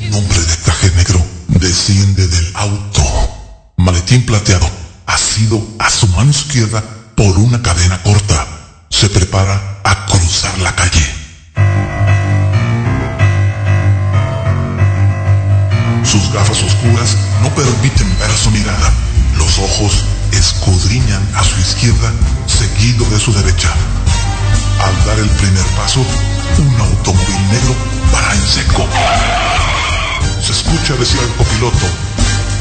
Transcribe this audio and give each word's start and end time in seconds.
Un 0.00 0.14
hombre 0.14 0.38
de 0.38 0.56
traje 0.56 0.90
negro 0.96 1.24
desciende 1.48 2.26
del 2.28 2.52
auto. 2.54 3.02
Maletín 3.76 4.24
plateado, 4.26 4.68
asido 5.06 5.62
a 5.78 5.90
su 5.90 6.06
mano 6.08 6.30
izquierda 6.30 6.82
por 7.16 7.38
una 7.38 7.62
cadena 7.62 8.02
corta. 8.02 8.46
Se 8.90 9.08
prepara 9.08 9.80
a 9.84 10.06
cruzar 10.06 10.58
la 10.58 10.74
calle. 10.74 11.06
Sus 16.04 16.32
gafas 16.32 16.62
oscuras 16.62 17.16
no 17.42 17.48
permiten 17.54 18.18
ver 18.18 18.30
su 18.36 18.50
mirada. 18.50 18.92
Los 19.38 19.58
ojos 19.58 20.04
escudriñan 20.32 21.26
a 21.34 21.42
su 21.42 21.58
izquierda, 21.60 22.12
seguido 22.46 23.08
de 23.10 23.18
su 23.18 23.32
derecha. 23.32 23.72
Al 24.84 25.06
dar 25.06 25.18
el 25.18 25.28
primer 25.30 25.64
paso, 25.76 26.04
un 26.58 26.80
automóvil 26.80 27.48
negro 27.50 27.74
para 28.12 28.34
en 28.34 28.46
seco. 28.46 28.86
Se 30.40 30.52
escucha 30.52 30.94
decir 30.94 31.20
al 31.20 31.34
copiloto, 31.36 31.86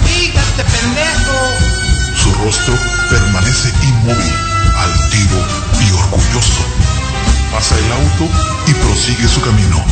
¡Fíjate, 0.05 0.63
pendejo! 0.63 1.81
su 2.16 2.31
rostro 2.33 2.73
permanece 3.09 3.69
inmóvil, 3.83 4.35
altivo 4.77 5.45
y 5.80 5.91
orgulloso. 5.91 6.63
Pasa 7.52 7.75
el 7.77 7.91
auto 7.91 8.30
y 8.67 8.73
prosigue 8.73 9.27
su 9.27 9.41
camino. 9.41 9.83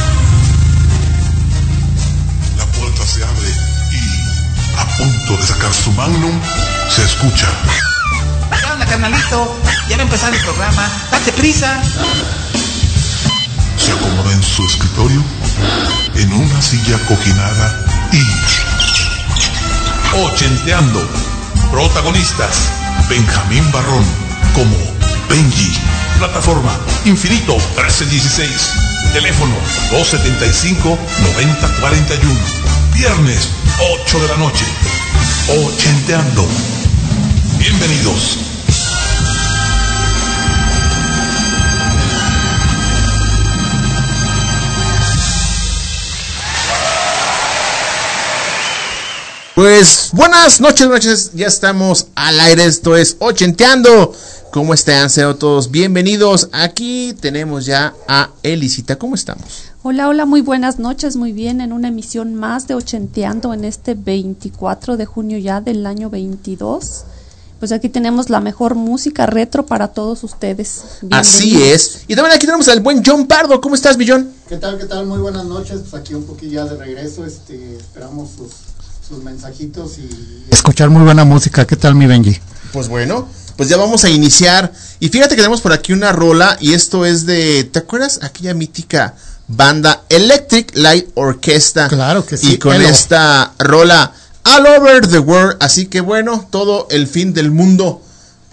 La 2.57 2.65
puerta 2.65 3.05
se 3.05 3.23
abre 3.23 3.49
y, 3.91 4.77
a 4.77 4.85
punto 4.97 5.37
de 5.37 5.45
sacar 5.45 5.73
su 5.73 5.91
magnum, 5.93 6.39
se 6.89 7.03
escucha. 7.03 7.47
¿Qué 8.59 8.71
onda, 8.71 8.85
carnalito? 8.85 9.59
Ya 9.89 9.97
va 9.97 10.03
a 10.03 10.05
empezar 10.05 10.33
el 10.33 10.41
programa. 10.41 10.87
¡Date 11.11 11.31
prisa! 11.33 11.81
Se 13.89 13.95
acomoda 13.95 14.31
en 14.33 14.43
su 14.43 14.63
escritorio, 14.63 15.23
en 16.13 16.31
una 16.31 16.61
silla 16.61 16.99
cojinada 17.07 17.85
y... 18.11 18.21
Ochenteando. 20.25 21.09
Protagonistas. 21.71 22.69
Benjamín 23.09 23.63
Barrón 23.71 24.05
como 24.53 24.77
Benji. 25.27 25.73
Plataforma 26.19 26.77
Infinito 27.05 27.53
1316. 27.53 28.73
Teléfono 29.11 29.55
275-9041. 29.91 30.99
Viernes 32.93 33.49
8 34.05 34.19
de 34.19 34.27
la 34.27 34.37
noche. 34.37 34.65
Ochenteando. 35.65 36.47
Bienvenidos. 37.57 38.48
Pues 49.59 50.11
buenas 50.13 50.61
noches, 50.61 50.87
noches, 50.87 51.31
ya 51.33 51.47
estamos 51.47 52.07
al 52.15 52.39
aire, 52.39 52.63
esto 52.63 52.95
es 52.95 53.17
Ochenteando. 53.19 54.13
¿Cómo 54.53 54.73
están? 54.73 55.09
Sean 55.09 55.37
todos 55.37 55.69
bienvenidos. 55.69 56.47
Aquí 56.53 57.13
tenemos 57.19 57.65
ya 57.65 57.93
a 58.07 58.29
Elisita, 58.41 58.95
¿cómo 58.95 59.15
estamos? 59.15 59.63
Hola, 59.83 60.07
hola, 60.07 60.25
muy 60.25 60.39
buenas 60.39 60.79
noches, 60.79 61.17
muy 61.17 61.33
bien, 61.33 61.59
en 61.59 61.73
una 61.73 61.89
emisión 61.89 62.35
más 62.35 62.69
de 62.69 62.75
Ochenteando 62.75 63.53
en 63.53 63.65
este 63.65 63.95
24 63.95 64.95
de 64.95 65.05
junio 65.05 65.37
ya 65.39 65.59
del 65.59 65.85
año 65.85 66.09
22. 66.09 67.03
Pues 67.59 67.73
aquí 67.73 67.89
tenemos 67.89 68.29
la 68.29 68.39
mejor 68.39 68.75
música 68.75 69.25
retro 69.25 69.65
para 69.65 69.89
todos 69.89 70.23
ustedes. 70.23 70.83
Así 71.11 71.61
es. 71.61 72.05
Y 72.07 72.15
también 72.15 72.33
aquí 72.33 72.45
tenemos 72.45 72.69
al 72.69 72.79
buen 72.79 73.03
John 73.05 73.27
Pardo. 73.27 73.59
¿Cómo 73.59 73.75
estás, 73.75 73.97
mi 73.97 74.07
John? 74.07 74.31
¿Qué 74.47 74.55
tal? 74.55 74.77
¿Qué 74.77 74.85
tal? 74.85 75.05
Muy 75.05 75.19
buenas 75.19 75.43
noches. 75.43 75.81
Pues 75.81 76.01
aquí 76.01 76.13
un 76.13 76.23
poquillo 76.23 76.63
ya 76.63 76.65
de 76.65 76.77
regreso. 76.77 77.25
Este, 77.25 77.75
esperamos 77.75 78.29
sus, 78.37 78.68
sus 79.09 79.23
mensajitos 79.23 79.97
y 79.97 80.45
Escuchar 80.51 80.91
muy 80.91 81.01
buena 81.01 81.25
música. 81.25 81.65
¿Qué 81.65 81.75
tal, 81.75 81.95
mi 81.95 82.05
Benji? 82.05 82.37
Pues 82.71 82.87
bueno, 82.87 83.27
pues 83.57 83.67
ya 83.67 83.75
vamos 83.75 84.03
a 84.03 84.09
iniciar. 84.09 84.71
Y 84.99 85.09
fíjate 85.09 85.31
que 85.31 85.41
tenemos 85.41 85.61
por 85.61 85.73
aquí 85.73 85.93
una 85.93 86.11
rola 86.11 86.57
y 86.61 86.73
esto 86.73 87.07
es 87.07 87.25
de, 87.25 87.63
¿te 87.63 87.79
acuerdas? 87.79 88.19
Aquella 88.21 88.53
mítica 88.53 89.15
banda 89.47 90.03
Electric 90.09 90.75
Light 90.75 91.09
Orchestra. 91.15 91.87
Claro 91.87 92.23
que 92.23 92.37
sí, 92.37 92.53
Y 92.53 92.57
con 92.59 92.79
esta 92.79 93.53
rola 93.57 94.13
All 94.43 94.67
Over 94.67 95.07
the 95.07 95.17
World. 95.17 95.57
Así 95.59 95.87
que 95.87 96.01
bueno, 96.01 96.47
todo 96.51 96.87
el 96.91 97.07
fin 97.07 97.33
del 97.33 97.49
mundo. 97.49 98.03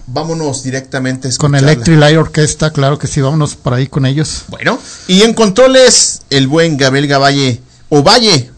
Vámonos 0.06 0.62
directamente 0.62 1.28
a 1.28 1.36
Con. 1.36 1.54
Electric 1.54 1.98
Light 1.98 2.16
Orquesta, 2.16 2.72
claro 2.72 2.98
que 2.98 3.08
sí, 3.08 3.20
vámonos 3.20 3.56
por 3.56 3.74
ahí 3.74 3.88
con 3.88 4.06
ellos. 4.06 4.44
Bueno, 4.48 4.78
y 5.06 5.22
en 5.22 5.34
controles, 5.34 6.22
el 6.30 6.46
buen 6.46 6.76
Gabriel 6.76 7.08
Gavalle, 7.08 7.60
o 7.88 8.02
Valle, 8.02 8.52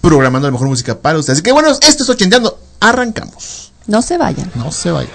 programando 0.00 0.48
la 0.48 0.52
mejor 0.52 0.68
música 0.68 0.98
para 0.98 1.18
ustedes. 1.18 1.38
Así 1.38 1.42
que 1.42 1.52
bueno, 1.52 1.68
esto 1.70 2.02
es 2.02 2.08
Ochenteando. 2.08 2.58
Arrancamos. 2.80 3.72
No 3.86 4.02
se 4.02 4.18
vayan. 4.18 4.50
No 4.54 4.72
se 4.72 4.90
vaya. 4.90 5.10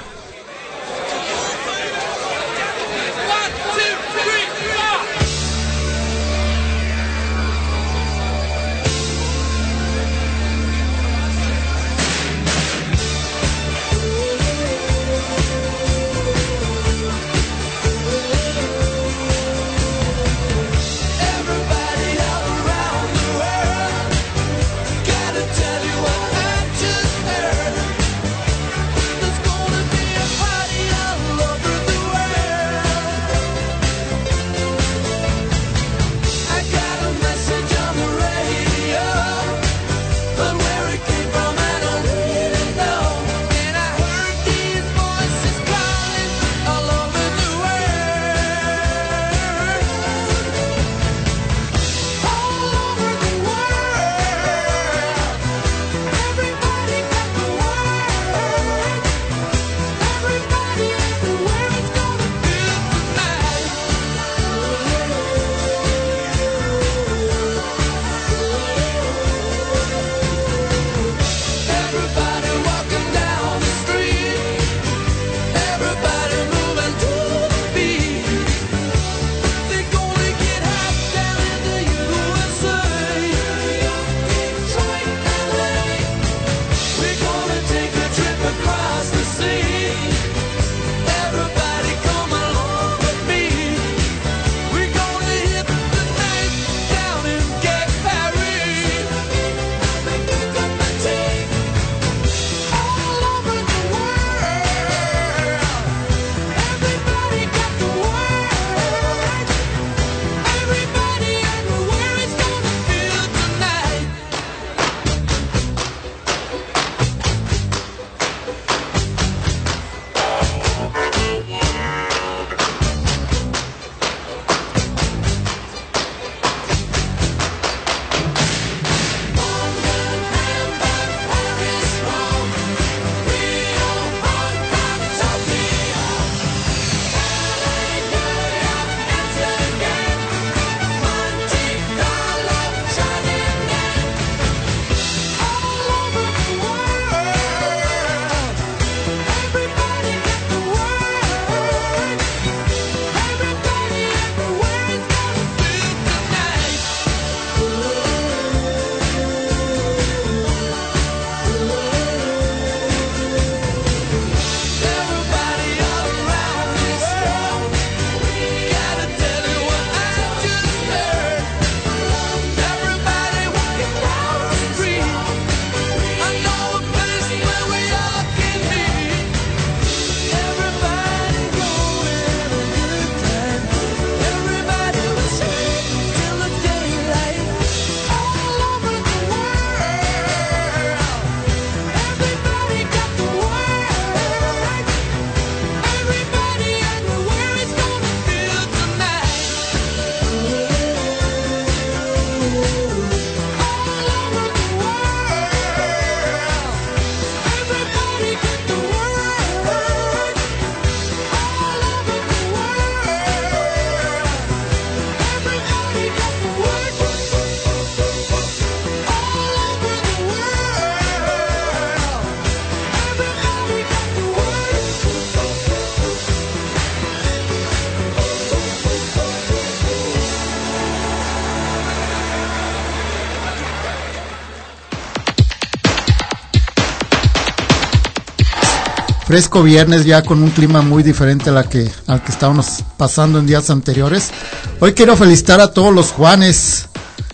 Fresco 239.36 239.64
viernes 239.64 240.06
ya 240.06 240.22
con 240.22 240.42
un 240.42 240.50
clima 240.50 240.82
muy 240.82 241.04
diferente 241.04 241.50
a 241.50 241.52
la 241.52 241.66
que, 241.66 241.92
al 242.08 242.24
que 242.24 242.32
estábamos 242.32 242.86
pasando 242.96 243.38
en 243.38 243.46
días 243.46 243.70
anteriores. 243.70 244.32
Hoy 244.80 244.94
quiero 244.94 245.18
felicitar 245.18 245.60
a 245.60 245.74
todos 245.74 245.94
los 245.94 246.14
Juanes 246.14 246.88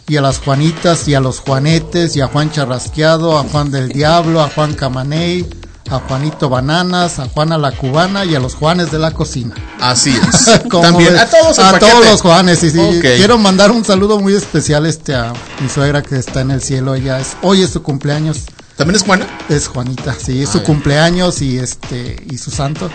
y 0.07 0.17
a 0.17 0.21
las 0.21 0.39
Juanitas 0.39 1.07
y 1.07 1.13
a 1.13 1.19
los 1.19 1.41
Juanetes 1.41 2.15
y 2.15 2.21
a 2.21 2.27
Juan 2.27 2.51
Charrasqueado, 2.51 3.37
a 3.37 3.43
Juan 3.43 3.69
del 3.69 3.89
Diablo, 3.89 4.41
a 4.41 4.49
Juan 4.49 4.73
Camaney, 4.73 5.47
a 5.91 5.99
Juanito 5.99 6.49
Bananas, 6.49 7.19
a 7.19 7.27
Juana 7.27 7.59
la 7.59 7.71
Cubana 7.71 8.25
y 8.25 8.33
a 8.33 8.39
los 8.39 8.55
Juanes 8.55 8.89
de 8.91 8.97
la 8.97 9.11
cocina. 9.11 9.53
Así 9.79 10.09
es. 10.09 10.61
¿Cómo 10.71 10.81
También 10.81 11.13
ves? 11.13 11.21
a 11.21 11.29
todos 11.29 11.59
el 11.59 11.65
a 11.65 11.71
paquete. 11.73 11.91
todos 11.91 12.05
los 12.07 12.21
Juanes. 12.23 12.57
sí, 12.57 12.71
sí. 12.71 12.79
Ok. 12.79 13.01
Quiero 13.17 13.37
mandar 13.37 13.69
un 13.69 13.85
saludo 13.85 14.19
muy 14.19 14.33
especial 14.33 14.87
este 14.87 15.13
a 15.13 15.33
mi 15.61 15.69
suegra 15.69 16.01
que 16.01 16.15
está 16.15 16.41
en 16.41 16.49
el 16.49 16.63
cielo. 16.63 16.95
Ella 16.95 17.19
es 17.19 17.37
hoy 17.43 17.61
es 17.61 17.69
su 17.69 17.83
cumpleaños. 17.83 18.45
¿También 18.81 18.95
es 18.95 19.03
Juana? 19.03 19.27
Es 19.47 19.67
Juanita, 19.67 20.15
sí, 20.15 20.41
es 20.41 20.49
su 20.49 20.57
Ay. 20.57 20.63
cumpleaños 20.63 21.43
y 21.43 21.59
este 21.59 22.15
y 22.31 22.39
su 22.39 22.49
santo. 22.49 22.89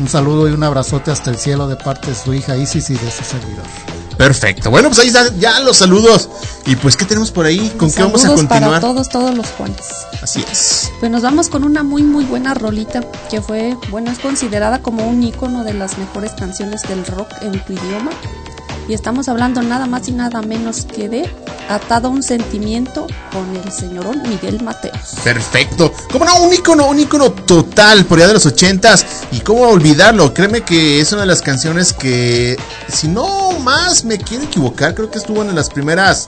Un 0.00 0.08
saludo 0.08 0.48
y 0.48 0.50
un 0.50 0.64
abrazote 0.64 1.12
hasta 1.12 1.30
el 1.30 1.38
cielo 1.38 1.68
de 1.68 1.76
parte 1.76 2.08
de 2.08 2.16
su 2.16 2.34
hija 2.34 2.56
Isis 2.56 2.90
y 2.90 2.94
de 2.94 3.10
su 3.12 3.22
servidor. 3.22 3.62
Perfecto. 4.18 4.72
Bueno, 4.72 4.88
pues 4.88 4.98
ahí 4.98 5.06
están 5.06 5.38
ya 5.38 5.60
los 5.60 5.76
saludos. 5.76 6.28
Y 6.66 6.74
pues, 6.74 6.96
¿qué 6.96 7.04
tenemos 7.04 7.30
por 7.30 7.46
ahí? 7.46 7.72
¿Con 7.78 7.92
qué 7.92 8.02
vamos 8.02 8.24
a 8.24 8.26
Saludos 8.26 8.46
para 8.46 8.66
continuar? 8.66 8.80
todos, 8.80 9.08
todos 9.08 9.36
los 9.36 9.46
Juanes. 9.50 9.86
Así 10.20 10.44
es. 10.50 10.90
Pues 10.98 11.12
nos 11.12 11.22
vamos 11.22 11.48
con 11.48 11.62
una 11.62 11.84
muy 11.84 12.02
muy 12.02 12.24
buena 12.24 12.52
rolita 12.54 13.00
que 13.30 13.40
fue, 13.40 13.76
bueno, 13.88 14.10
es 14.10 14.18
considerada 14.18 14.82
como 14.82 15.06
un 15.06 15.22
icono 15.22 15.62
de 15.62 15.74
las 15.74 15.96
mejores 15.96 16.32
canciones 16.32 16.82
del 16.88 17.06
rock 17.06 17.28
en 17.42 17.52
tu 17.64 17.72
idioma. 17.72 18.10
Y 18.88 18.94
estamos 18.94 19.28
hablando 19.28 19.62
nada 19.62 19.86
más 19.86 20.08
y 20.08 20.12
nada 20.12 20.42
menos 20.42 20.86
que 20.86 21.08
de 21.08 21.30
Atado 21.70 22.10
un 22.10 22.22
sentimiento 22.22 23.06
con 23.32 23.56
el 23.56 23.70
señorón 23.70 24.22
Miguel 24.28 24.60
Mateos. 24.62 25.14
Perfecto. 25.22 25.92
Como 26.10 26.24
no, 26.24 26.42
un 26.42 26.52
icono, 26.52 26.86
un 26.88 26.98
icono 26.98 27.30
total 27.30 28.04
por 28.06 28.18
allá 28.18 28.26
de 28.28 28.34
los 28.34 28.46
ochentas. 28.46 29.06
Y 29.30 29.38
cómo 29.40 29.68
olvidarlo. 29.68 30.34
Créeme 30.34 30.62
que 30.62 31.00
es 31.00 31.12
una 31.12 31.22
de 31.22 31.28
las 31.28 31.42
canciones 31.42 31.92
que, 31.92 32.58
si 32.88 33.06
no 33.06 33.52
más 33.60 34.04
me 34.04 34.18
quiero 34.18 34.44
equivocar, 34.44 34.94
creo 34.96 35.10
que 35.10 35.18
estuvo 35.18 35.42
en 35.42 35.54
las 35.54 35.70
primeras 35.70 36.26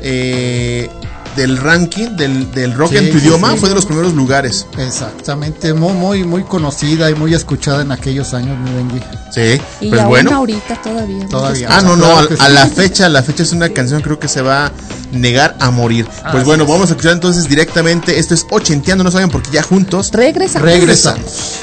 eh, 0.00 0.90
del 1.36 1.56
ranking 1.56 2.16
del, 2.16 2.50
del 2.52 2.74
rock 2.74 2.90
Sí, 2.90 2.96
en 2.98 3.10
tu 3.12 3.18
sí, 3.18 3.26
idioma. 3.26 3.52
sí. 3.52 3.58
Fue 3.58 3.68
de 3.68 3.74
los 3.74 3.86
primeros 3.86 4.14
lugares. 4.14 4.66
Exactamente, 4.78 5.72
muy 5.74 5.92
muy 5.94 6.24
muy 6.24 6.42
conocida 6.44 7.10
y 7.10 7.14
muy 7.14 7.34
escuchada 7.34 7.82
en 7.82 7.92
aquellos 7.92 8.34
años, 8.34 8.58
mi 8.58 8.72
Benji. 8.74 9.00
Sí. 9.32 9.60
Y 9.80 9.88
pues 9.88 10.00
aún 10.00 10.10
bueno. 10.10 10.34
ahorita 10.34 10.80
todavía. 10.82 11.26
Todavía. 11.28 11.68
Ah, 11.70 11.80
no, 11.82 11.96
no, 11.96 12.04
Claro 12.26 12.36
a, 12.38 12.48
la 12.48 12.66
fecha, 12.66 13.06
a 13.06 13.08
la 13.08 13.22
fecha 13.22 13.42
es 13.42 13.52
una 13.52 13.68
canción 13.70 14.02
creo 14.02 14.18
que 14.18 14.28
se 14.28 14.42
va 14.42 14.66
a 14.66 14.72
negar 15.12 15.56
a 15.60 15.70
morir. 15.70 16.06
Pues 16.30 16.44
bueno, 16.44 16.66
vamos 16.66 16.88
a 16.90 16.92
escuchar 16.92 17.12
entonces 17.12 17.48
directamente. 17.48 18.18
Esto 18.18 18.34
es 18.34 18.46
Ochenteando, 18.50 19.04
no 19.04 19.10
saben 19.10 19.28
porque 19.30 19.50
ya 19.50 19.62
juntos 19.62 20.10
Regresa. 20.12 20.58
regresamos. 20.60 21.60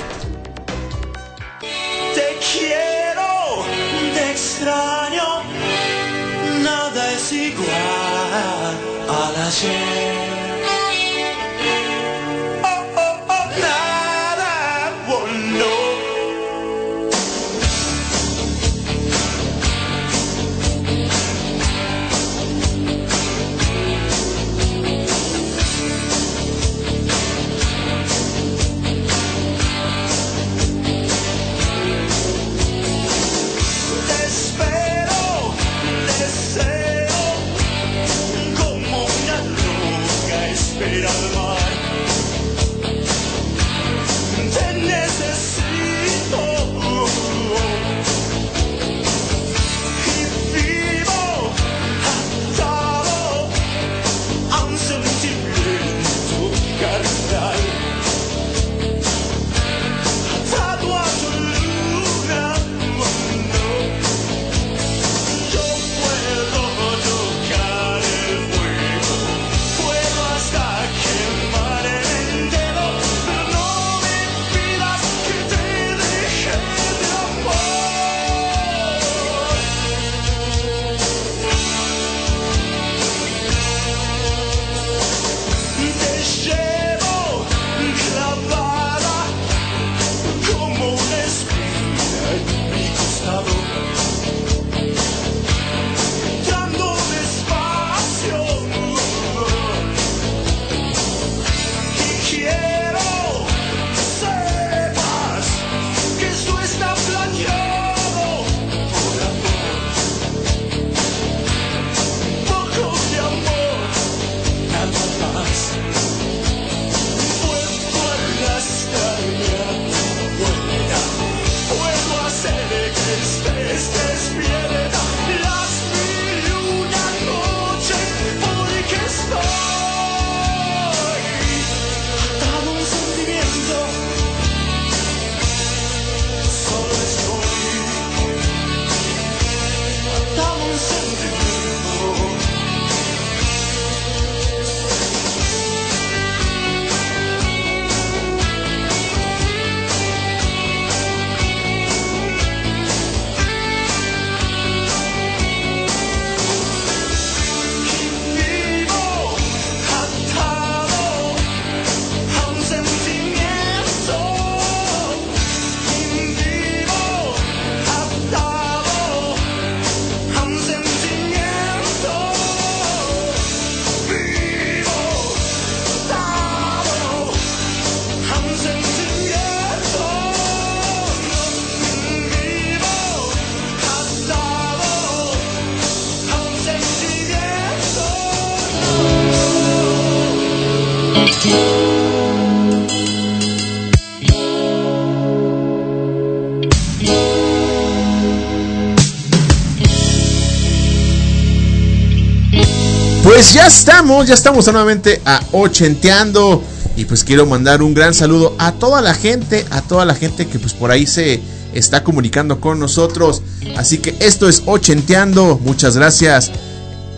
Pues 203.40 203.54
ya 203.54 203.68
estamos, 203.68 204.28
ya 204.28 204.34
estamos 204.34 204.66
nuevamente 204.66 205.22
a 205.24 205.40
ochenteando. 205.54 206.62
Y 206.98 207.06
pues 207.06 207.24
quiero 207.24 207.46
mandar 207.46 207.82
un 207.82 207.94
gran 207.94 208.14
saludo 208.14 208.54
a 208.60 208.74
toda 208.74 209.02
la 209.02 209.14
gente, 209.14 209.66
a 209.70 209.82
toda 209.82 210.04
la 210.04 210.14
gente 210.14 210.46
que 210.46 210.60
pues 210.60 210.74
por 210.74 210.92
ahí 210.92 211.08
se 211.08 211.40
está 211.74 212.04
comunicando 212.04 212.60
con 212.60 212.80
nosotros. 212.80 213.42
Así 213.78 214.00
que 214.00 214.14
esto 214.20 214.50
es 214.50 214.64
Ochenteando. 214.66 215.58
Muchas 215.64 215.96
gracias. 215.96 216.52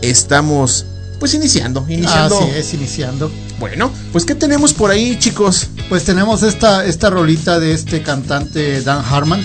Estamos 0.04 0.86
pues 1.20 1.34
iniciando, 1.34 1.88
iniciando. 1.90 2.38
Así 2.38 2.52
es, 2.56 2.74
iniciando. 2.76 3.32
Bueno, 3.60 3.92
pues 4.12 4.24
¿qué 4.24 4.36
tenemos 4.36 4.74
por 4.74 4.92
ahí, 4.92 5.18
chicos? 5.18 5.70
Pues 5.90 6.04
tenemos 6.04 6.44
esta, 6.44 6.86
esta 6.86 7.10
rolita 7.10 7.60
de 7.60 7.74
este 7.74 8.04
cantante 8.04 8.84
Dan 8.84 9.04
Harmon, 9.04 9.44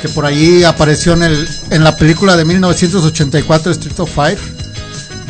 que 0.00 0.08
por 0.10 0.26
ahí 0.26 0.62
apareció 0.62 1.14
en, 1.14 1.24
el, 1.24 1.48
en 1.70 1.82
la 1.82 1.96
película 1.96 2.36
de 2.36 2.44
1984 2.44 3.72
Street 3.72 3.98
of 3.98 4.14
Fire. 4.14 4.38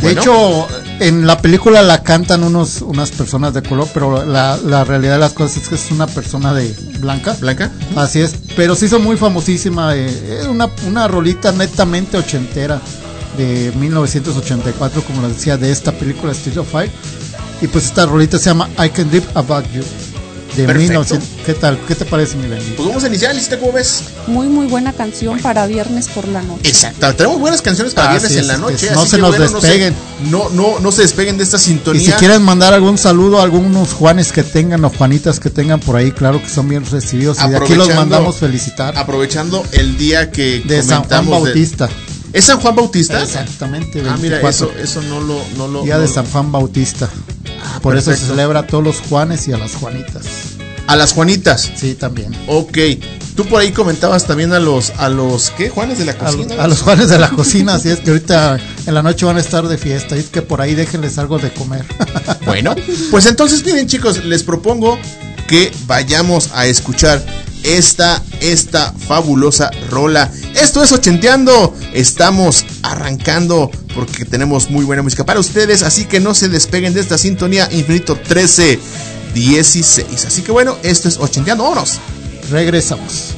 De 0.05 0.13
Bueno. 0.13 0.21
hecho, 0.21 0.69
en 1.07 1.27
la 1.27 1.39
película 1.39 1.83
la 1.83 2.03
cantan 2.03 2.43
unos, 2.45 2.81
unas 2.83 3.11
personas 3.11 3.53
de 3.55 3.63
color, 3.63 3.89
pero 3.93 4.25
la, 4.25 4.57
la 4.57 4.85
realidad 4.85 5.15
de 5.15 5.19
las 5.21 5.33
cosas 5.33 5.59
es 5.63 5.69
que 5.69 5.75
es 5.75 5.91
una 5.91 6.07
persona 6.07 6.55
de 6.55 6.75
blanca. 6.99 7.37
Blanca. 7.41 7.71
Así 7.97 8.21
es, 8.21 8.35
pero 8.57 8.75
se 8.75 8.87
hizo 8.87 8.99
muy 8.99 9.17
famosísima. 9.17 9.95
eh, 9.95 10.39
es 10.41 10.47
una, 10.47 10.71
una 10.87 11.07
rolita 11.09 11.53
netamente 11.53 12.17
ochentera 12.17 12.81
de 13.37 13.73
1984, 13.79 15.03
como 15.03 15.23
les 15.27 15.37
decía, 15.37 15.57
de 15.57 15.71
esta 15.71 15.93
película 15.93 16.33
Street 16.33 16.59
of 16.59 16.71
Fire. 16.71 16.91
Y 17.61 17.67
pues 17.67 17.85
esta 17.85 18.07
rolita 18.07 18.39
se 18.39 18.47
llama 18.47 18.69
I 18.85 18.89
Can 18.91 19.11
Dream 19.11 19.25
About 19.35 19.65
You. 19.73 19.83
De 20.57 20.65
Perfecto. 20.67 20.79
1900. 20.79 21.29
¿Qué 21.45 21.55
tal? 21.55 21.79
¿Qué 21.87 21.95
te 21.97 22.05
parece, 22.05 22.37
mi? 22.37 22.47
Pues 22.47 22.89
vamos 22.89 23.03
a 23.03 23.09
iniciar, 23.09 23.35
Licita, 23.35 23.59
¿cómo 23.59 23.73
ves? 23.73 24.05
Muy, 24.27 24.47
muy 24.49 24.67
buena 24.67 24.93
canción 24.93 25.39
para 25.41 25.67
viernes 25.67 26.09
por 26.09 26.27
la 26.29 26.41
noche. 26.43 26.69
Exacto, 26.69 27.15
tenemos 27.15 27.39
buenas 27.41 27.61
canciones 27.63 27.93
para 27.95 28.11
viernes 28.13 28.33
en 28.37 28.47
la 28.47 28.57
noche. 28.57 28.91
no 28.93 29.01
así 29.01 29.11
se 29.11 29.17
que, 29.17 29.23
nos 29.23 29.37
bueno, 29.37 29.53
despeguen. 29.61 29.95
No, 30.31 30.49
no, 30.51 30.81
no 30.81 30.93
se 30.93 31.03
despeguen 31.03 31.37
de 31.37 31.45
esta 31.45 31.57
Y 31.59 31.61
sintonía. 31.61 32.13
si 32.13 32.13
quieren 32.13 32.43
mandar 32.43 32.73
algún 32.73 32.97
saludo 32.97 33.41
a 33.41 33.43
algunos 33.43 33.93
Juanes 33.93 34.33
que 34.33 34.43
tengan 34.43 34.85
o 34.85 34.91
Juanitas 34.91 35.41
que 35.41 35.51
tengan 35.51 35.81
por 35.81 35.97
ahí, 35.97 36.11
claro 36.13 36.41
que 36.43 36.49
son 36.49 36.69
bien 36.69 36.85
recibidos. 36.91 37.39
Y 37.45 37.49
de 37.51 37.57
aquí 37.59 37.75
los 37.75 37.95
mandamos 37.95 38.37
felicitar. 38.37 38.97
Aprovechando 38.97 39.63
el 39.73 39.97
día 39.99 40.31
que 40.31 40.61
De 40.65 40.83
San 40.83 41.05
Juan 41.05 41.25
de- 41.27 41.31
Bautista. 41.31 41.89
¿Es 42.33 42.47
San 42.47 42.59
Juan 42.61 42.75
Bautista? 42.75 43.23
Exactamente. 43.23 44.01
Ah, 44.09 44.17
mira, 44.21 44.39
24. 44.41 44.51
eso, 44.51 45.01
eso 45.01 45.03
no 45.03 45.21
lo. 45.21 45.41
No 45.57 45.69
lo 45.69 45.83
Día 45.83 45.95
no 45.95 46.01
de 46.01 46.09
lo- 46.09 46.13
San 46.13 46.25
Juan 46.27 46.51
Bautista. 46.51 47.09
Ah, 47.63 47.79
Por 47.81 47.97
eso 47.97 48.11
se 48.11 48.19
celebra 48.27 48.61
a 48.61 48.67
todos 48.67 48.83
los 48.83 49.01
Juanes 49.01 49.47
y 49.49 49.53
a 49.53 49.59
las 49.59 49.75
Juanitas. 49.77 50.25
A 50.87 50.97
las 50.97 51.13
Juanitas. 51.13 51.71
Sí, 51.77 51.95
también. 51.95 52.33
Ok. 52.47 52.79
Tú 53.37 53.45
por 53.47 53.61
ahí 53.61 53.73
comentabas 53.73 54.27
también 54.27 54.53
a 54.53 54.61
los. 54.61 54.91
a 54.99 55.09
los 55.09 55.51
¿Qué? 55.51 55.69
Juanes 55.69 55.99
de 55.99 56.05
la 56.05 56.13
A, 56.13 56.19
cocina. 56.19 56.63
a 56.63 56.69
los 56.69 56.83
Juanes 56.83 57.09
de 57.09 57.19
la 57.19 57.31
cocina, 57.31 57.75
así 57.75 57.89
es 57.89 58.01
que 58.01 58.11
ahorita 58.11 58.59
en 58.87 58.95
la 58.95 59.03
noche 59.03 59.27
van 59.27 59.37
a 59.37 59.41
estar 59.41 59.67
de 59.67 59.77
fiesta. 59.77 60.17
Y 60.17 60.21
es 60.21 60.27
que 60.27 60.43
por 60.43 60.61
ahí 60.61 60.75
déjenles 60.75 61.19
algo 61.19 61.39
de 61.39 61.53
comer. 61.53 61.85
Bueno, 62.45 62.75
pues 63.11 63.25
entonces 63.27 63.65
miren 63.65 63.87
chicos, 63.87 64.25
les 64.25 64.43
propongo 64.43 64.99
que 65.49 65.73
vayamos 65.87 66.51
a 66.53 66.67
escuchar 66.67 67.25
esta, 67.65 68.23
esta 68.41 68.93
fabulosa 68.93 69.71
rola. 69.91 70.31
Esto 70.55 70.83
es 70.83 70.93
Ochenteando, 70.93 71.75
estamos 71.95 72.65
arrancando 72.83 73.71
porque 73.95 74.25
tenemos 74.25 74.71
muy 74.71 74.85
buena 74.85 75.03
música 75.03 75.25
para 75.25 75.41
ustedes, 75.41 75.83
así 75.83 76.05
que 76.05 76.21
no 76.21 76.35
se 76.35 76.49
despeguen 76.49 76.93
de 76.95 77.01
esta 77.01 77.17
sintonía 77.19 77.69
Infinito 77.73 78.17
13 78.17 78.79
16. 79.35 80.25
Así 80.25 80.43
que 80.43 80.53
bueno, 80.53 80.79
esto 80.83 81.09
es 81.09 81.19
Ochenteando, 81.19 81.65
vámonos. 81.65 81.99
Regresamos. 82.51 83.35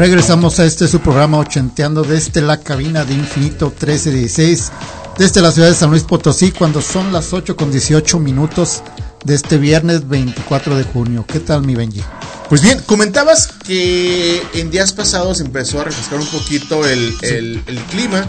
Regresamos 0.00 0.58
a 0.58 0.64
este 0.64 0.88
su 0.88 1.00
programa 1.00 1.36
ochenteando 1.36 2.02
desde 2.04 2.40
la 2.40 2.58
cabina 2.58 3.04
de 3.04 3.12
Infinito 3.12 3.66
1316, 3.66 4.72
desde 5.18 5.42
la 5.42 5.52
ciudad 5.52 5.68
de 5.68 5.74
San 5.74 5.90
Luis 5.90 6.04
Potosí, 6.04 6.52
cuando 6.52 6.80
son 6.80 7.12
las 7.12 7.34
8 7.34 7.54
con 7.54 7.70
18 7.70 8.18
minutos 8.18 8.82
de 9.26 9.34
este 9.34 9.58
viernes 9.58 10.08
24 10.08 10.74
de 10.78 10.84
junio. 10.84 11.26
¿Qué 11.28 11.38
tal, 11.38 11.64
mi 11.66 11.74
Benji? 11.74 12.02
Pues 12.48 12.62
bien, 12.62 12.80
comentabas 12.86 13.48
que 13.66 14.40
en 14.54 14.70
días 14.70 14.94
pasados 14.94 15.42
empezó 15.42 15.82
a 15.82 15.84
refrescar 15.84 16.18
un 16.18 16.28
poquito 16.28 16.86
el, 16.88 17.14
el- 17.20 17.62
el 17.66 17.78
clima. 17.90 18.26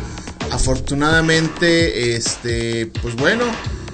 Afortunadamente, 0.52 2.18
este, 2.18 2.88
pues 3.02 3.16
bueno, 3.16 3.46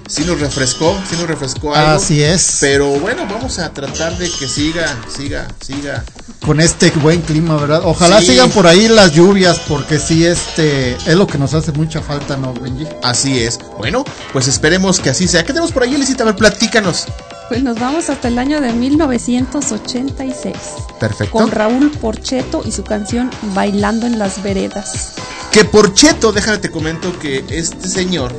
sí 0.08 0.24
nos 0.26 0.40
refrescó, 0.40 0.98
sí 1.10 1.16
nos 1.18 1.28
refrescó 1.28 1.74
algo. 1.76 1.92
Así 1.98 2.22
es. 2.24 2.58
Pero 2.60 2.88
bueno, 3.00 3.26
vamos 3.30 3.60
a 3.60 3.72
tratar 3.74 4.18
de 4.18 4.30
que 4.30 4.48
siga, 4.48 4.98
siga, 5.16 5.48
siga. 5.66 6.04
Con 6.46 6.60
este 6.62 6.92
buen 6.92 7.22
clima, 7.22 7.56
¿verdad? 7.58 7.82
Ojalá 7.84 8.20
Sí. 8.22 8.28
sigan 8.28 8.50
por 8.52 8.68
ahí 8.68 8.88
las 8.88 9.12
lluvias, 9.12 9.60
porque 9.68 10.00
sí, 10.00 10.26
este 10.26 10.92
es 10.96 11.16
lo 11.16 11.28
que 11.28 11.38
nos 11.38 11.54
hace 11.54 11.72
mucha 11.74 12.02
falta, 12.02 12.38
¿no, 12.38 12.54
Benji? 12.54 12.88
Así 13.04 13.40
es. 13.40 13.60
Bueno, 13.78 14.06
pues 14.34 14.48
esperemos 14.48 15.00
que 15.00 15.10
así 15.10 15.28
sea. 15.28 15.42
¿Qué 15.44 15.48
tenemos 15.54 15.72
por 15.72 15.84
ahí, 15.84 15.96
Elisita? 15.96 16.24
A 16.24 16.28
ver, 16.28 16.36
platícanos. 16.36 17.06
Pues 17.50 17.64
nos 17.64 17.80
vamos 17.80 18.10
hasta 18.10 18.28
el 18.28 18.40
año 18.40 18.60
de 18.62 18.74
1986. 18.74 20.56
Perfecto. 21.00 21.32
Con 21.32 21.52
Raúl 21.52 21.92
Porcheto 21.92 22.62
y 22.66 22.72
su 22.72 22.84
canción 22.84 23.30
Bailando 23.54 24.06
en 24.06 24.20
las 24.20 24.42
Veredas. 24.44 25.14
Que 25.52 25.64
por 25.66 25.94
Cheto, 25.94 26.32
déjame 26.34 26.58
te 26.58 26.70
comento 26.70 27.18
que 27.20 27.46
este 27.50 27.88
señor, 27.88 28.34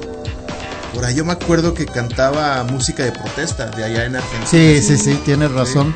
por 0.94 1.04
ahí 1.04 1.14
yo 1.14 1.24
me 1.24 1.32
acuerdo 1.32 1.74
que 1.74 1.86
cantaba 1.86 2.62
música 2.64 3.04
de 3.04 3.12
protesta 3.12 3.66
de 3.66 3.84
allá 3.84 4.04
en 4.04 4.16
Argentina. 4.16 4.46
Sí, 4.50 4.80
sí, 4.82 4.96
sí, 4.98 5.18
tienes 5.24 5.50
razón. 5.52 5.94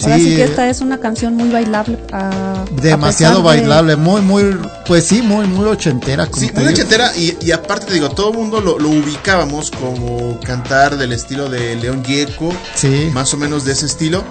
Ahora 0.00 0.16
sí 0.16 0.36
que 0.36 0.42
eh, 0.42 0.44
esta 0.44 0.68
es 0.70 0.80
una 0.80 0.98
canción 0.98 1.34
muy 1.34 1.48
bailable. 1.50 1.98
a- 2.12 2.28
a 2.62 2.64
demasiado 2.80 3.38
de- 3.38 3.42
bailable, 3.42 3.96
muy, 3.96 4.20
muy, 4.20 4.56
pues 4.86 5.04
sí, 5.06 5.22
muy, 5.22 5.46
muy 5.48 5.66
ochentera. 5.66 6.26
Como 6.26 6.46
Sí, 6.46 6.52
muy 6.54 6.62
digo. 6.62 6.72
ochentera 6.74 7.16
y, 7.16 7.36
y 7.40 7.50
aparte 7.50 7.86
te 7.86 7.94
digo, 7.94 8.08
todo 8.10 8.30
el 8.30 8.36
mundo 8.38 8.60
lo, 8.60 8.78
lo 8.78 8.90
ubicábamos 8.90 9.72
como 9.72 10.38
cantar 10.40 10.96
del 10.98 11.12
estilo 11.12 11.48
de 11.50 11.74
León 11.74 12.04
Gieco, 12.04 12.54
Sí. 12.76 13.10
más 13.12 13.34
o 13.34 13.38
menos 13.38 13.64
de 13.64 13.72
ese 13.72 13.86
estilo. 13.86 14.22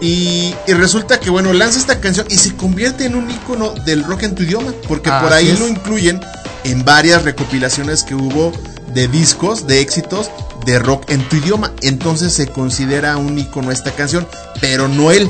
Y, 0.00 0.52
y 0.66 0.72
resulta 0.72 1.20
que, 1.20 1.30
bueno, 1.30 1.52
lanza 1.52 1.78
esta 1.78 2.00
canción 2.00 2.26
y 2.28 2.34
se 2.38 2.56
convierte 2.56 3.04
en 3.04 3.14
un 3.14 3.30
icono 3.30 3.70
del 3.86 4.02
rock 4.02 4.24
en 4.24 4.34
tu 4.34 4.42
idioma, 4.42 4.72
porque 4.88 5.08
por 5.22 5.32
ahí 5.32 5.50
es. 5.50 5.60
lo 5.60 5.68
incluyen 5.68 6.20
en 6.64 6.84
varias 6.84 7.22
recopilaciones 7.22 8.02
que 8.02 8.16
hubo 8.16 8.50
de 8.94 9.08
discos, 9.08 9.66
de 9.66 9.80
éxitos 9.80 10.30
de 10.66 10.78
rock 10.78 11.10
en 11.10 11.26
tu 11.28 11.36
idioma. 11.36 11.72
Entonces 11.82 12.32
se 12.32 12.46
considera 12.48 13.16
un 13.16 13.38
icono 13.38 13.70
esta 13.70 13.90
canción, 13.92 14.26
pero 14.60 14.88
no 14.88 15.10
él. 15.10 15.28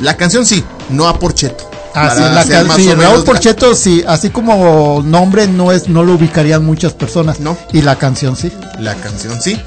La 0.00 0.16
canción 0.16 0.44
sí, 0.46 0.62
no 0.90 1.08
a 1.08 1.18
Porcheto. 1.18 1.68
Así 1.94 2.20
Para 2.20 2.32
la 2.34 2.44
can- 2.44 2.70
sí, 2.76 2.92
Raúl 2.92 3.24
Porcheto, 3.24 3.74
sí, 3.74 4.04
así 4.06 4.30
como 4.30 5.02
nombre 5.04 5.48
no 5.48 5.72
es, 5.72 5.88
no 5.88 6.04
lo 6.04 6.14
ubicarían 6.14 6.64
muchas 6.64 6.92
personas. 6.92 7.40
No. 7.40 7.56
Y 7.72 7.82
la 7.82 7.96
canción 7.96 8.36
sí. 8.36 8.52
La 8.78 8.94
canción 8.94 9.40
sí. 9.40 9.60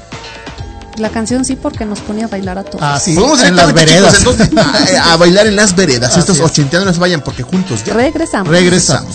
La 0.98 1.08
canción 1.10 1.44
sí 1.44 1.56
porque 1.56 1.84
nos 1.84 2.00
ponía 2.00 2.26
a 2.26 2.28
bailar 2.28 2.58
a 2.58 2.64
todos. 2.64 2.80
Ah, 2.82 3.00
sí, 3.02 3.14
vamos 3.16 3.42
en 3.42 3.56
las 3.56 3.72
veredas. 3.72 4.18
chicos, 4.18 4.36
entonces, 4.38 4.96
a, 4.98 5.12
a 5.14 5.16
bailar 5.16 5.46
en 5.46 5.56
las 5.56 5.74
veredas. 5.74 6.10
Así 6.12 6.20
Estos 6.20 6.36
es. 6.36 6.42
ochenteanos 6.42 6.98
vayan 6.98 7.22
porque 7.22 7.42
juntos 7.42 7.82
ya 7.84 7.94
Regresamos. 7.94 8.48
Regresamos. 8.48 9.14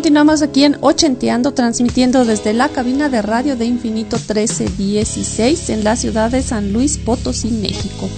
Continuamos, 0.00 0.40
aquí 0.40 0.64
en 0.64 0.78
Ochenteando, 0.80 1.52
transmitiendo 1.52 2.24
desde 2.24 2.54
la 2.54 2.70
cabina 2.70 3.10
de 3.10 3.20
radio 3.20 3.54
de 3.54 3.66
Infinito 3.66 4.16
1316 4.16 5.68
en 5.68 5.84
la 5.84 5.94
ciudad 5.94 6.30
de 6.30 6.40
San 6.40 6.72
Luis 6.72 6.96
Potosí, 6.96 7.50
México. 7.50 8.08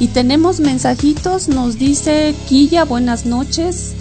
Y 0.00 0.08
tenemos 0.08 0.58
mensajitos, 0.58 1.48
nos 1.48 1.78
dice 1.78 2.34
Quilla, 2.48 2.86
buenas 2.86 3.26
noches. 3.26 3.92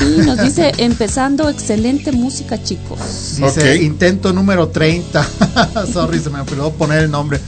Y 0.00 0.20
nos 0.20 0.40
dice, 0.40 0.70
empezando, 0.78 1.48
excelente 1.48 2.12
música, 2.12 2.62
chicos. 2.62 3.00
Dice 3.36 3.82
intento 3.82 4.32
número 4.32 4.68
30. 4.68 5.28
Sorry, 5.92 6.20
se 6.20 6.30
me 6.30 6.40
olvidó 6.42 6.70
poner 6.70 7.02
el 7.02 7.10
nombre. 7.10 7.40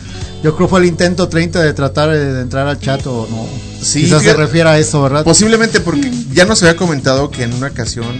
Yo 0.42 0.56
creo 0.56 0.68
fue 0.68 0.80
el 0.80 0.86
intento 0.86 1.28
30 1.28 1.62
de 1.62 1.74
tratar 1.74 2.10
de, 2.10 2.40
entrar 2.40 2.66
al 2.66 2.80
chat 2.80 3.06
o 3.06 3.26
no. 3.30 3.46
Sí, 3.80 4.04
Quizás 4.04 4.22
se 4.22 4.34
refiere 4.34 4.68
a 4.68 4.78
eso, 4.78 5.02
¿verdad? 5.02 5.22
Posiblemente 5.24 5.80
porque 5.80 6.10
ya 6.32 6.46
nos 6.46 6.62
había 6.62 6.76
comentado 6.76 7.30
que 7.30 7.44
en 7.44 7.52
una 7.52 7.68
ocasión, 7.68 8.18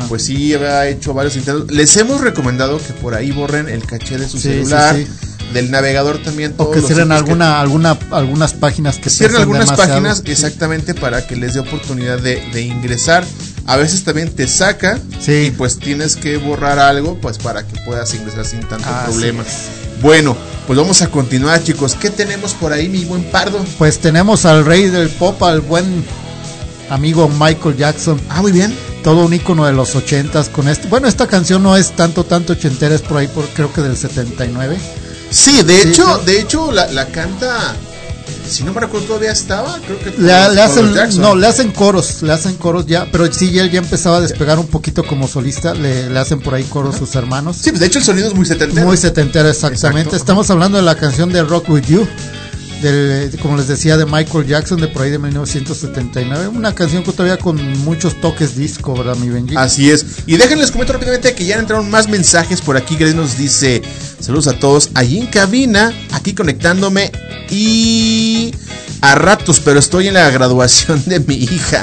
Ajá. 0.00 0.08
pues 0.08 0.24
sí, 0.24 0.52
había 0.54 0.86
hecho 0.88 1.14
varios 1.14 1.36
intentos. 1.36 1.70
Les 1.70 1.96
hemos 1.96 2.20
recomendado 2.20 2.78
que 2.78 2.92
por 2.94 3.14
ahí 3.14 3.30
borren 3.32 3.68
el 3.68 3.84
caché 3.86 4.18
de 4.18 4.28
su 4.28 4.36
Sí, 4.38 4.48
celular, 4.48 4.96
sí, 4.96 5.06
del 5.54 5.70
navegador 5.70 6.18
también. 6.22 6.52
o 6.56 6.64
todos 6.64 6.74
que 6.74 6.80
los 6.80 6.86
cierren 6.88 7.08
que- 7.08 7.14
alguna, 7.14 7.60
alguna, 7.60 7.98
algunas 8.10 8.52
páginas 8.54 8.98
que 8.98 9.10
cierren 9.10 9.38
algunas 9.40 9.66
demasiado. 9.66 9.90
páginas 9.94 10.22
exactamente 10.26 10.94
para 10.94 11.26
que 11.26 11.36
les 11.36 11.54
dé 11.54 11.60
oportunidad 11.60 12.18
de, 12.18 12.42
de 12.52 12.62
ingresar. 12.62 13.24
A 13.66 13.76
veces 13.76 14.02
también 14.04 14.30
te 14.30 14.48
saca 14.48 14.98
Sí. 15.20 15.32
y 15.46 15.50
pues 15.52 15.78
tienes 15.78 16.16
que 16.16 16.36
borrar 16.38 16.78
algo 16.78 17.18
pues 17.20 17.38
para 17.38 17.66
que 17.66 17.80
puedas 17.84 18.12
ingresar 18.14 18.44
sin 18.46 18.60
tanto 18.60 18.88
Así 18.88 19.10
problema. 19.12 19.44
Bueno, 20.02 20.36
pues 20.66 20.78
vamos 20.78 21.02
a 21.02 21.08
continuar 21.08 21.62
chicos. 21.62 21.94
¿Qué 21.94 22.10
tenemos 22.10 22.54
por 22.54 22.72
ahí 22.72 22.88
mi 22.88 23.04
buen 23.04 23.22
pardo? 23.24 23.64
Pues 23.78 23.98
tenemos 23.98 24.44
al 24.46 24.64
rey 24.64 24.88
del 24.88 25.08
pop, 25.10 25.40
al 25.42 25.60
buen 25.60 26.04
amigo 26.88 27.28
Michael 27.28 27.76
Jackson. 27.76 28.20
Ah, 28.28 28.40
muy 28.40 28.50
bien. 28.52 28.74
Todo 29.02 29.24
un 29.24 29.32
icono 29.34 29.64
de 29.66 29.72
los 29.72 29.94
ochentas 29.96 30.48
con 30.48 30.68
este. 30.68 30.88
Bueno, 30.88 31.08
esta 31.08 31.26
canción 31.26 31.62
no 31.62 31.76
es 31.76 31.92
tanto, 31.92 32.24
tanto 32.24 32.52
ochentera, 32.54 32.94
es 32.94 33.02
por 33.02 33.18
ahí, 33.18 33.28
por, 33.28 33.46
creo 33.48 33.72
que 33.72 33.80
del 33.82 33.96
79. 33.96 34.76
Sí, 35.30 35.62
de 35.62 35.82
Sí, 35.82 35.88
hecho, 35.88 36.18
de 36.18 36.40
hecho 36.40 36.72
la, 36.72 36.86
la 36.88 37.06
canta, 37.06 37.74
si 38.48 38.64
no 38.64 38.72
me 38.72 38.80
recuerdo 38.80 39.06
todavía 39.06 39.30
estaba, 39.30 39.78
creo 39.86 39.98
que 40.00 40.10
Le, 40.18 40.54
le 40.54 40.60
hacen, 40.60 40.92
no, 41.20 41.36
le 41.36 41.46
hacen 41.46 41.70
coros, 41.70 42.22
le 42.22 42.32
hacen 42.32 42.56
coros 42.56 42.86
ya, 42.86 43.06
pero 43.12 43.32
sí, 43.32 43.56
él 43.58 43.70
ya 43.70 43.78
empezaba 43.78 44.16
a 44.16 44.20
despegar 44.20 44.58
un 44.58 44.66
poquito 44.66 45.04
como 45.04 45.28
solista, 45.28 45.72
le, 45.72 46.10
le 46.10 46.18
hacen 46.18 46.40
por 46.40 46.54
ahí 46.54 46.64
coros 46.64 46.96
sus 46.96 47.14
hermanos. 47.14 47.56
Sí, 47.60 47.70
pues 47.70 47.78
de 47.80 47.86
hecho 47.86 48.00
el 48.00 48.04
sonido 48.04 48.26
es 48.28 48.34
muy 48.34 48.44
setentero. 48.44 48.86
Muy 48.86 48.96
setentera, 48.96 49.48
exactamente. 49.50 50.00
Exacto. 50.10 50.16
Estamos 50.16 50.50
hablando 50.50 50.78
de 50.78 50.82
la 50.82 50.96
canción 50.96 51.32
de 51.32 51.42
Rock 51.44 51.68
With 51.70 51.84
You, 51.86 52.06
del, 52.80 53.38
como 53.40 53.56
les 53.56 53.68
decía, 53.68 53.96
de 53.96 54.06
Michael 54.06 54.46
Jackson, 54.46 54.80
de 54.80 54.88
por 54.88 55.02
ahí 55.02 55.10
de 55.10 55.18
1979. 55.18 56.48
Una 56.48 56.74
canción 56.74 57.02
que 57.02 57.12
todavía 57.12 57.36
con 57.36 57.56
muchos 57.80 58.20
toques 58.20 58.56
disco, 58.56 58.94
¿verdad, 58.94 59.16
mi 59.16 59.28
Benji? 59.28 59.56
Así 59.56 59.90
es. 59.90 60.04
Y 60.26 60.36
déjenles 60.36 60.70
comento 60.70 60.92
rápidamente 60.92 61.34
que 61.34 61.44
ya 61.44 61.58
entraron 61.58 61.90
más 61.90 62.08
mensajes 62.08 62.60
por 62.60 62.76
aquí. 62.76 62.96
Grace 62.96 63.14
nos 63.14 63.36
dice: 63.36 63.82
Saludos 64.20 64.48
a 64.48 64.58
todos 64.58 64.90
allí 64.94 65.18
en 65.18 65.26
cabina, 65.26 65.92
aquí 66.12 66.34
conectándome 66.34 67.10
y 67.50 68.52
a 69.00 69.14
ratos, 69.14 69.60
pero 69.60 69.78
estoy 69.78 70.08
en 70.08 70.14
la 70.14 70.28
graduación 70.30 71.02
de 71.06 71.20
mi 71.20 71.34
hija. 71.36 71.82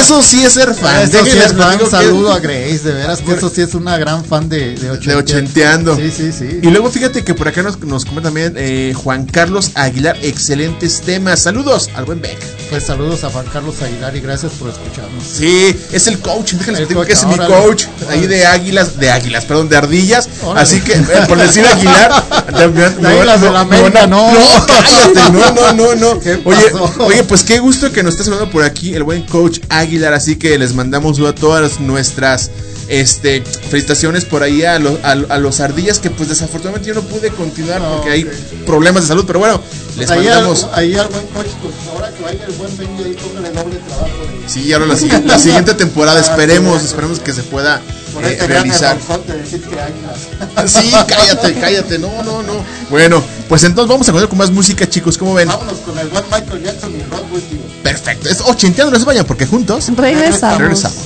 Eso 0.00 0.22
sí 0.22 0.44
es 0.44 0.52
ser 0.54 0.74
fan. 0.74 1.02
Eso 1.10 1.24
sí 1.24 1.30
es 1.30 1.46
fan, 1.48 1.56
platico 1.56 1.84
que- 1.84 1.90
saludo 1.90 2.32
a 2.32 2.38
Grace, 2.40 2.80
de 2.84 2.92
veras 2.92 3.20
que 3.20 3.32
eso 3.32 3.48
sí 3.48 3.60
es 3.62 3.74
una 3.74 3.96
gran 3.98 4.24
fan 4.24 4.48
de, 4.48 4.74
de, 4.76 4.96
de 4.98 5.14
ochenteando. 5.14 5.96
Sí, 5.96 6.10
sí, 6.16 6.32
sí. 6.32 6.60
Y 6.62 6.66
luego 6.70 6.90
fíjate 6.90 7.22
que 7.24 7.34
por 7.34 7.48
acá 7.48 7.62
nos, 7.62 7.78
nos 7.80 8.04
comenta 8.04 8.28
también 8.28 8.54
eh, 8.56 8.92
Juan 8.94 9.26
Carlos 9.26 9.70
Aguilar, 9.74 10.16
excelentes 10.22 11.00
temas. 11.00 11.40
Saludos 11.40 11.90
al 11.94 12.04
buen 12.04 12.20
Beck. 12.20 12.38
Pues 12.70 12.84
saludos 12.84 13.24
a 13.24 13.30
Juan 13.30 13.44
Carlos 13.52 13.80
Aguilar 13.82 14.16
y 14.16 14.20
gracias 14.20 14.52
por 14.52 14.70
escucharnos. 14.70 15.22
Sí, 15.24 15.76
es 15.92 16.06
el 16.06 16.18
coach, 16.20 16.52
déjenles 16.54 16.88
El 16.88 16.94
coach, 16.96 17.06
que 17.06 17.12
es 17.12 17.26
mi 17.26 17.34
órale. 17.34 17.54
coach 17.54 17.84
ahí 18.08 18.26
de 18.26 18.46
águilas, 18.46 18.98
de 18.98 19.10
águilas, 19.10 19.44
perdón, 19.44 19.68
de 19.68 19.76
ardillas. 19.76 20.28
Órale. 20.42 20.60
Así 20.62 20.80
que, 20.80 20.92
eh, 20.94 21.04
por 21.28 21.38
decir 21.38 21.64
Aguilar, 21.66 22.24
también- 22.56 23.00
De 23.00 23.08
águilas 23.08 23.40
de 23.40 23.50
la 23.50 23.60
América, 23.60 24.06
no. 24.06 24.32
No, 24.32 24.66
cállate, 24.66 25.32
no, 25.32 25.50
no, 25.52 25.72
no, 25.74 25.94
no. 25.94 26.20
¿Qué 26.24 26.36
Oye, 26.44 26.70
pasó? 26.70 26.92
oye, 27.04 27.24
pues 27.24 27.42
qué 27.42 27.58
gusto 27.58 27.92
que 27.92 28.02
nos 28.02 28.14
estés 28.14 28.28
hablando 28.28 28.50
por 28.50 28.62
aquí 28.62 28.94
el 28.94 29.02
buen 29.02 29.22
coach 29.22 29.60
Aguilar, 29.68 30.12
así 30.14 30.36
que 30.36 30.58
les 30.58 30.74
mandamos 30.74 31.18
a 31.20 31.34
todas 31.34 31.80
nuestras 31.80 32.50
este 32.88 33.42
felicitaciones 33.42 34.24
por 34.24 34.42
ahí 34.42 34.62
a, 34.64 34.78
los- 34.78 35.02
a, 35.04 35.12
a 35.12 35.38
los 35.38 35.60
ardillas 35.60 35.98
que 35.98 36.10
pues 36.10 36.28
desafortunadamente 36.28 36.88
yo 36.88 36.94
no 36.94 37.02
pude 37.02 37.30
continuar 37.30 37.80
No, 37.80 37.96
porque 37.96 38.10
hay 38.10 38.24
problemas 38.66 39.02
de 39.02 39.08
salud, 39.08 39.24
pero 39.26 39.38
bueno, 39.38 39.60
les 39.96 40.10
ahí, 40.10 40.18
mandamos 40.26 40.64
al, 40.64 40.74
ahí 40.74 40.94
al 40.96 41.08
buen 41.08 41.26
coach, 41.28 41.46
pues 41.62 41.74
ahora 41.92 42.10
que 42.12 42.22
vaya 42.22 42.44
el 42.46 42.52
buen 42.54 42.76
Benji 42.76 43.02
ahí, 43.04 43.14
póngale 43.14 43.50
doble 43.50 43.76
trabajo. 43.88 44.08
de- 44.08 44.48
Sí, 44.48 44.72
ahora 44.72 44.86
la, 44.86 44.96
siguiente- 44.96 45.26
la 45.28 45.38
siguiente 45.38 45.74
temporada 45.84 46.18
Ah, 46.18 46.22
esperemos, 46.22 46.82
esperemos 46.84 47.18
que 47.20 47.32
se 47.32 47.42
pueda 47.44 47.80
eh, 48.22 48.38
realizar. 48.46 48.98
bolsón 48.98 49.26
de 49.26 49.36
decir 49.38 49.62
que 49.62 49.80
águilas. 49.80 50.70
Sí, 50.82 50.90
cállate, 51.08 51.54
cállate, 51.54 51.98
no, 51.98 52.22
no, 52.22 52.42
no. 52.42 52.52
Bueno, 52.90 53.22
pues 53.48 53.64
entonces 53.64 53.88
vamos 53.88 54.06
a 54.08 54.12
continuar 54.12 54.28
con 54.28 54.38
más 54.38 54.50
música, 54.50 54.88
chicos, 54.88 55.16
¿cómo 55.18 55.34
ven? 55.34 55.48
Vámonos 55.48 55.78
con 55.78 55.98
el 55.98 56.08
buen 56.08 56.24
Michael 56.30 56.62
Jackson 56.62 56.92
y 56.94 56.98
You. 56.98 57.60
Perfecto, 57.82 58.28
es 58.28 58.40
ochenteando, 58.42 58.92
no 58.92 58.98
se 58.98 59.04
vayan 59.04 59.24
porque 59.26 59.46
juntos 59.46 59.86
Regresamos. 59.96 60.58
regresamos. 60.58 60.96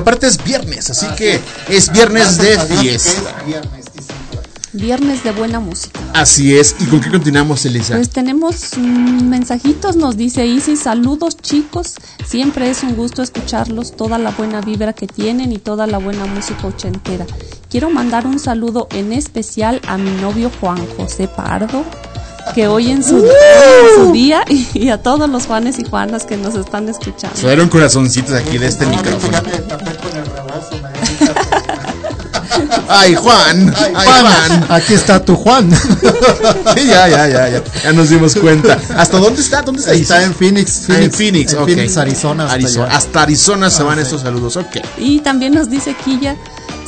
Aparte 0.00 0.26
es 0.26 0.42
viernes, 0.42 0.90
así 0.90 1.06
Ah, 1.08 1.14
que 1.16 1.36
sí. 1.38 1.42
es 1.68 1.92
viernes 1.92 2.36
de 2.38 2.58
fiesta. 2.58 3.12
Viernes 4.72 5.24
de 5.24 5.32
buena 5.32 5.58
música. 5.58 5.98
Así 6.14 6.56
es. 6.56 6.76
¿Y 6.78 6.84
con 6.84 7.00
qué 7.00 7.10
continuamos, 7.10 7.64
Elisa? 7.66 7.96
Pues 7.96 8.08
tenemos 8.10 8.70
mm, 8.76 9.28
mensajitos, 9.28 9.96
nos 9.96 10.16
dice 10.16 10.46
Isis, 10.46 10.78
saludos 10.80 11.36
chicos, 11.38 11.96
siempre 12.24 12.70
es 12.70 12.84
un 12.84 12.94
gusto 12.94 13.20
escucharlos, 13.20 13.96
toda 13.96 14.16
la 14.18 14.30
buena 14.30 14.60
vibra 14.60 14.92
que 14.92 15.08
tienen 15.08 15.50
y 15.50 15.58
toda 15.58 15.88
la 15.88 15.98
buena 15.98 16.24
música 16.26 16.68
ochentera. 16.68 17.26
Quiero 17.68 17.90
mandar 17.90 18.28
un 18.28 18.38
saludo 18.38 18.86
en 18.92 19.12
especial 19.12 19.80
a 19.88 19.98
mi 19.98 20.10
novio 20.20 20.52
Juan 20.60 20.78
José 20.96 21.26
Pardo, 21.26 21.84
que 22.54 22.66
hoy 22.68 22.90
en 22.90 23.02
su, 23.04 23.16
hoy 23.16 23.22
en 23.24 24.04
su 24.06 24.12
día, 24.12 24.44
y, 24.48 24.88
a 24.90 24.98
todos 25.02 25.28
los 25.28 25.46
Juanes 25.46 25.78
y 25.78 25.84
Juanas 25.84 26.24
que 26.24 26.36
nos 26.36 26.54
están 26.54 26.88
escuchando. 26.88 27.36
Fueron 27.36 27.68
corazoncitos 27.68 28.34
aquí 28.34 28.58
de 28.58 28.66
este 28.66 28.86
micrófono. 28.86 29.38
Ay, 32.88 33.14
Juan. 33.14 33.72
Ay, 33.76 33.92
Ay, 33.94 34.06
Juan, 34.20 34.24
Juan. 34.48 34.66
aquí 34.68 34.94
está 34.94 35.24
tu 35.24 35.36
Juan. 35.36 35.70
Sí, 36.76 36.86
ya, 36.86 37.08
ya, 37.08 37.28
ya, 37.28 37.48
ya. 37.48 37.62
Ya 37.84 37.92
nos 37.92 38.08
dimos 38.10 38.34
cuenta. 38.34 38.78
¿Hasta 38.96 39.18
dónde 39.18 39.40
está? 39.40 39.62
¿Dónde 39.62 39.80
está? 39.80 39.92
Está 39.94 40.24
en 40.24 40.34
Phoenix, 40.34 40.90
Ah, 40.90 40.98
en 40.98 41.12
Phoenix, 41.12 41.52
en. 41.52 41.64
Phoenix, 41.64 41.96
Arizona. 41.96 42.44
Hasta 42.44 42.54
Arizona. 42.54 42.96
Hasta 42.96 43.22
Arizona 43.22 43.70
se 43.70 43.82
Ah, 43.82 43.86
van 43.86 43.96
sí. 43.96 44.02
estos 44.02 44.22
saludos. 44.22 44.56
Ok. 44.56 44.76
Y 44.98 45.20
también 45.20 45.54
nos 45.54 45.70
dice 45.70 45.94
Quilla, 46.04 46.36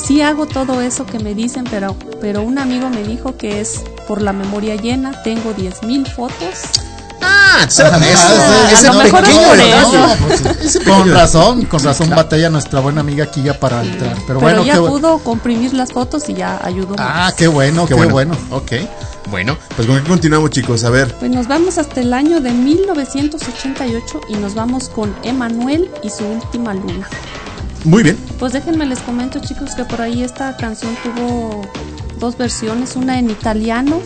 sí 0.05 0.23
hago 0.23 0.47
todo 0.47 0.81
eso 0.81 1.07
que 1.07 1.19
me 1.21 1.35
dicen, 1.35 1.65
pero, 1.71 1.97
pero 2.21 2.43
un 2.43 2.59
amigo 2.59 2.91
me 2.91 3.05
dijo 3.05 3.37
que 3.37 3.61
es 3.61 3.81
por 4.07 4.23
la 4.23 4.33
memoria 4.33 4.77
llena, 4.77 5.23
tengo 5.23 5.55
10.000 5.55 6.07
fotos. 6.07 6.83
Ah, 7.25 7.67
ese, 7.69 7.85
pequeño 8.91 9.41
pues, 10.27 10.79
Con 10.85 11.11
razón, 11.13 11.65
con 11.67 11.83
razón 11.83 12.11
batalla 12.11 12.51
nuestra 12.51 12.81
buena 12.81 13.01
amiga 13.01 13.31
ya 13.31 13.59
para 13.59 13.83
entrar. 13.83 14.15
Pero, 14.15 14.27
Pero 14.27 14.41
bueno, 14.41 14.65
ya 14.65 14.77
pudo 14.77 15.19
comprimir 15.19 15.73
las 15.75 15.93
fotos 15.93 16.29
y 16.29 16.35
ya 16.35 16.59
ayudó. 16.65 16.95
Ah, 16.99 17.27
más. 17.27 17.35
qué 17.35 17.47
bueno, 17.49 17.87
qué, 17.87 17.95
bueno. 17.95 18.37
Ok. 18.51 18.73
Bueno, 19.31 19.57
pues 19.77 19.87
con 19.87 20.03
qué 20.03 20.09
continuamos, 20.09 20.51
chicos. 20.51 20.85
A 20.85 20.91
ver. 20.91 21.15
Pues 21.15 21.31
nos 21.31 21.47
vamos 21.47 21.79
hasta 21.79 22.01
el 22.01 22.13
año 22.13 22.41
de 22.41 22.51
1988 22.51 24.21
y 24.29 24.35
nos 24.35 24.55
vamos 24.55 24.89
con 24.89 25.15
Emanuel 25.23 25.91
y 26.03 26.11
su 26.11 26.27
última 26.27 26.75
luna. 26.75 27.09
Muy 27.85 28.03
bien. 28.03 28.19
Pues 28.39 28.53
déjenme 28.53 28.87
les 28.87 29.01
comento 29.01 29.41
chicos 29.41 29.75
que 29.75 29.85
por 29.85 30.01
ahí 30.01 30.23
esta 30.23 30.57
canción 30.57 30.97
tuvo 31.03 31.63
dos 32.23 32.39
versiones, 32.39 32.95
una 32.95 33.19
en 33.19 33.31
italiano 33.31 34.01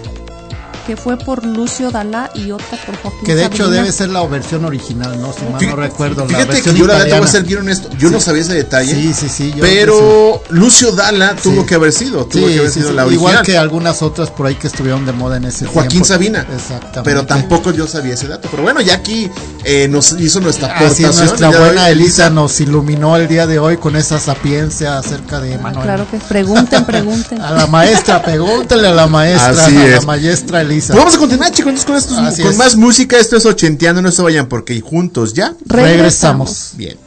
que 0.87 0.97
fue 0.97 1.17
por 1.19 1.45
Lucio 1.45 1.91
Dalá 1.91 2.31
y 2.35 2.51
otra 2.53 2.79
por 2.87 2.97
Joaquín 2.97 3.25
Que 3.25 3.35
de 3.35 3.45
hecho 3.47 3.65
Sabina. 3.65 3.77
debe 3.83 3.93
ser 3.93 4.09
la 4.11 4.25
versión 4.27 4.65
original, 4.65 5.21
¿no? 5.21 5.33
Si 5.33 5.45
mal 5.51 5.67
no 5.67 5.77
recuerdo. 5.77 6.23
la 6.23 6.29
Fíjate 6.29 6.47
que 6.47 6.53
versión 6.55 6.77
yo 6.77 6.87
la 6.87 6.95
verdad 6.95 7.09
te 7.09 7.19
voy 7.19 7.29
a 7.29 7.33
ser 7.33 7.43
bien 7.45 7.59
honesto. 7.61 7.89
Yo 7.99 8.11
no 8.11 8.21
sabía 8.21 8.43
ese 8.43 8.55
detalle. 8.55 8.95
Sí, 8.95 9.13
sí, 9.15 9.29
sí. 9.29 9.53
yo 9.57 9.61
Pero 9.63 10.43
Lucio 10.51 10.93
Dalla 10.93 11.35
tuvo 11.37 11.63
Sí. 11.63 11.67
que 11.67 11.75
haber 11.75 11.93
sido. 11.93 12.23
Sí, 12.25 12.29
Tuvo 12.39 12.47
que 12.49 12.59
haber 12.59 12.71
sí, 12.71 12.79
sido 12.81 12.91
sí, 12.91 12.95
la 12.97 13.07
original. 13.07 13.31
Igual 13.33 13.45
que 13.45 13.59
algunas 13.59 14.03
otras 14.03 14.31
por 14.31 14.47
ahí 14.47 14.55
que 14.55 14.67
estuvieron 14.69 15.05
de 15.07 15.13
moda 15.13 15.37
en 15.39 15.45
ese 15.47 15.67
Joaquín 15.67 15.91
tiempo. 15.91 16.07
Sabina. 16.09 16.47
Exactamente. 16.55 17.01
Pero 17.03 17.27
tampoco 17.27 17.71
yo 17.73 17.87
sabía 17.87 18.15
ese 18.15 18.29
dato. 18.29 18.49
Pero 18.51 18.63
bueno, 18.63 18.81
ya 18.81 18.95
aquí 18.95 19.31
eh, 19.65 19.89
nos 19.89 20.13
hizo 20.13 20.41
nuestra 20.41 20.69
Así 20.69 21.05
aportación. 21.05 21.11
es, 21.11 21.17
nuestra 21.19 21.49
buena 21.51 21.85
hoy. 21.87 21.93
Elisa 21.93 22.31
nos 22.31 22.61
iluminó 22.61 23.17
el 23.17 23.27
día 23.29 23.47
de 23.47 23.59
hoy 23.59 23.77
con 23.79 23.97
esa 23.97 24.19
sapiencia 24.21 24.99
acerca 24.99 25.41
de 25.41 25.55
Ah, 25.55 25.59
Manuel. 25.63 25.85
claro 25.85 26.07
que 26.11 26.19
pregunten, 26.19 26.85
pregunten. 26.85 27.41
A 27.43 27.51
la 27.53 27.67
maestra, 27.67 28.23
pregúntale 28.23 28.89
a 28.89 28.93
la 28.93 29.07
maestra, 29.07 29.51
Así 29.67 29.77
a 29.77 29.81
la 29.81 29.97
es. 29.97 30.07
maestra 30.07 30.61
Elisa. 30.61 30.76
Pues 30.81 30.99
vamos 30.99 31.15
a 31.15 31.19
continuar, 31.19 31.53
chicos, 31.53 31.73
entonces 31.73 32.07
con, 32.07 32.27
estos, 32.27 32.41
con 32.41 32.53
es. 32.53 32.57
más 32.59 32.77
música. 32.77 33.19
Esto 33.19 33.37
es 33.37 33.47
ochenteando, 33.47 34.03
no 34.03 34.11
se 34.11 34.23
vayan 34.23 34.49
porque 34.49 34.81
juntos 34.81 35.35
ya. 35.35 35.55
Regresamos. 35.65 36.75
Séptima 36.77 37.06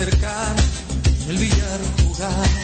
el 0.00 1.38
billar 1.38 1.80
jugaba. 2.04 2.57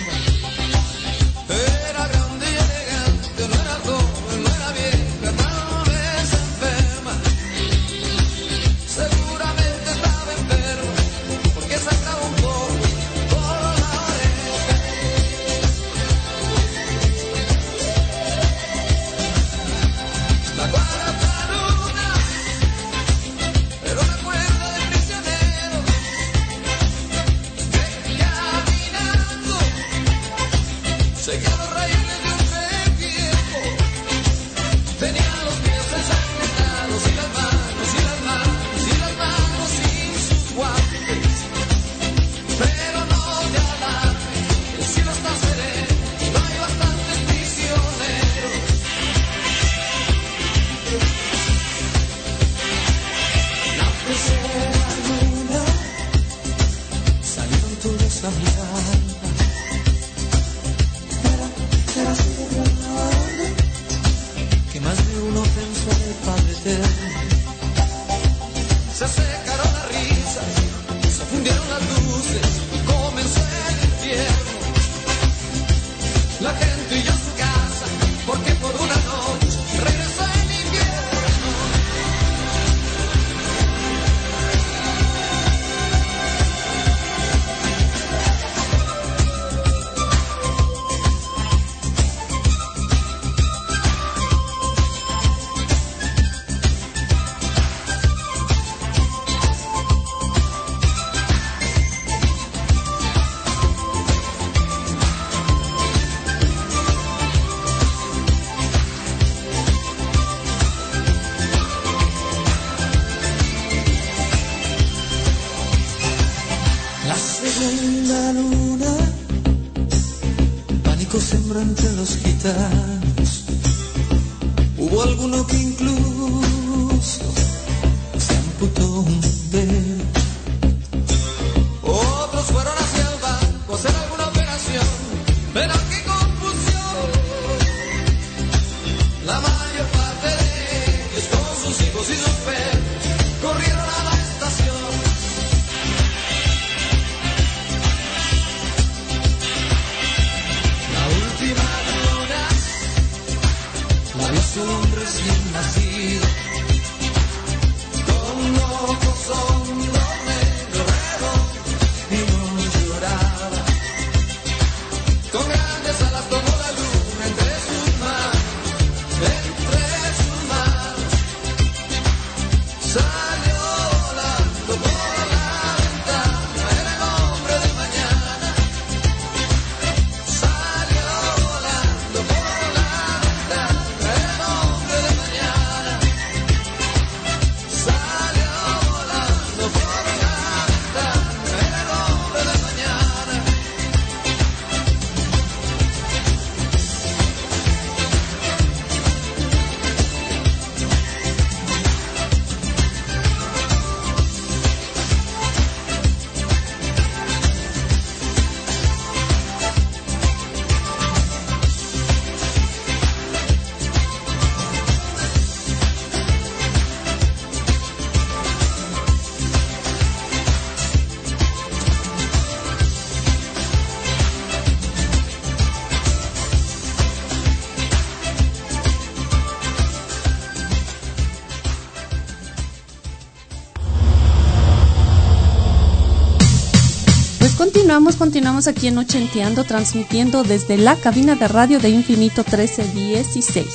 Continuamos, 237.95 238.67
aquí 238.67 238.89
en 238.89 238.99
Ochenteando, 238.99 239.63
transmitiendo 239.63 240.43
desde 240.43 240.77
la 240.77 240.97
cabina 240.97 241.37
de 241.37 241.47
radio 241.47 241.79
de 241.79 241.91
Infinito 241.91 242.43
1316, 242.43 243.67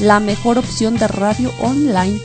la 0.00 0.20
mejor 0.20 0.58
opción 0.58 0.96
de 0.96 1.08
radio 1.08 1.50
online. 1.60 2.20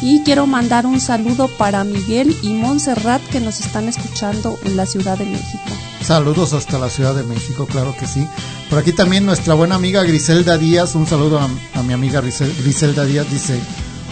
Y 0.00 0.22
quiero 0.22 0.46
mandar 0.46 0.86
un 0.86 1.00
saludo 1.00 1.48
para 1.58 1.82
Miguel 1.82 2.36
y 2.42 2.50
Montserrat 2.50 3.20
que 3.30 3.40
nos 3.40 3.58
están 3.60 3.88
escuchando 3.88 4.56
en 4.64 4.76
la 4.76 4.86
Ciudad 4.86 5.18
de 5.18 5.24
México. 5.24 5.64
Saludos 6.04 6.52
hasta 6.52 6.78
la 6.78 6.88
Ciudad 6.88 7.14
de 7.16 7.24
México, 7.24 7.66
claro 7.66 7.94
que 7.98 8.06
sí. 8.06 8.24
Por 8.70 8.78
aquí 8.78 8.92
también 8.92 9.26
nuestra 9.26 9.54
buena 9.54 9.74
amiga 9.74 10.04
Griselda 10.04 10.56
Díaz, 10.56 10.94
un 10.94 11.06
saludo 11.08 11.40
a, 11.40 11.82
mi 11.82 11.92
amiga 11.92 12.20
Grisel- 12.22 12.56
Griselda 12.62 13.04
Díaz, 13.04 13.28
dice, 13.30 13.60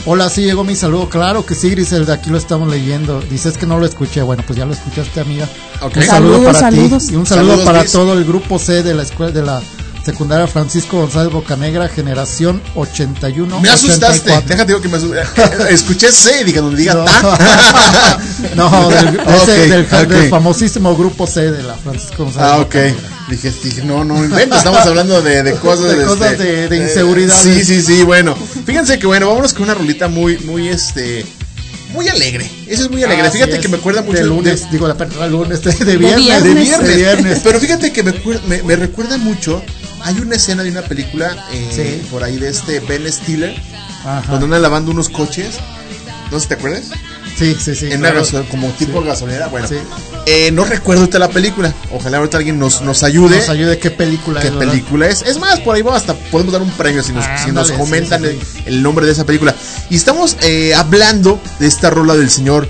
hola, 0.06 0.28
sí 0.30 0.42
llegó 0.42 0.64
mi 0.64 0.74
saludo, 0.76 1.08
claro 1.08 1.44
que 1.46 1.54
sí 1.54 1.70
Griselda, 1.70 2.14
aquí 2.14 2.30
lo 2.30 2.38
estamos 2.38 2.68
leyendo. 2.70 3.20
Dices 3.20 3.56
que 3.58 3.66
no 3.66 3.78
lo 3.78 3.86
escuché, 3.86 4.22
bueno, 4.22 4.42
pues 4.46 4.58
ya 4.58 4.64
lo 4.66 4.72
escuchaste 4.72 5.20
amiga. 5.20 5.48
Ok. 5.82 5.96
Un 5.96 6.02
saludo 6.02 6.32
Saludos, 6.34 6.44
para 6.46 6.58
saludos. 6.60 7.06
ti 7.06 7.12
y 7.12 7.16
un 7.16 7.26
saludo 7.26 7.46
Saludos, 7.50 7.66
para 7.66 7.78
Gris. 7.80 7.92
todo 7.92 8.12
el 8.14 8.24
grupo 8.24 8.58
C 8.58 8.82
de 8.82 8.94
la 8.94 9.02
escuela 9.02 9.32
de 9.32 9.42
la 9.42 9.62
secundaria 10.10 10.46
Francisco 10.46 10.98
González 10.98 11.32
Bocanegra, 11.32 11.88
generación 11.88 12.60
81. 12.74 13.60
Me 13.60 13.68
asustaste. 13.68 14.30
84. 14.32 14.48
Déjate 14.48 14.66
digo 14.68 14.80
que 14.80 14.88
me 14.88 14.96
asustaste. 14.96 15.72
Escuché 15.74 16.12
C 16.12 16.40
y 16.40 16.44
dije, 16.44 16.60
donde 16.60 16.76
diga 16.78 16.94
No. 16.94 17.04
ta. 17.04 18.18
No, 18.56 18.88
del, 18.90 19.12
de 19.12 19.22
ese- 19.22 19.22
Ok, 19.42 19.46
del, 19.68 19.82
ok. 19.84 19.90
del 20.08 20.30
famosísimo 20.30 20.96
grupo 20.96 21.26
C 21.26 21.50
de 21.50 21.62
la 21.62 21.74
Francisco 21.74 22.24
González. 22.24 22.50
Ah, 22.52 22.56
ok. 22.58 22.64
Bocanegra. 22.74 23.08
Dije, 23.28 23.52
dije, 23.62 23.84
no, 23.84 24.02
no 24.04 24.24
inventes, 24.24 24.58
estamos 24.58 24.80
hablando 24.80 25.22
de, 25.22 25.42
de 25.44 25.52
cosas 25.54 25.96
De 25.96 26.04
cosas 26.04 26.32
este, 26.32 26.44
de- 26.44 26.68
de 26.68 26.76
eh, 26.78 26.82
inseguridades. 26.82 27.42
sí, 27.42 27.64
sí, 27.64 27.80
sí, 27.82 28.02
bueno. 28.02 28.34
Fíjense 28.66 28.98
que 28.98 29.06
bueno, 29.06 29.28
vámonos 29.28 29.52
con 29.54 29.64
una 29.64 29.74
rolita 29.74 30.08
muy, 30.08 30.38
muy 30.38 30.68
este. 30.68 31.24
Muy 31.92 32.08
alegre. 32.08 32.48
Esa 32.68 32.82
es 32.82 32.90
muy 32.90 33.02
alegre. 33.02 33.30
Fíjate 33.30 33.54
es. 33.56 33.60
que 33.60 33.68
me 33.68 33.76
acuerda 33.76 34.02
mucho 34.02 34.16
de 34.18 34.22
de- 34.22 34.28
lunes, 34.28 34.70
digo 34.70 34.86
la 34.88 34.96
perdón, 34.96 35.30
lunes, 35.30 35.62
de, 35.62 35.72
de 35.72 35.96
viernes, 35.96 36.42
de 36.44 36.54
viernes. 36.54 36.88
de 36.88 36.96
viernes. 36.96 37.40
Pero 37.42 37.58
fíjate 37.60 37.92
que 37.92 38.02
me, 38.04 38.14
me, 38.46 38.62
me 38.62 38.76
recuerda 38.76 39.16
mucho. 39.16 39.60
Hay 40.04 40.18
una 40.20 40.36
escena 40.36 40.62
de 40.62 40.70
una 40.70 40.82
película 40.82 41.36
eh, 41.52 41.68
Sí. 42.02 42.06
por 42.10 42.24
ahí 42.24 42.36
de 42.38 42.48
este 42.48 42.80
Ben 42.80 43.10
Stiller, 43.12 43.54
Ajá. 44.04 44.22
donde 44.32 44.44
andan 44.46 44.62
lavando 44.62 44.90
unos 44.90 45.08
coches. 45.08 45.56
No 46.30 46.38
sé 46.38 46.42
si 46.44 46.48
te 46.48 46.54
acuerdas. 46.54 46.84
Sí, 47.36 47.56
sí, 47.58 47.74
sí. 47.74 47.86
en 47.86 48.00
una 48.00 48.10
claro. 48.10 48.24
gaso- 48.24 48.44
como 48.50 48.68
tipo 48.72 49.02
gasolinera. 49.02 49.48
Bueno, 49.48 49.66
Sí. 49.66 49.76
eh, 50.26 50.50
no 50.52 50.64
recuerdo 50.64 51.02
ahorita 51.02 51.18
la 51.18 51.28
película. 51.28 51.72
Ojalá 51.92 52.18
ahorita 52.18 52.36
alguien 52.36 52.58
nos, 52.58 52.82
nos 52.82 53.02
ayude. 53.02 53.36
Nos 53.38 53.48
ayude 53.48 53.78
qué 53.78 53.90
película 53.90 54.40
¿Qué 54.40 54.48
es, 54.48 54.54
¿verdad? 54.54 54.70
película 54.72 55.08
es? 55.08 55.22
Es 55.22 55.38
más, 55.38 55.58
por 55.60 55.74
ahí 55.74 55.82
vamos 55.82 56.00
hasta 56.00 56.14
podemos 56.14 56.52
dar 56.52 56.62
un 56.62 56.70
premio 56.72 57.02
si 57.02 57.12
nos, 57.12 57.24
Ah, 57.24 57.42
si 57.44 57.50
nos 57.52 57.72
comentan 57.72 58.22
sí, 58.22 58.28
sí, 58.40 58.62
El, 58.66 58.74
el 58.76 58.82
nombre 58.82 59.06
de 59.06 59.12
esa 59.12 59.24
película. 59.24 59.54
Y 59.88 59.96
estamos 59.96 60.36
eh, 60.42 60.74
hablando 60.74 61.40
de 61.58 61.66
esta 61.66 61.90
rola 61.90 62.14
del 62.14 62.30
señor 62.30 62.68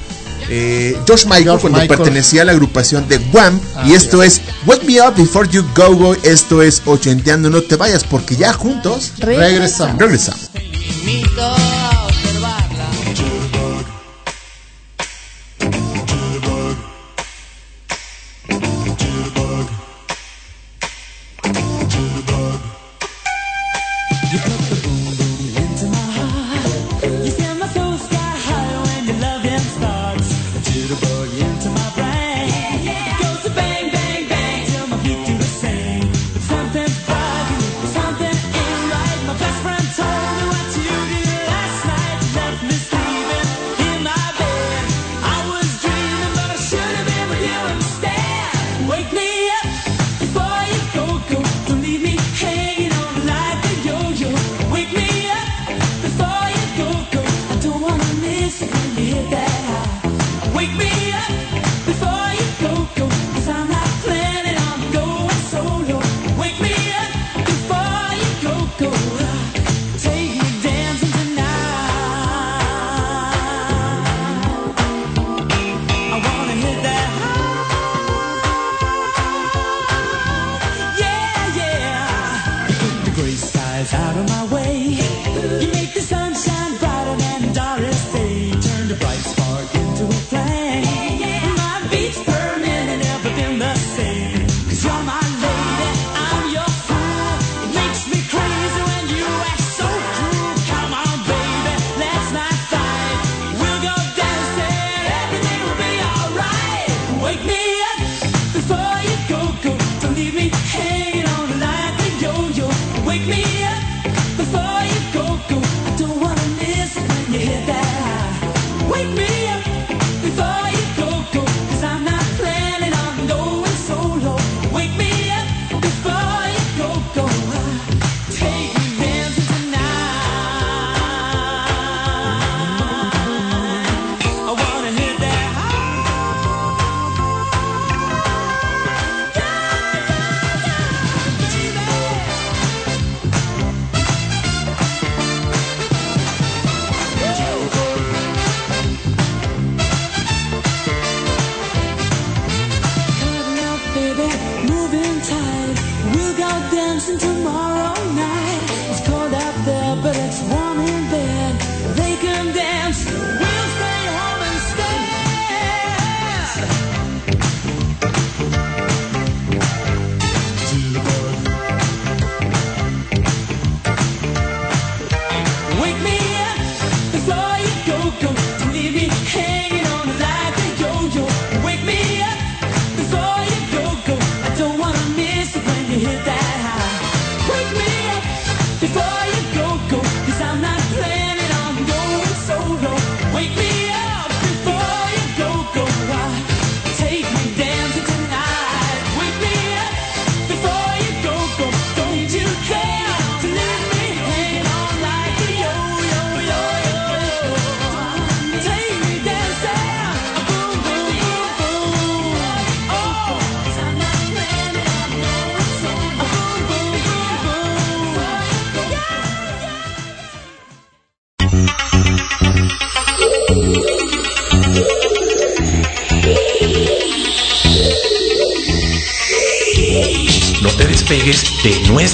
eh, 0.50 0.98
George 1.06 1.24
Michael 1.26 1.44
George 1.44 1.60
cuando 1.62 1.78
Michael. 1.78 1.98
pertenecía 1.98 2.42
a 2.42 2.44
la 2.44 2.52
agrupación 2.52 3.08
de 3.08 3.18
Wham. 3.32 3.58
y 3.86 3.94
esto 3.94 4.22
es 4.22 4.40
Wake 4.66 4.84
Me 4.84 5.00
Up 5.00 5.14
Before 5.16 5.48
You 5.48 5.64
Go 5.74 5.94
Go. 5.96 6.14
Esto 6.22 6.60
es 6.62 6.82
Ochenteando. 6.84 7.48
No 7.50 7.62
te 7.62 7.76
vayas 7.76 8.04
porque 8.04 8.36
ya 8.36 8.52
juntos 8.52 9.12
Regresamos. 9.18 9.98
regresamos. 9.98 10.50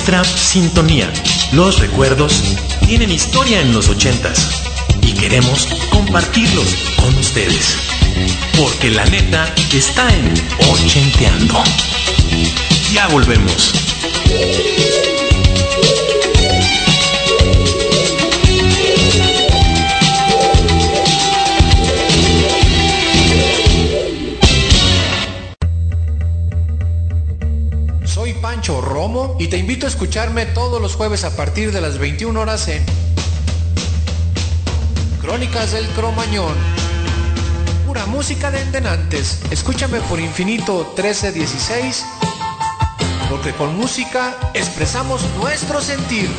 Nuestra 0.06 0.38
sintonía. 0.38 1.12
Los 1.52 1.80
recuerdos 1.80 2.56
tienen 2.86 3.10
historia 3.10 3.60
en 3.60 3.72
los 3.72 3.88
ochentas 3.88 4.62
y 5.02 5.12
queremos 5.12 5.66
compartirlos 5.90 6.76
con 6.96 7.12
ustedes. 7.16 7.76
Porque 8.56 8.90
la 8.90 9.04
neta 9.06 9.52
está 9.72 10.08
en 10.14 10.32
Ochenteando. 10.70 11.60
Ya 12.92 13.08
volvemos. 13.08 13.95
Y 29.38 29.48
te 29.48 29.58
invito 29.58 29.86
a 29.86 29.88
escucharme 29.88 30.46
todos 30.46 30.80
los 30.80 30.94
jueves 30.94 31.24
a 31.24 31.36
partir 31.36 31.72
de 31.72 31.80
las 31.80 31.98
21 31.98 32.38
horas 32.40 32.68
en 32.68 32.84
Crónicas 35.20 35.72
del 35.72 35.86
Cromañón. 35.88 36.54
Pura 37.86 38.06
música 38.06 38.50
de 38.50 38.62
endenantes. 38.62 39.40
Escúchame 39.50 40.00
por 40.02 40.20
Infinito 40.20 40.92
1316 40.96 42.04
porque 43.28 43.52
con 43.52 43.76
música 43.76 44.36
expresamos 44.54 45.22
nuestro 45.38 45.80
sentir. 45.80 46.30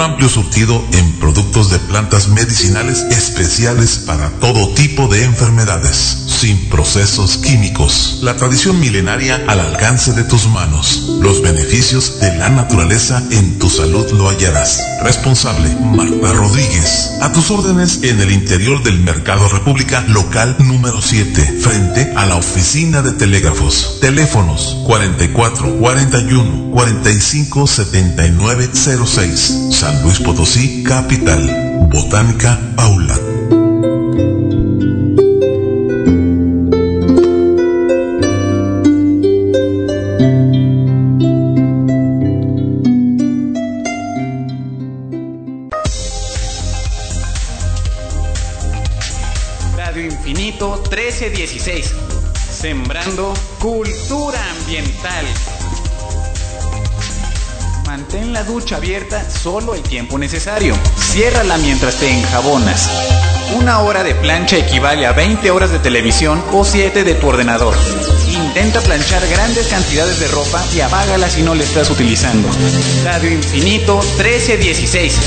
Amplio 0.00 0.28
surtido 0.28 0.84
en 0.92 1.12
productos 1.18 1.70
de 1.70 1.78
plantas 1.78 2.28
medicinales 2.28 3.02
especiales 3.10 3.98
para 3.98 4.30
todo 4.40 4.74
tipo 4.74 5.08
de 5.08 5.24
enfermedades, 5.24 6.19
sin 6.40 6.70
procesos 6.70 7.36
químicos. 7.36 8.20
La 8.22 8.34
tradición 8.34 8.80
milenaria 8.80 9.44
al 9.46 9.60
alcance 9.60 10.14
de 10.14 10.24
tus 10.24 10.46
manos. 10.48 11.18
Los 11.20 11.42
beneficios 11.42 12.18
de 12.18 12.34
la 12.38 12.48
naturaleza 12.48 13.22
en 13.30 13.58
tu 13.58 13.68
salud 13.68 14.10
lo 14.12 14.30
hallarás. 14.30 14.82
Responsable 15.02 15.68
Marta 15.82 16.32
Rodríguez. 16.32 17.10
A 17.20 17.30
tus 17.30 17.50
órdenes 17.50 18.02
en 18.04 18.22
el 18.22 18.32
interior 18.32 18.82
del 18.82 19.00
Mercado 19.00 19.48
República, 19.48 20.02
local 20.08 20.56
número 20.60 21.02
7, 21.02 21.58
frente 21.60 22.10
a 22.16 22.24
la 22.24 22.36
oficina 22.36 23.02
de 23.02 23.12
telégrafos. 23.12 23.98
Teléfonos 24.00 24.78
44 24.86 25.76
41 25.78 26.70
45 26.70 27.66
79 27.66 28.70
06. 28.72 29.58
San 29.72 30.02
Luis 30.02 30.18
Potosí, 30.20 30.82
capital. 30.84 31.86
Botánica 31.90 32.58
Paula. 32.76 33.29
Solo 59.42 59.74
el 59.74 59.82
tiempo 59.82 60.18
necesario. 60.18 60.76
Ciérrala 60.98 61.56
mientras 61.56 61.96
te 61.96 62.10
enjabonas. 62.10 62.90
Una 63.54 63.80
hora 63.80 64.02
de 64.04 64.14
plancha 64.14 64.58
equivale 64.58 65.06
a 65.06 65.12
20 65.12 65.50
horas 65.50 65.70
de 65.70 65.78
televisión 65.78 66.42
o 66.52 66.64
7 66.64 67.04
de 67.04 67.14
tu 67.14 67.28
ordenador. 67.28 67.74
Intenta 68.28 68.80
planchar 68.80 69.26
grandes 69.28 69.66
cantidades 69.68 70.20
de 70.20 70.28
ropa 70.28 70.62
y 70.74 70.80
apágala 70.80 71.28
si 71.28 71.42
no 71.42 71.54
la 71.54 71.64
estás 71.64 71.90
utilizando. 71.90 72.48
Radio 73.04 73.30
Infinito 73.30 74.00
1316. 74.18 75.18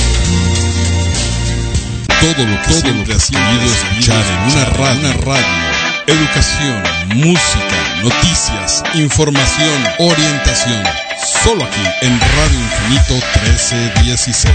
Todo 2.21 2.45
lo 2.45 2.61
que 2.61 2.73
siempre 2.73 3.13
has 3.15 3.29
querido 3.29 3.65
escuchar 3.65 4.23
en 4.25 4.51
una 4.51 4.65
radio, 4.65 4.99
una 4.99 5.13
radio. 5.25 5.73
Educación, 6.05 6.83
música, 7.15 8.01
noticias, 8.03 8.83
información, 8.93 9.83
orientación. 9.99 10.83
Solo 11.43 11.63
aquí 11.65 11.81
en 12.01 12.19
Radio 12.19 12.57
Infinito 12.57 13.13
1316. 13.15 14.47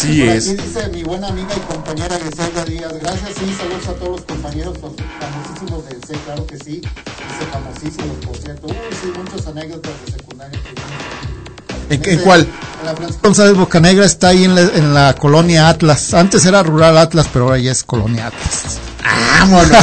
Así 0.04 0.20
Por 0.20 0.28
es. 0.28 0.48
Aquí 0.48 0.62
dice 0.62 0.88
mi 0.90 1.02
buena 1.02 1.28
amiga 1.28 1.48
y 1.56 1.60
compañera 1.72 2.18
Griselda 2.18 2.64
Díaz. 2.64 2.92
Gracias 3.00 3.30
y 3.30 3.54
saludos 3.54 3.88
a 3.88 3.92
todos 3.94 4.10
los 4.10 4.20
compañeros, 4.22 4.74
los 4.82 4.92
famosísimos 5.20 5.88
del 5.88 6.00
C, 6.04 6.14
claro 6.24 6.46
que 6.46 6.58
sí. 6.58 6.80
Dice 6.80 7.50
famosísimos, 7.52 8.16
por 8.26 8.36
cierto. 8.36 8.66
Uy, 8.66 8.74
sí, 9.00 9.12
muchas 9.16 9.46
anécdotas 9.46 9.92
de 10.04 10.12
secundaria. 10.12 10.60
que 11.88 11.94
¿En, 11.94 12.18
en 12.18 12.24
cuál? 12.24 12.40
En 12.80 12.86
la 12.86 12.94
Francisco 12.94 13.20
González 13.22 13.56
Bocanegra 13.56 14.04
está 14.04 14.28
ahí 14.28 14.44
en 14.44 14.54
la, 14.54 14.60
en 14.60 14.94
la 14.94 15.14
colonia 15.14 15.68
Atlas. 15.68 16.12
Antes 16.12 16.44
era 16.44 16.62
rural 16.62 16.98
Atlas, 16.98 17.28
pero 17.32 17.46
ahora 17.46 17.58
ya 17.58 17.72
es 17.72 17.82
colonia 17.82 18.26
Atlas. 18.26 18.78
Ah, 19.06 19.46
bueno. 19.48 19.78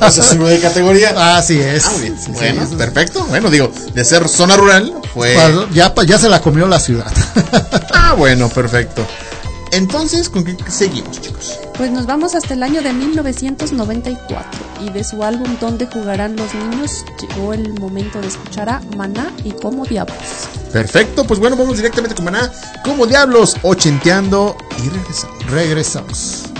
O 0.00 0.10
sea, 0.10 0.24
sube 0.24 0.50
de 0.50 0.60
categoría. 0.60 1.36
Así 1.36 1.58
es. 1.58 1.86
Ah, 1.86 1.92
bien. 2.00 2.18
Sí, 2.18 2.30
bueno, 2.32 2.66
sí. 2.68 2.76
perfecto. 2.76 3.24
Bueno, 3.26 3.50
digo, 3.50 3.70
de 3.94 4.04
ser 4.04 4.28
zona 4.28 4.56
rural 4.56 4.92
fue. 5.14 5.34
Pues 5.34 5.74
ya, 5.74 5.94
ya 6.06 6.18
se 6.18 6.28
la 6.28 6.40
comió 6.40 6.66
la 6.66 6.80
ciudad. 6.80 7.10
Ah, 7.94 8.14
bueno, 8.14 8.48
perfecto. 8.48 9.06
Entonces, 9.72 10.28
¿con 10.28 10.44
qué 10.44 10.54
seguimos, 10.70 11.20
chicos? 11.20 11.58
Pues 11.78 11.90
nos 11.90 12.04
vamos 12.04 12.34
hasta 12.34 12.52
el 12.52 12.62
año 12.62 12.82
de 12.82 12.92
1994 12.92 14.60
y 14.82 14.90
de 14.90 15.02
su 15.02 15.24
álbum 15.24 15.56
Donde 15.60 15.86
jugarán 15.86 16.36
los 16.36 16.54
niños 16.54 17.04
llegó 17.20 17.54
el 17.54 17.72
momento 17.80 18.20
de 18.20 18.28
escuchar 18.28 18.68
a 18.68 18.82
Maná 18.96 19.32
y 19.44 19.52
Como 19.52 19.86
Diablos. 19.86 20.16
Perfecto, 20.72 21.24
pues 21.24 21.40
bueno, 21.40 21.56
vamos 21.56 21.78
directamente 21.78 22.14
con 22.14 22.26
Maná. 22.26 22.52
Como 22.84 23.06
diablos, 23.06 23.56
ochenteando 23.62 24.56
y 24.84 24.88
regresamos. 24.90 25.46
Regresamos. 25.50 26.51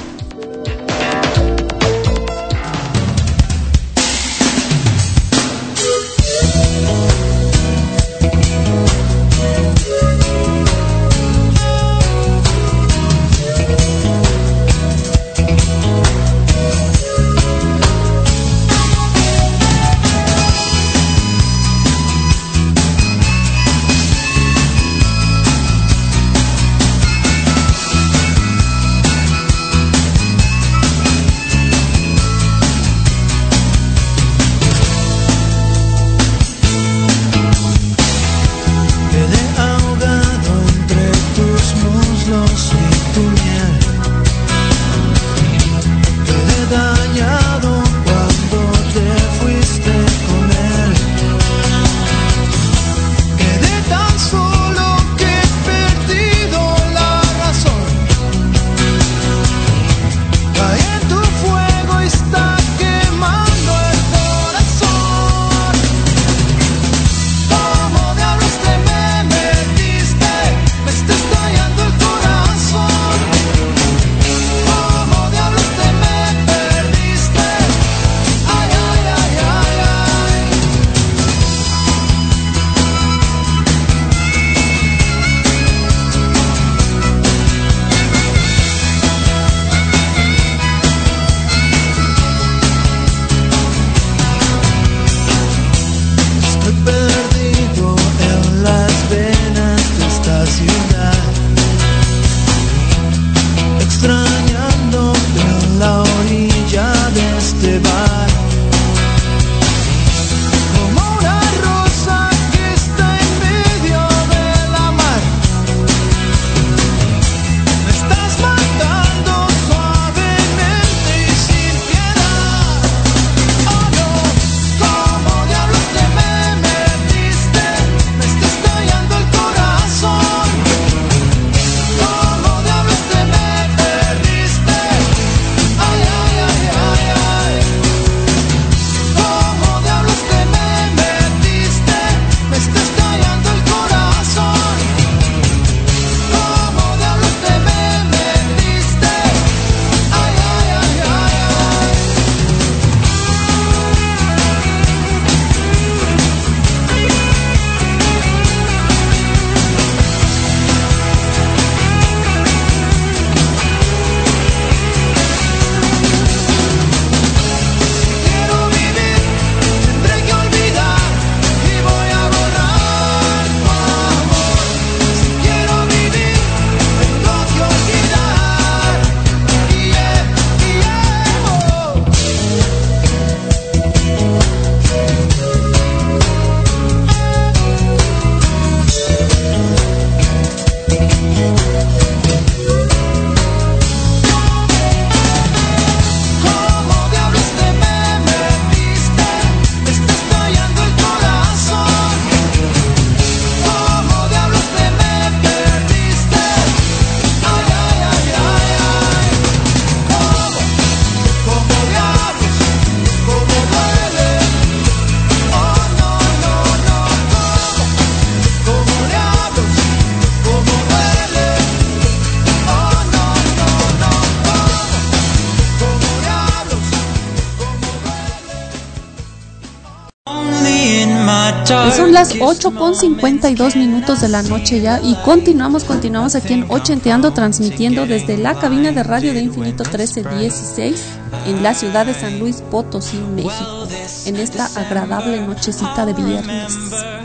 8 232.64 232.78
con 232.78 232.94
52 232.94 233.74
minutos 233.74 234.20
de 234.20 234.28
la 234.28 234.40
noche 234.42 234.80
ya 234.80 235.00
y 235.02 235.16
continuamos, 235.24 235.82
continuamos 235.82 236.36
aquí 236.36 236.54
en 236.54 236.66
Ochenteando, 236.68 237.32
transmitiendo 237.32 238.06
desde 238.06 238.38
la 238.38 238.54
cabina 238.54 238.92
de 238.92 239.02
radio 239.02 239.34
de 239.34 239.40
Infinito 239.40 239.82
1316 239.82 241.02
en 241.46 241.62
la 241.64 241.74
ciudad 241.74 242.06
de 242.06 242.14
San 242.14 242.38
Luis 242.38 242.62
Potosí, 242.70 243.18
México, 243.34 243.88
en 244.26 244.36
esta 244.36 244.66
agradable 244.76 245.40
nochecita 245.44 246.06
de 246.06 246.12
viernes. 246.12 246.72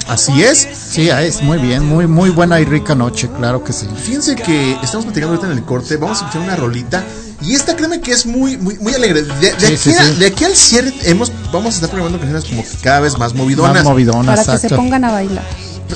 Así 0.07 0.41
es. 0.41 0.67
Sí, 0.73 1.09
es 1.09 1.43
muy 1.43 1.59
bien, 1.59 1.85
muy 1.85 2.07
muy 2.07 2.31
buena 2.31 2.59
y 2.59 2.65
rica 2.65 2.95
noche, 2.95 3.29
claro 3.37 3.63
que 3.63 3.73
sí. 3.73 3.85
Fíjense 3.95 4.35
que 4.35 4.71
estamos 4.81 5.05
platicando 5.05 5.35
ahorita 5.35 5.51
en 5.51 5.57
el 5.59 5.65
corte, 5.65 5.97
vamos 5.97 6.19
a 6.19 6.25
escuchar 6.25 6.41
una 6.41 6.55
rolita. 6.55 7.03
Y 7.41 7.53
esta 7.53 7.75
créeme 7.75 8.01
que 8.01 8.11
es 8.11 8.25
muy, 8.25 8.57
muy, 8.57 8.77
muy 8.79 8.93
alegre. 8.95 9.21
De, 9.23 9.53
de 9.53 9.59
Sí, 9.59 9.65
aquí, 9.65 9.77
sí, 9.77 9.91
a- 9.93 10.03
sí. 10.05 10.11
de 10.19 10.25
aquí 10.27 10.43
al 10.43 10.55
cierre 10.55 10.93
hemos, 11.03 11.31
vamos 11.51 11.73
a 11.73 11.75
estar 11.75 11.89
programando 11.89 12.19
canciones 12.19 12.45
como 12.49 12.63
que 12.63 12.69
cada 12.83 12.99
vez 13.01 13.17
más 13.17 13.33
movidonas. 13.35 13.73
Más 13.75 13.83
movidona, 13.83 14.35
Para 14.35 14.53
que 14.59 14.67
se 14.69 14.75
pongan 14.75 15.03
a 15.05 15.11
bailar. 15.11 15.43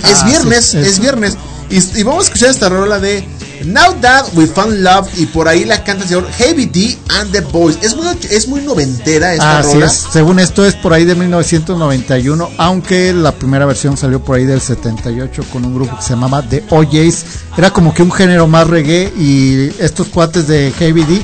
Es 0.09 0.19
Ah, 0.21 0.25
viernes, 0.25 0.65
sí, 0.67 0.77
es 0.77 0.99
viernes. 0.99 1.37
Y, 1.69 1.99
y 1.99 2.03
vamos 2.03 2.23
a 2.23 2.27
escuchar 2.27 2.49
esta 2.51 2.69
rola 2.69 2.99
de 2.99 3.25
Now 3.65 3.95
That 4.01 4.27
We 4.33 4.47
Found 4.47 4.79
Love. 4.81 5.09
Y 5.17 5.25
por 5.27 5.47
ahí 5.47 5.65
la 5.65 5.83
canta 5.83 6.03
el 6.03 6.09
señor 6.09 6.27
Heavy 6.31 6.65
D 6.65 6.97
and 7.19 7.31
the 7.31 7.41
Boys. 7.41 7.77
Es 7.81 7.95
muy, 7.95 8.05
es 8.29 8.47
muy 8.47 8.61
noventera 8.61 9.33
esta 9.33 9.59
Así 9.59 9.73
rola. 9.73 9.85
es, 9.87 10.07
según 10.11 10.39
esto 10.39 10.65
es 10.65 10.75
por 10.75 10.93
ahí 10.93 11.05
de 11.05 11.15
1991, 11.15 12.49
aunque 12.57 13.13
la 13.13 13.31
primera 13.31 13.65
versión 13.65 13.97
salió 13.97 14.21
por 14.23 14.37
ahí 14.37 14.45
del 14.45 14.61
78 14.61 15.43
con 15.51 15.65
un 15.65 15.75
grupo 15.75 15.95
que 15.97 16.03
se 16.03 16.09
llamaba 16.11 16.41
The 16.43 16.63
OJs. 16.69 17.25
Era 17.57 17.71
como 17.71 17.93
que 17.93 18.03
un 18.03 18.11
género 18.11 18.47
más 18.47 18.67
reggae 18.67 19.11
y 19.17 19.71
estos 19.79 20.07
cuates 20.07 20.47
de 20.47 20.73
Heavy 20.77 21.03
D 21.03 21.21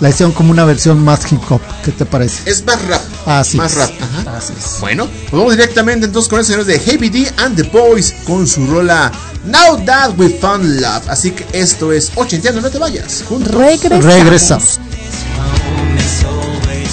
la 0.00 0.08
hicieron 0.08 0.32
como 0.32 0.50
una 0.50 0.64
versión 0.64 1.02
más 1.04 1.30
hip 1.30 1.40
hop. 1.50 1.60
¿Qué 1.84 1.92
te 1.92 2.04
parece? 2.06 2.50
Es 2.50 2.64
más 2.64 2.82
rap. 2.86 3.02
Así 3.26 3.56
más 3.56 3.72
es. 3.72 3.78
rap. 3.78 3.90
Ajá. 4.00 4.36
Así 4.36 4.52
es. 4.58 4.80
Bueno, 4.80 5.06
pues 5.06 5.32
vamos 5.32 5.52
directamente 5.52 6.06
entonces 6.06 6.28
con 6.28 6.38
los 6.38 6.46
señores 6.46 6.66
de 6.66 6.78
Heavy 6.78 7.08
D 7.10 7.32
and 7.38 7.56
the 7.56 7.62
Boys 7.64 8.14
con 8.26 8.46
su 8.46 8.66
rola 8.66 9.12
Now 9.44 9.82
That 9.84 10.18
We 10.18 10.30
Found 10.30 10.80
Love. 10.80 11.08
Así 11.08 11.32
que 11.32 11.46
esto 11.52 11.92
es 11.92 12.12
Ochenteando, 12.14 12.60
no 12.60 12.70
te 12.70 12.78
vayas. 12.78 13.24
Juntos. 13.28 13.54
Regresamos. 13.54 14.04
Regresamos. 14.04 14.80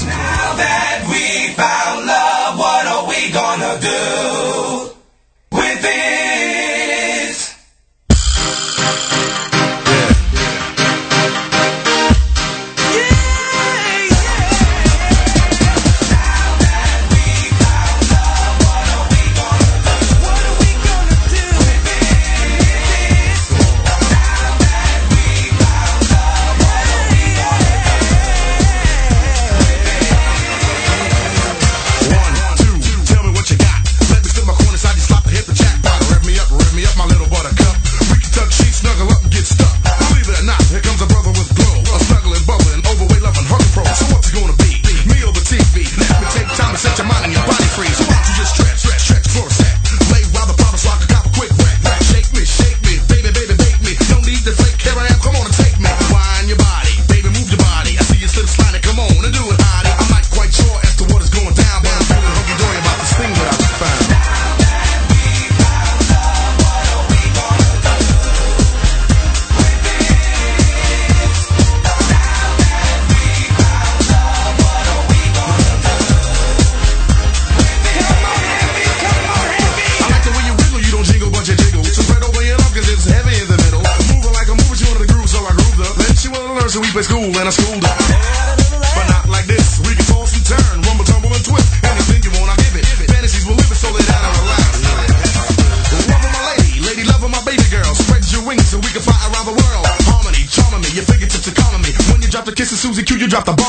Now 0.05 0.55
that 0.57 1.07
we 1.09 1.53
found 1.55 2.05
love, 2.05 2.57
what 2.59 2.85
are 2.87 3.07
we 3.07 3.31
gonna 3.31 3.77
do 3.79 4.36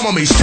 on 0.09 0.15
me. 0.15 0.38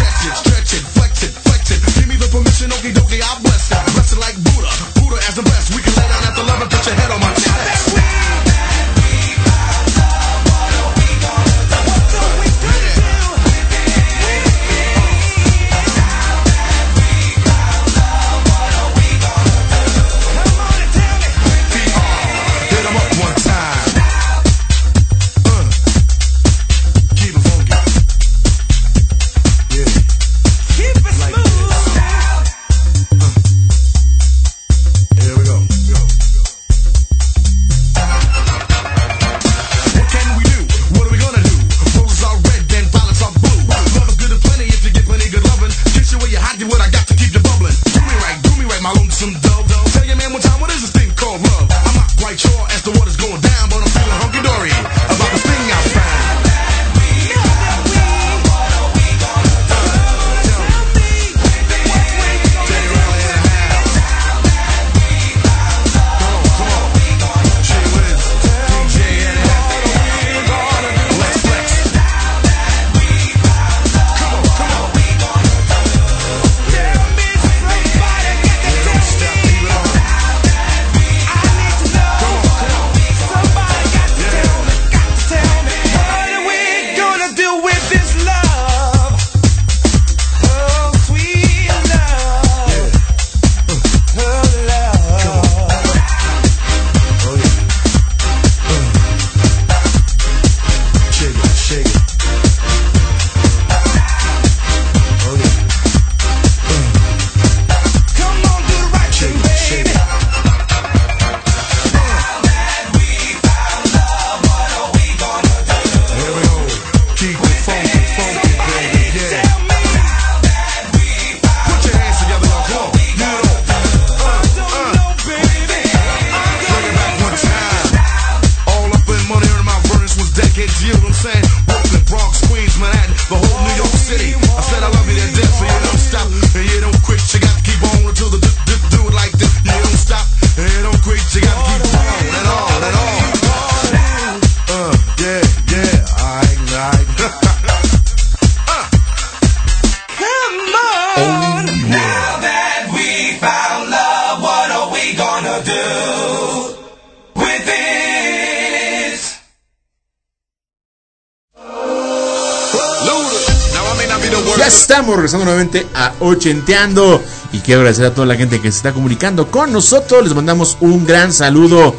Ochenteando. 166.26 167.22
Y 167.52 167.60
quiero 167.60 167.82
agradecer 167.82 168.06
a 168.06 168.14
toda 168.14 168.28
la 168.28 168.36
gente 168.36 168.62
que 168.62 168.72
se 168.72 168.78
está 168.78 168.94
comunicando 168.94 169.50
con 169.52 169.72
nosotros. 169.72 170.24
Les 170.24 170.34
mandamos 170.36 170.78
un 170.82 171.06
gran 171.06 171.32
saludo 171.32 171.96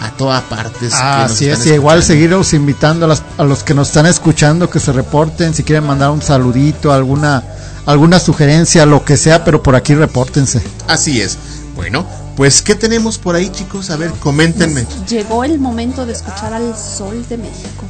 a 0.00 0.10
todas 0.12 0.42
partes. 0.44 0.78
que 0.78 0.86
nos 0.88 1.32
Así 1.32 1.48
están 1.48 1.60
es, 1.62 1.66
y 1.66 1.74
igual 1.74 2.02
seguiros 2.02 2.52
invitando 2.54 3.04
a, 3.06 3.08
las- 3.08 3.22
a 3.38 3.44
los 3.44 3.62
que 3.62 3.74
nos 3.74 3.88
están 3.88 4.06
escuchando 4.06 4.70
que 4.70 4.80
se 4.80 4.92
reporten, 4.92 5.52
si 5.54 5.62
quieren 5.62 5.84
mandar 5.86 6.10
un 6.10 6.22
saludito, 6.22 6.92
alguna 6.92 7.42
alguna 7.86 8.20
sugerencia, 8.20 8.86
lo 8.86 9.04
que 9.04 9.16
sea, 9.16 9.42
pero 9.44 9.62
por 9.62 9.74
aquí 9.74 9.94
repórtense. 9.94 10.62
Así 10.86 11.20
es. 11.20 11.38
Bueno, 11.74 12.06
pues 12.36 12.62
¿qué 12.62 12.74
tenemos 12.74 13.18
por 13.18 13.34
ahí, 13.34 13.48
chicos? 13.50 13.90
A 13.90 13.96
ver, 13.96 14.10
coméntenme. 14.20 14.86
Llegó 15.08 15.42
el 15.44 15.58
momento 15.58 16.06
de 16.06 16.12
escuchar 16.12 16.52
al 16.54 16.76
Sol 16.76 17.26
de 17.28 17.38
México. 17.38 17.84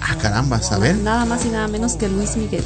Ah, 0.00 0.16
caramba, 0.20 0.60
a 0.70 0.78
ver. 0.78 0.96
Nada 0.96 1.24
más 1.24 1.44
y 1.46 1.48
nada 1.48 1.66
menos 1.66 1.94
que 1.94 2.08
Luis 2.08 2.36
Miguel. 2.36 2.62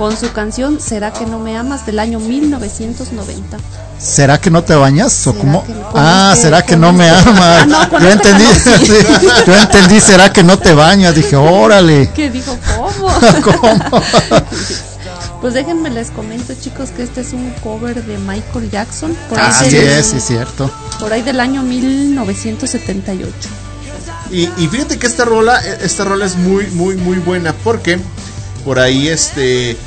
Con 0.00 0.16
su 0.16 0.32
canción 0.32 0.80
¿Será 0.80 1.12
que 1.12 1.26
no 1.26 1.38
me 1.38 1.58
amas? 1.58 1.84
del 1.84 1.98
año 1.98 2.18
1990. 2.20 3.58
¿Será 3.98 4.40
que 4.40 4.50
no 4.50 4.64
te 4.64 4.74
bañas 4.74 5.12
o 5.26 5.32
¿Será 5.32 5.38
cómo? 5.44 5.62
que- 5.66 5.72
cómo 5.74 5.90
Ah, 5.94 6.32
que- 6.34 6.40
¿será 6.40 6.62
que 6.64 6.74
no 6.78 6.90
me 6.94 7.10
amas? 7.10 7.36
Ah, 7.38 7.66
no, 7.92 8.00
Yo 8.00 8.08
entendí, 8.08 8.44
no, 8.44 8.54
sí. 8.78 8.86
sí, 8.86 9.26
yo 9.46 9.54
entendí, 9.54 10.00
¿será 10.00 10.32
que 10.32 10.42
no 10.42 10.58
te 10.58 10.72
bañas? 10.72 11.14
Dije, 11.14 11.36
órale. 11.36 12.10
¿Qué 12.14 12.30
dijo? 12.30 12.56
¿Cómo? 12.76 13.10
¿Cómo? 13.44 14.02
Pues 15.42 15.54
déjenme 15.54 15.88
les 15.90 16.10
comento, 16.10 16.52
chicos, 16.60 16.90
que 16.90 17.02
este 17.02 17.22
es 17.22 17.32
un 17.32 17.50
cover 17.62 18.04
de 18.04 18.18
Michael 18.18 18.70
Jackson. 18.70 19.16
Por 19.30 19.38
ahí 19.40 19.46
Así 19.48 19.70
del- 19.70 19.88
es, 19.88 20.06
sí 20.08 20.16
es 20.18 20.24
cierto. 20.26 20.70
Por 20.98 21.12
ahí 21.14 21.22
del 21.22 21.40
año 21.40 21.62
1978. 21.62 23.32
Y, 24.30 24.42
y 24.58 24.68
fíjate 24.68 24.98
que 24.98 25.06
esta 25.06 25.24
rola, 25.24 25.58
eh, 25.64 25.78
esta 25.82 26.04
rola 26.04 26.26
es 26.26 26.36
muy, 26.36 26.66
muy, 26.68 26.96
muy 26.96 27.16
buena 27.18 27.54
porque 27.64 27.98
por 28.66 28.78
ahí 28.78 29.08
este 29.08 29.78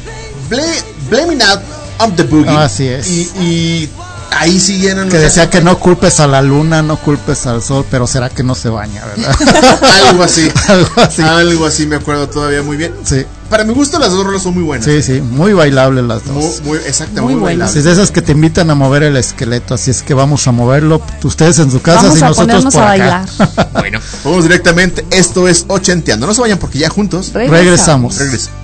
Bla- 0.54 0.84
Blaming 1.10 1.42
Out 1.42 1.60
on 2.00 2.16
the 2.16 2.24
Boogie. 2.24 2.50
Así 2.58 2.88
es. 2.88 3.08
Y, 3.10 3.22
y 3.40 3.90
ahí 4.32 4.60
llenan 4.60 5.10
Que 5.10 5.18
decía 5.20 5.50
que 5.50 5.62
no 5.62 5.78
culpes 5.80 6.20
a 6.20 6.28
la 6.28 6.42
luna, 6.42 6.82
no 6.82 6.98
culpes 6.98 7.46
al 7.46 7.62
sol, 7.62 7.86
pero 7.90 8.08
será 8.08 8.30
que 8.30 8.44
no 8.44 8.56
se 8.56 8.70
baña, 8.70 9.04
¿verdad? 9.06 9.36
algo 10.10 10.24
así. 10.24 10.50
Algo 10.68 10.90
así. 10.98 11.22
Algo 11.22 11.66
así 11.66 11.86
me 11.88 11.96
acuerdo 11.98 12.28
todavía 12.30 12.62
muy 12.64 12.78
bien. 12.78 12.94
Sí, 13.04 13.26
Para 13.50 13.64
mi 13.64 13.74
gusto 13.74 14.00
las 14.00 14.10
dos 14.12 14.26
rolas 14.26 14.42
son 14.42 14.56
muy 14.56 14.64
buenas. 14.64 14.86
sí, 14.86 15.04
sí, 15.04 15.22
muy 15.22 15.54
bailables 15.54 16.04
las 16.06 16.26
dos. 16.26 16.62
Muy, 16.64 16.70
muy, 16.70 16.78
exacto, 16.80 17.22
Muy 17.22 17.36
bailables. 17.36 17.84
de 17.84 17.92
esas 17.92 18.10
que 18.12 18.22
te 18.24 18.32
invitan 18.32 18.70
a 18.72 18.76
mover 18.76 19.04
el 19.04 19.16
esqueleto, 19.18 19.76
así 19.76 19.92
es 19.92 20.02
que 20.02 20.14
vamos 20.16 20.48
a 20.48 20.52
moverlo, 20.52 21.00
ustedes 21.24 21.60
en 21.60 21.70
su 21.72 21.82
casa 21.82 22.02
Vamos 22.04 22.20
y 22.20 22.24
a 22.24 22.28
nosotros 22.30 22.66
por 22.74 22.84
a 22.84 22.92
acá. 22.92 23.26
Bueno, 23.74 24.00
vamos 24.24 24.44
directamente. 24.44 25.06
Esto 25.12 25.48
es 25.48 25.66
Ochenteando. 25.68 26.26
No 26.26 26.34
se 26.34 26.42
vayan 26.42 26.58
porque 26.58 26.80
ya 26.80 26.90
juntos 26.90 27.32
Regresamos. 27.34 28.18
regresa. 28.18 28.50
everything 28.50 28.63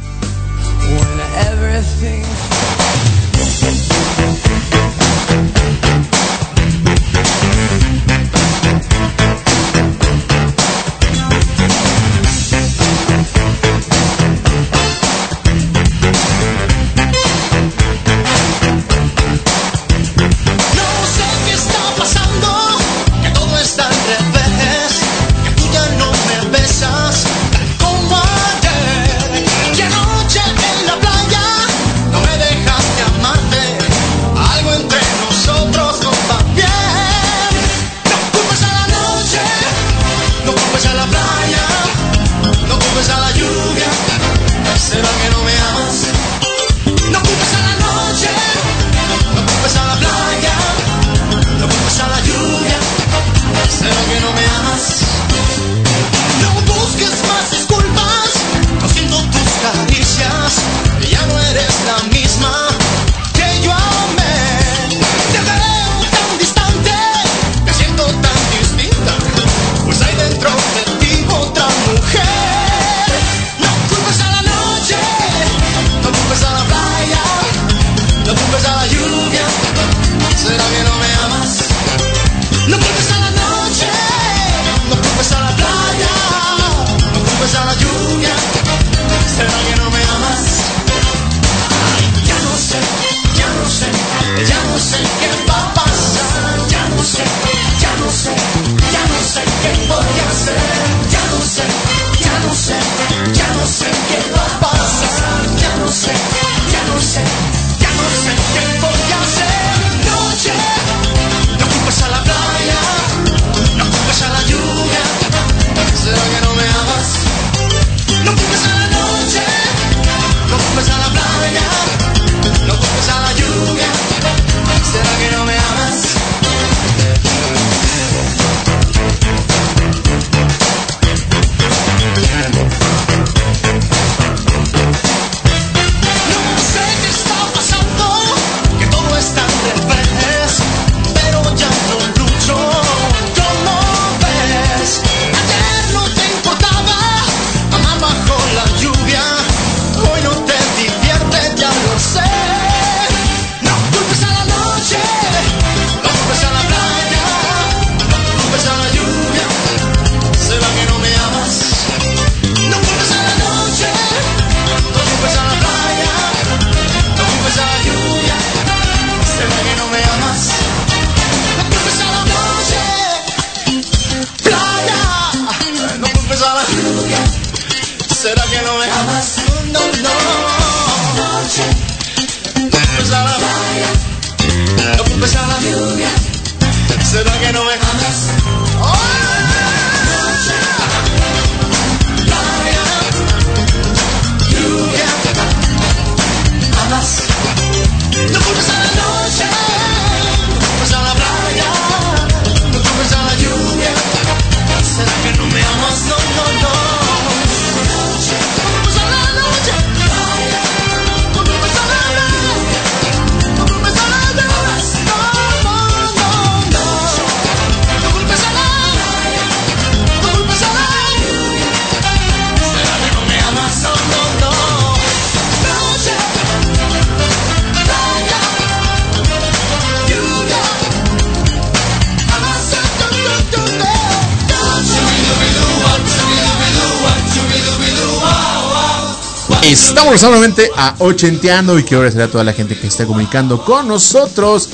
Estamos 240.12 240.40
regresando 240.42 240.66
nuevamente 240.66 240.72
a 240.76 240.96
Ochenteando 241.04 241.78
y 241.78 241.84
quiero 241.84 241.98
agradecer 242.00 242.22
a 242.24 242.28
toda 242.32 242.44
la 242.44 242.54
gente 242.54 242.76
que 242.76 242.88
está 242.88 243.06
comunicando 243.06 243.64
con 243.64 243.88
nosotros. 243.88 244.68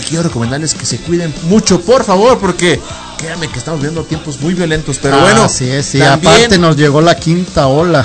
Y 0.00 0.02
quiero 0.02 0.24
recomendarles 0.24 0.74
que 0.74 0.84
se 0.84 0.98
cuiden 0.98 1.32
mucho, 1.44 1.80
por 1.80 2.02
favor, 2.04 2.38
porque 2.38 2.80
créanme 3.16 3.46
que 3.48 3.58
estamos 3.58 3.80
viviendo 3.80 4.02
tiempos 4.04 4.40
muy 4.40 4.54
violentos. 4.54 4.98
Pero 5.00 5.16
Ah, 5.16 5.20
bueno, 5.22 5.44
así 5.44 5.68
es, 5.70 5.86
sí, 5.86 5.98
también 6.00 6.34
aparte 6.34 6.58
nos 6.58 6.76
llegó 6.76 7.00
la 7.00 7.14
quinta 7.16 7.68
ola. 7.68 8.04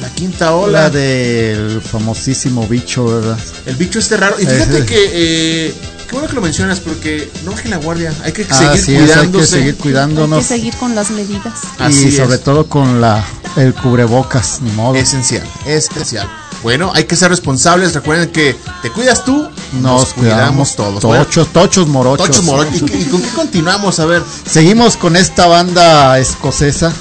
la 0.00 0.08
quinta 0.10 0.54
Ola 0.54 0.78
ola. 0.86 0.90
del 0.90 1.80
famosísimo 1.82 2.68
bicho, 2.68 3.04
¿verdad? 3.04 3.38
El 3.66 3.74
bicho 3.76 3.98
este 3.98 4.16
raro. 4.16 4.36
Y 4.38 4.46
fíjate 4.46 4.86
que. 4.86 5.10
Eh, 5.12 5.74
qué 6.06 6.12
bueno 6.12 6.28
que 6.28 6.34
lo 6.34 6.40
mencionas 6.42 6.78
porque 6.80 7.30
no 7.44 7.50
bajen 7.50 7.70
la 7.72 7.78
guardia. 7.78 8.12
Hay 8.22 8.30
que 8.32 8.46
Ah, 8.48 8.76
seguir 8.76 8.76
es, 8.76 8.88
hay 8.88 8.94
que 8.94 9.00
cuidándose. 9.06 9.46
seguir 9.46 9.66
Hay 9.66 9.72
que 9.72 9.78
cuidándonos 9.82 10.44
seguir 10.46 10.76
con 10.76 10.94
las 10.94 11.10
medidas. 11.10 11.54
Así 11.78 12.08
y 12.08 12.12
sobre 12.12 12.36
es. 12.36 12.42
todo 12.44 12.66
con 12.68 13.00
la 13.00 13.24
el 13.56 13.74
cubrebocas, 13.74 14.60
ni 14.62 14.70
modo. 14.72 14.94
Esencial, 14.96 15.46
esencial. 15.66 16.28
Bueno, 16.62 16.92
hay 16.94 17.04
que 17.04 17.16
ser 17.16 17.30
responsables. 17.30 17.92
Recuerden 17.94 18.30
que 18.30 18.56
te 18.82 18.90
cuidas 18.90 19.24
tú, 19.24 19.48
Nos 19.80 20.12
cuidamos 20.14 20.76
todos. 20.76 21.00
Tochos, 21.00 21.48
tochos 21.52 21.88
morochos. 21.88 22.28
Tochos 22.28 22.44
morochos. 22.44 22.82
¿Y, 22.82 22.84
qué- 22.84 22.98
y 23.00 23.04
con 23.06 23.20
qué 23.20 23.28
continuamos? 23.30 23.98
A 24.00 24.06
ver. 24.06 24.22
Seguimos 24.48 24.96
con 24.96 25.16
esta 25.16 25.46
banda 25.46 26.18
escocesa, 26.20 26.92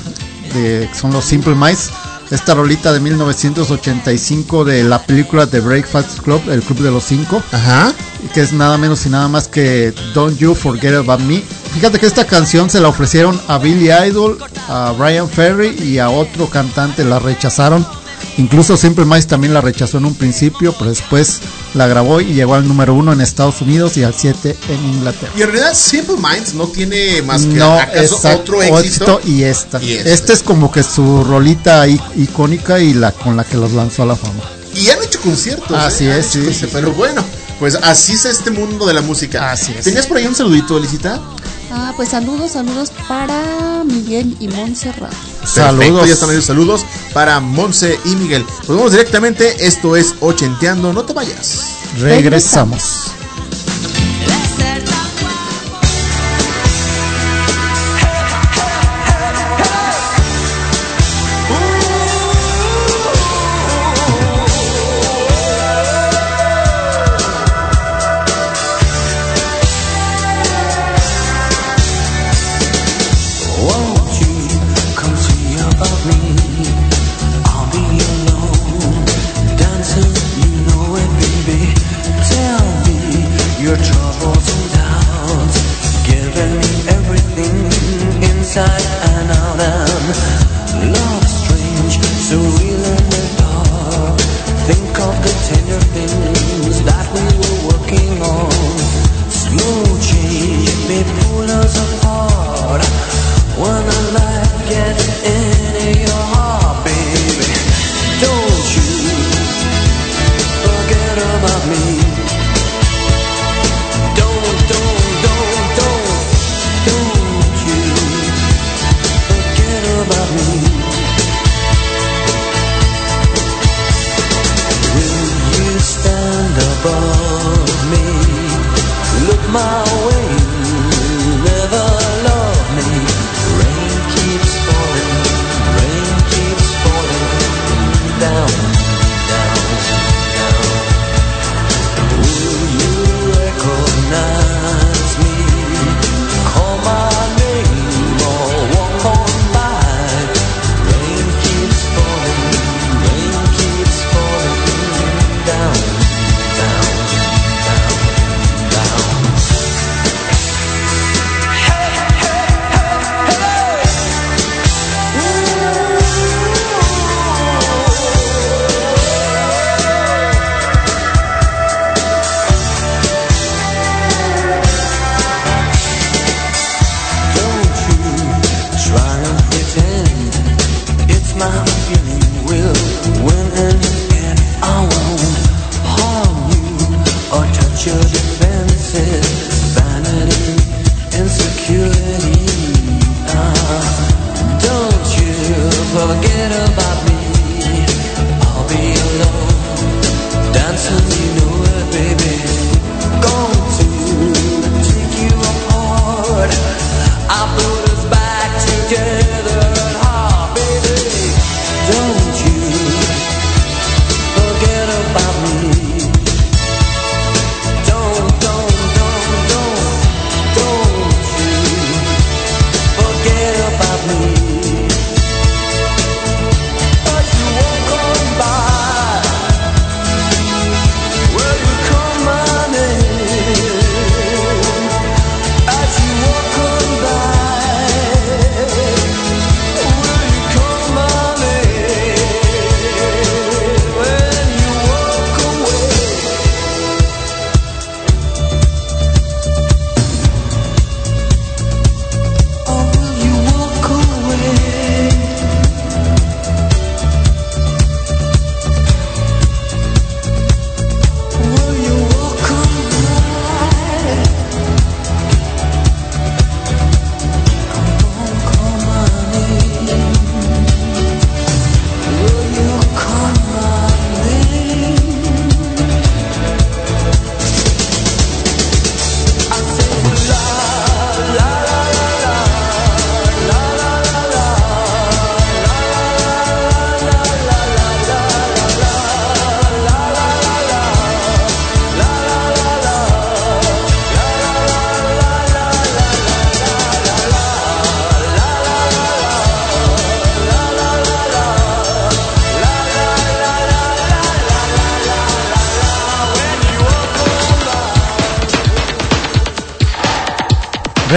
de, 0.53 0.89
son 0.99 1.11
los 1.13 1.25
Simple 1.25 1.53
Minds. 1.55 1.89
Esta 2.31 2.53
rolita 2.53 2.93
de 2.93 3.01
1985 3.01 4.63
de 4.65 4.83
la 4.83 5.01
película 5.03 5.47
The 5.47 5.59
Breakfast 5.59 6.19
Club, 6.21 6.41
el 6.49 6.61
Club 6.61 6.79
de 6.79 6.89
los 6.91 7.03
Cinco, 7.03 7.43
Ajá. 7.51 7.93
que 8.33 8.41
es 8.41 8.53
nada 8.53 8.77
menos 8.77 9.05
y 9.05 9.09
nada 9.09 9.27
más 9.27 9.47
que 9.49 9.93
Don't 10.13 10.37
You 10.37 10.55
Forget 10.55 10.95
About 10.95 11.19
Me. 11.21 11.43
Fíjate 11.73 11.99
que 11.99 12.05
esta 12.05 12.25
canción 12.25 12.69
se 12.69 12.79
la 12.79 12.89
ofrecieron 12.89 13.39
a 13.47 13.57
Billy 13.57 13.91
Idol, 13.91 14.37
a 14.67 14.93
Brian 14.97 15.29
Ferry 15.29 15.69
y 15.81 15.99
a 15.99 16.09
otro 16.09 16.47
cantante, 16.49 17.03
la 17.05 17.19
rechazaron. 17.19 17.85
Incluso 18.37 18.77
Simple 18.77 19.05
Minds 19.05 19.27
también 19.27 19.53
la 19.53 19.61
rechazó 19.61 19.97
en 19.97 20.05
un 20.05 20.15
principio, 20.15 20.73
pero 20.77 20.89
después 20.89 21.39
la 21.73 21.87
grabó 21.87 22.21
y 22.21 22.33
llegó 22.33 22.55
al 22.55 22.67
número 22.67 22.93
uno 22.93 23.11
en 23.13 23.19
Estados 23.21 23.61
Unidos 23.61 23.97
y 23.97 24.03
al 24.03 24.13
7 24.13 24.55
en 24.69 24.85
Inglaterra. 24.85 25.31
Y 25.35 25.41
en 25.41 25.47
realidad 25.51 25.73
Simple 25.73 26.15
Minds 26.17 26.53
no 26.53 26.67
tiene 26.67 27.21
más 27.23 27.41
que 27.41 27.55
No, 27.55 27.73
acaso 27.73 28.15
exacto, 28.15 28.41
otro 28.41 28.63
éxito. 28.63 29.21
y 29.25 29.43
esta. 29.43 29.81
Y 29.81 29.93
esta. 29.93 30.09
Esta 30.09 30.33
es 30.33 30.43
como 30.43 30.71
que 30.71 30.83
su 30.83 31.23
rolita 31.23 31.87
icónica 31.87 32.79
y 32.79 32.93
la 32.93 33.11
con 33.11 33.35
la 33.35 33.43
que 33.43 33.57
los 33.57 33.73
lanzó 33.73 34.03
a 34.03 34.07
la 34.07 34.15
fama. 34.15 34.41
Y 34.75 34.89
han 34.89 35.01
hecho 35.03 35.19
conciertos. 35.21 35.71
Así 35.75 36.05
¿eh? 36.05 36.13
Han 36.13 36.19
es, 36.19 36.27
hecho 36.27 36.39
sí, 36.39 36.45
conciertos, 36.45 36.69
sí, 36.69 36.75
Pero 36.75 36.91
bueno, 36.93 37.23
pues 37.59 37.75
así 37.75 38.13
es 38.13 38.25
este 38.25 38.51
mundo 38.51 38.85
de 38.85 38.93
la 38.93 39.01
música. 39.01 39.51
Así 39.51 39.73
es. 39.77 39.83
¿Tenías 39.83 40.07
por 40.07 40.17
ahí 40.17 40.25
un 40.27 40.35
saludito, 40.35 40.77
Elisita? 40.77 41.19
Ah, 41.71 41.93
pues 41.95 42.09
saludos, 42.09 42.51
saludos 42.51 42.91
para 43.07 43.83
Miguel 43.85 44.35
y 44.39 44.47
Montserrat. 44.49 45.13
Saludos. 45.45 46.07
Ya 46.07 46.13
están 46.13 46.29
ahí 46.29 46.41
saludos 46.41 46.85
para 47.13 47.39
Monse 47.39 47.97
y 48.03 48.15
Miguel. 48.15 48.45
Pues 48.65 48.77
vamos 48.77 48.91
directamente. 48.91 49.65
Esto 49.65 49.95
es 49.95 50.15
Ochenteando. 50.19 50.91
No 50.91 51.03
te 51.03 51.13
vayas. 51.13 51.77
Regresamos. 51.97 53.11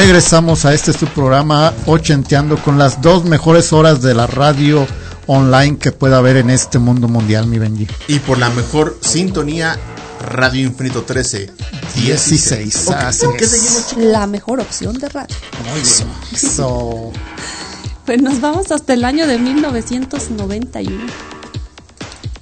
Regresamos 0.06 0.66
a 0.66 0.74
este 0.74 0.92
su 0.92 1.06
programa 1.06 1.72
Ochenteando 1.86 2.58
con 2.58 2.78
las 2.78 3.00
dos 3.00 3.24
mejores 3.24 3.72
horas 3.72 4.02
de 4.02 4.12
la 4.12 4.26
radio 4.26 4.86
online 5.26 5.78
que 5.78 5.92
pueda 5.92 6.18
haber 6.18 6.36
en 6.36 6.50
este 6.50 6.78
mundo 6.78 7.08
mundial, 7.08 7.46
mi 7.46 7.58
Benji. 7.58 7.88
Y 8.08 8.18
por 8.18 8.36
la 8.36 8.50
mejor 8.50 8.98
sintonía, 9.00 9.78
Radio 10.20 10.66
Infinito 10.66 11.04
13. 11.04 11.50
16. 11.94 12.88
Ok, 12.88 12.94
así 12.96 13.24
¿con 13.24 13.36
qué 13.38 13.44
es. 13.44 13.50
seguimos, 13.50 13.88
chicos? 13.88 14.04
La 14.04 14.26
mejor 14.26 14.60
opción 14.60 14.98
de 14.98 15.08
radio. 15.08 15.34
Eso. 15.80 17.10
Pues 18.04 18.20
nos 18.20 18.42
vamos 18.42 18.72
hasta 18.72 18.92
el 18.92 19.06
año 19.06 19.26
de 19.26 19.38
1991 19.38 21.06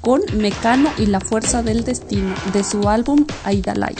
con 0.00 0.20
Mecano 0.34 0.90
y 0.98 1.06
la 1.06 1.20
Fuerza 1.20 1.62
del 1.62 1.84
Destino 1.84 2.34
de 2.52 2.64
su 2.64 2.88
álbum 2.88 3.24
Aidalai. 3.44 3.94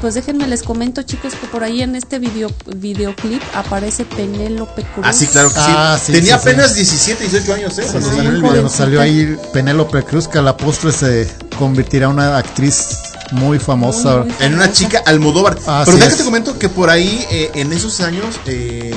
Pues 0.00 0.14
déjenme 0.14 0.46
les 0.46 0.62
comento 0.62 1.02
chicos 1.02 1.34
que 1.34 1.48
por 1.48 1.64
ahí 1.64 1.82
en 1.82 1.96
este 1.96 2.20
video, 2.20 2.50
videoclip 2.76 3.42
aparece 3.54 4.04
Penélope 4.04 4.82
Cruz. 4.94 5.04
Ah, 5.08 5.12
sí, 5.12 5.26
claro 5.26 5.48
que 5.48 5.54
sí. 5.56 5.60
Ah, 5.66 5.98
sí, 6.00 6.12
Tenía 6.12 6.36
sí, 6.38 6.42
sí. 6.44 6.48
apenas 6.50 6.74
17, 6.76 7.24
18 7.28 7.54
años, 7.54 7.78
¿eh? 7.78 7.86
Cuando 7.90 8.08
Sí, 8.10 8.16
salió 8.16 8.30
el 8.30 8.40
cuando 8.40 8.58
video. 8.58 8.68
salió 8.68 9.00
ahí 9.00 9.36
Penélope 9.52 10.04
Cruz, 10.04 10.28
que 10.28 10.38
a 10.38 10.42
la 10.42 10.56
postre 10.56 10.92
se 10.92 11.28
convertirá 11.58 12.06
en 12.06 12.12
una 12.12 12.38
actriz 12.38 12.98
muy 13.32 13.58
famosa. 13.58 14.18
Muy, 14.18 14.26
muy 14.26 14.34
En 14.40 14.54
una 14.54 14.70
chica 14.70 15.02
Almodóvar. 15.04 15.58
Así 15.66 15.90
Pero 15.90 16.04
déjate 16.04 16.22
comento 16.24 16.56
que 16.58 16.68
por 16.68 16.90
ahí, 16.90 17.26
eh, 17.32 17.50
en 17.54 17.72
esos 17.72 18.00
años. 18.00 18.38
eh, 18.46 18.94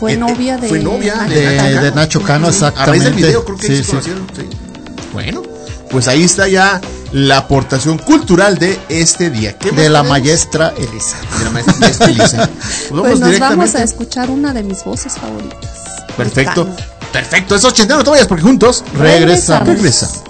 Fue 0.00 0.14
eh, 0.14 0.16
novia 0.16 0.56
de 0.56 0.68
Fue 0.68 0.78
novia 0.78 1.14
Nacho 1.16 1.34
de, 1.34 1.40
de, 1.40 1.56
Nacho 1.56 1.80
de 1.82 1.90
Nacho 1.92 2.22
Cano, 2.22 2.46
A 2.46 2.50
exactamente. 2.50 2.90
raíz 2.90 3.04
del 3.04 3.14
video, 3.14 3.44
creo 3.44 3.58
que 3.58 3.66
Sí, 3.66 3.76
se 3.76 3.82
sí. 3.84 3.90
conocieron. 3.90 4.26
sí. 4.34 4.42
Bueno, 5.12 5.42
pues 5.90 6.08
ahí 6.08 6.22
está 6.24 6.48
ya 6.48 6.80
la 7.12 7.38
aportación 7.38 7.98
cultural 7.98 8.58
de 8.58 8.78
este 8.88 9.30
día. 9.30 9.56
¿Qué 9.58 9.72
más 9.72 9.80
De 9.80 9.88
la 9.88 10.02
maestra 10.02 10.72
Elisa. 10.76 11.16
De 11.38 11.44
la 11.44 11.50
maestra 11.50 11.74
maestra 11.78 12.06
Elisa. 12.06 12.50
Pues 12.90 13.02
Pues 13.02 13.20
nos 13.20 13.38
vamos 13.38 13.74
a 13.74 13.82
escuchar 13.82 14.30
una 14.30 14.52
de 14.52 14.62
mis 14.62 14.84
voces 14.84 15.14
favoritas. 15.14 16.04
Perfecto. 16.16 16.68
Perfecto. 17.12 17.54
Es 17.54 17.64
80, 17.64 17.96
no 17.96 18.04
te 18.04 18.10
vayas 18.10 18.26
porque 18.26 18.42
juntos 18.42 18.84
Regresamos. 18.94 19.68
regresamos. 19.68 20.22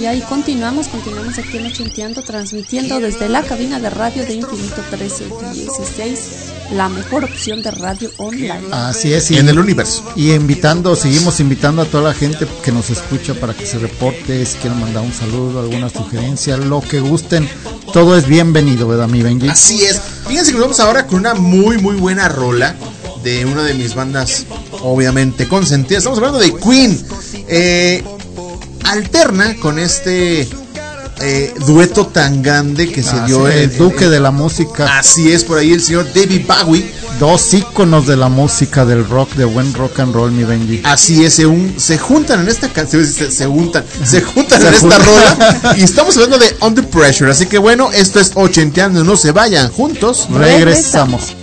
Ya 0.00 0.14
y 0.14 0.20
continuamos, 0.22 0.88
continuamos 0.88 1.38
aquí 1.38 1.56
en 1.58 1.66
Ochenteando, 1.66 2.22
transmitiendo 2.22 3.00
desde 3.00 3.28
la 3.28 3.42
cabina 3.42 3.78
de 3.80 3.90
radio 3.90 4.24
de 4.24 4.34
Infinito 4.34 4.82
1316, 4.90 6.18
la 6.72 6.88
mejor 6.88 7.24
opción 7.24 7.62
de 7.62 7.70
radio 7.70 8.10
online. 8.18 8.62
Así 8.72 9.12
es. 9.12 9.30
y- 9.30 9.36
En 9.38 9.48
el 9.48 9.58
universo. 9.58 10.02
Y 10.16 10.32
invitando, 10.32 10.96
seguimos 10.96 11.40
invitando 11.40 11.82
a 11.82 11.84
toda 11.84 12.10
la 12.10 12.14
gente 12.14 12.46
que 12.64 12.72
nos 12.72 12.90
escucha 12.90 13.34
para 13.34 13.54
que 13.54 13.66
se 13.66 13.78
reporte, 13.78 14.44
si 14.46 14.58
quieren 14.58 14.80
mandar 14.80 15.02
un 15.02 15.12
saludo, 15.12 15.60
alguna 15.60 15.88
sugerencia, 15.90 16.56
lo 16.56 16.80
que 16.80 17.00
gusten. 17.00 17.48
Todo 17.92 18.16
es 18.16 18.26
bienvenido, 18.26 18.88
¿verdad, 18.88 19.08
mi 19.08 19.22
Benji? 19.22 19.48
Así 19.48 19.84
es. 19.84 20.00
Fíjense 20.26 20.50
que 20.52 20.58
nos 20.58 20.62
vamos 20.66 20.80
ahora 20.80 21.06
con 21.06 21.20
una 21.20 21.34
muy, 21.34 21.78
muy 21.78 21.96
buena 21.96 22.28
rola 22.28 22.74
de 23.22 23.44
una 23.46 23.62
de 23.64 23.74
mis 23.74 23.94
bandas, 23.94 24.44
obviamente, 24.82 25.48
consentidas. 25.48 26.02
Estamos 26.02 26.18
hablando 26.18 26.38
de 26.40 26.54
Queen. 26.56 27.06
Eh, 27.48 28.02
alterna 28.94 29.56
con 29.60 29.78
este 29.78 30.48
eh, 31.20 31.54
dueto 31.66 32.06
tan 32.08 32.42
grande 32.42 32.90
que 32.90 33.02
se 33.02 33.20
dio 33.26 33.48
en- 33.48 33.58
el 33.70 33.76
duque 33.78 34.08
de 34.08 34.18
la 34.20 34.30
música. 34.32 34.98
Así 34.98 35.30
es, 35.32 35.44
por 35.44 35.58
ahí 35.58 35.72
el 35.72 35.80
señor 35.80 36.06
David 36.14 36.42
Bowie. 36.46 36.84
Dos 37.20 37.54
íconos 37.54 38.08
de 38.08 38.16
la 38.16 38.28
música, 38.28 38.84
del 38.84 39.06
rock, 39.08 39.34
de 39.34 39.44
buen 39.44 39.72
rock 39.74 40.00
and 40.00 40.12
roll, 40.12 40.32
mi 40.32 40.42
Benji. 40.42 40.80
Así 40.84 41.24
es, 41.24 41.34
se, 41.34 41.46
un- 41.46 41.74
se 41.78 41.96
juntan 41.96 42.40
en 42.40 42.48
esta 42.48 42.68
canción, 42.72 43.06
se, 43.06 43.30
se 43.30 43.46
juntan, 43.46 43.84
se 44.04 44.20
juntan 44.34 44.60
Se 44.60 44.66
en 44.68 44.74
esta 44.74 44.98
rola 44.98 45.74
y 45.78 45.82
estamos 45.84 46.16
hablando 46.16 46.38
de 46.38 46.56
Under 46.60 46.84
Pressure, 46.88 47.30
así 47.30 47.46
que 47.46 47.58
bueno, 47.58 47.92
esto 47.92 48.18
es 48.18 48.32
ochenteando, 48.34 49.04
no 49.04 49.16
se 49.16 49.30
vayan 49.30 49.70
juntos. 49.70 50.26
Regresamos. 50.32 51.34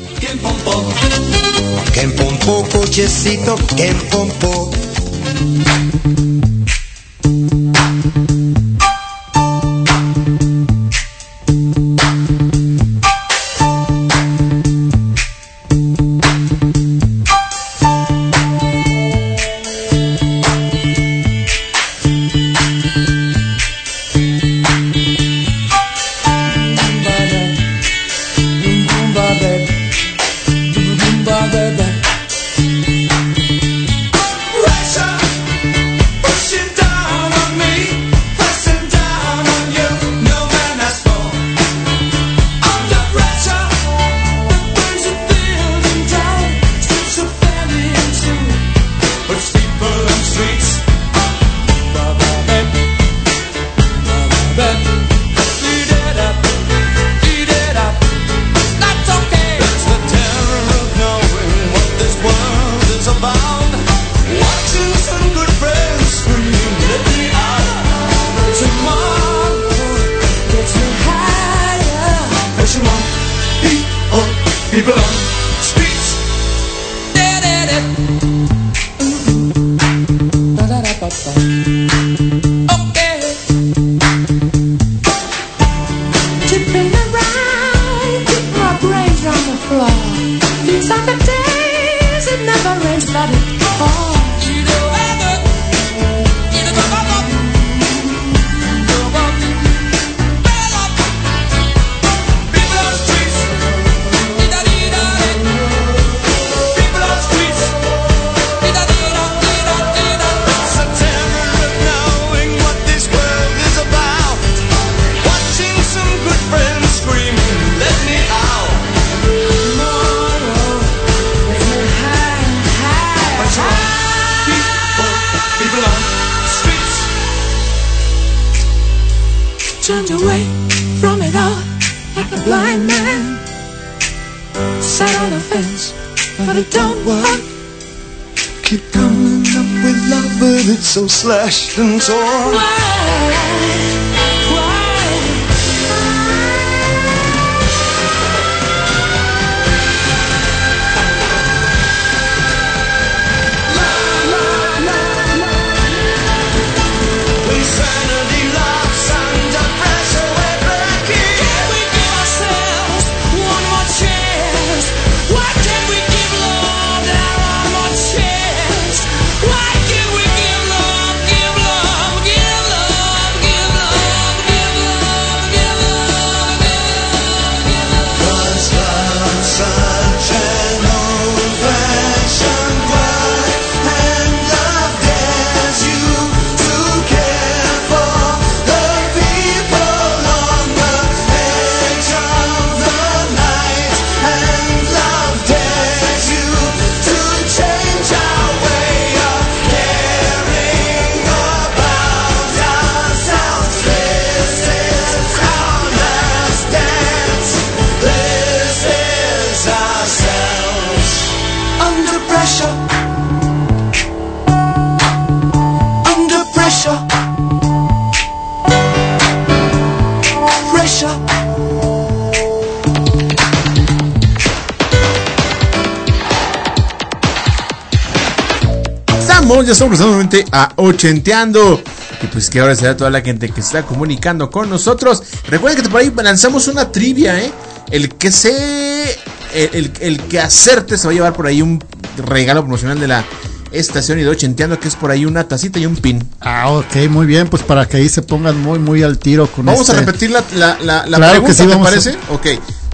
Ya 229.72 229.74
estamos 229.74 230.00
nuevamente 230.00 230.46
a 230.52 230.74
ochenteando. 230.76 231.82
Y 232.22 232.28
pues 232.28 232.50
que 232.50 232.60
ahora 232.60 232.76
será 232.76 232.96
toda 232.98 233.10
la 233.10 233.22
gente 233.22 233.50
que 233.50 233.62
está 233.62 233.84
comunicando 233.84 234.50
con 234.52 234.70
nosotros. 234.70 235.24
Recuerden 235.48 235.84
que 235.84 235.90
por 235.90 236.02
ahí 236.02 236.12
lanzamos 236.24 236.68
una 236.68 236.92
trivia, 236.92 237.40
¿eh? 237.42 237.52
El 237.90 238.10
que 238.16 238.32
se. 238.32 239.12
El, 239.54 239.70
el- 239.74 239.92
el 240.02 240.20
que 240.24 240.40
acerte 240.40 240.98
se 240.98 241.08
va 241.08 241.12
a 241.12 241.14
llevar 241.14 241.34
por 241.34 241.48
ahí 241.48 241.62
un 241.62 241.84
regalo 242.28 242.62
promocional 242.62 243.00
de 243.00 243.08
la 243.08 243.26
estación 243.72 244.20
y 244.20 244.24
de 244.24 244.30
ochenteando, 244.30 244.80
que 244.80 244.88
es 244.90 244.96
por 244.96 245.12
ahí 245.12 245.26
una 245.26 245.46
tacita 245.48 245.80
y 245.80 245.86
un 245.86 245.96
pin. 245.96 246.22
Ah, 246.42 246.70
ok, 246.72 247.10
muy 247.10 247.26
bien, 247.26 247.48
pues 247.48 247.64
para 247.64 247.88
que 247.88 247.98
ahí 247.98 248.10
se 248.10 248.22
pongan 248.22 248.60
muy, 248.62 248.80
muy 248.80 249.02
al 249.04 249.18
tiro 249.18 249.48
con 249.48 249.66
Vamos 249.66 249.90
a 249.90 249.94
este- 249.94 250.06
repetir 250.06 250.32
la, 250.32 250.44
la, 250.56 250.78
la, 250.82 251.06
la 251.08 251.18
Claro 251.18 251.32
pregunta, 251.44 251.48
que 251.48 251.64
sí, 251.64 251.68
¿te 251.68 251.74
a- 251.74 251.82
parece? 251.82 252.18
Ok. 252.30 252.48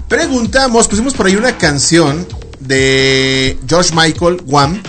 Preguntamos, 0.08 0.88
pusimos 0.88 1.12
por 1.14 1.26
ahí 1.26 1.36
una 1.36 1.56
canción 1.58 2.26
de 2.60 3.58
George 3.68 3.94
Michael, 3.94 4.42
Wham. 4.46 4.82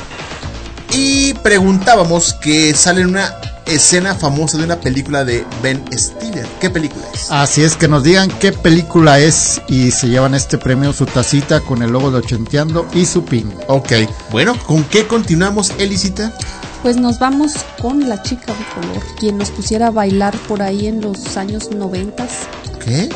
Y 0.91 1.33
preguntábamos 1.35 2.33
que 2.33 2.73
sale 2.73 3.01
en 3.01 3.09
una 3.09 3.35
escena 3.65 4.15
famosa 4.15 4.57
de 4.57 4.63
una 4.63 4.79
película 4.79 5.23
de 5.23 5.45
Ben 5.61 5.83
Stiller. 5.93 6.47
¿Qué 6.59 6.69
película 6.69 7.05
es? 7.13 7.29
Así 7.29 7.61
es 7.63 7.75
que 7.75 7.87
nos 7.87 8.03
digan 8.03 8.29
qué 8.39 8.51
película 8.51 9.19
es 9.19 9.61
y 9.67 9.91
se 9.91 10.07
llevan 10.07 10.33
este 10.33 10.57
premio, 10.57 10.91
su 10.93 11.05
tacita 11.05 11.61
con 11.61 11.83
el 11.83 11.91
logo 11.91 12.11
de 12.11 12.17
Ochenteando 12.17 12.87
y 12.93 13.05
su 13.05 13.23
pin. 13.23 13.53
Ok, 13.67 13.91
bueno, 14.31 14.57
¿con 14.65 14.83
qué 14.85 15.05
continuamos, 15.07 15.71
Elisita? 15.77 16.33
Pues 16.81 16.97
nos 16.97 17.19
vamos 17.19 17.53
con 17.81 18.07
la 18.07 18.21
chica 18.23 18.53
de 18.53 18.65
color, 18.73 19.03
quien 19.19 19.37
nos 19.37 19.51
pusiera 19.51 19.87
a 19.87 19.91
bailar 19.91 20.35
por 20.47 20.61
ahí 20.61 20.87
en 20.87 21.01
los 21.01 21.37
años 21.37 21.71
noventas. 21.71 22.47
¿Qué? 22.83 23.09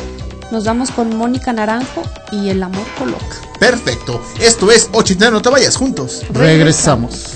Nos 0.52 0.64
vamos 0.64 0.90
con 0.90 1.16
Mónica 1.16 1.52
Naranjo 1.52 2.02
y 2.30 2.50
El 2.50 2.62
amor 2.62 2.84
coloca. 2.98 3.24
Perfecto. 3.58 4.22
Esto 4.38 4.70
es 4.70 4.90
Ochenteando, 4.92 5.38
no 5.38 5.42
te 5.42 5.48
vayas 5.48 5.76
juntos. 5.76 6.22
Regresamos. 6.30 7.32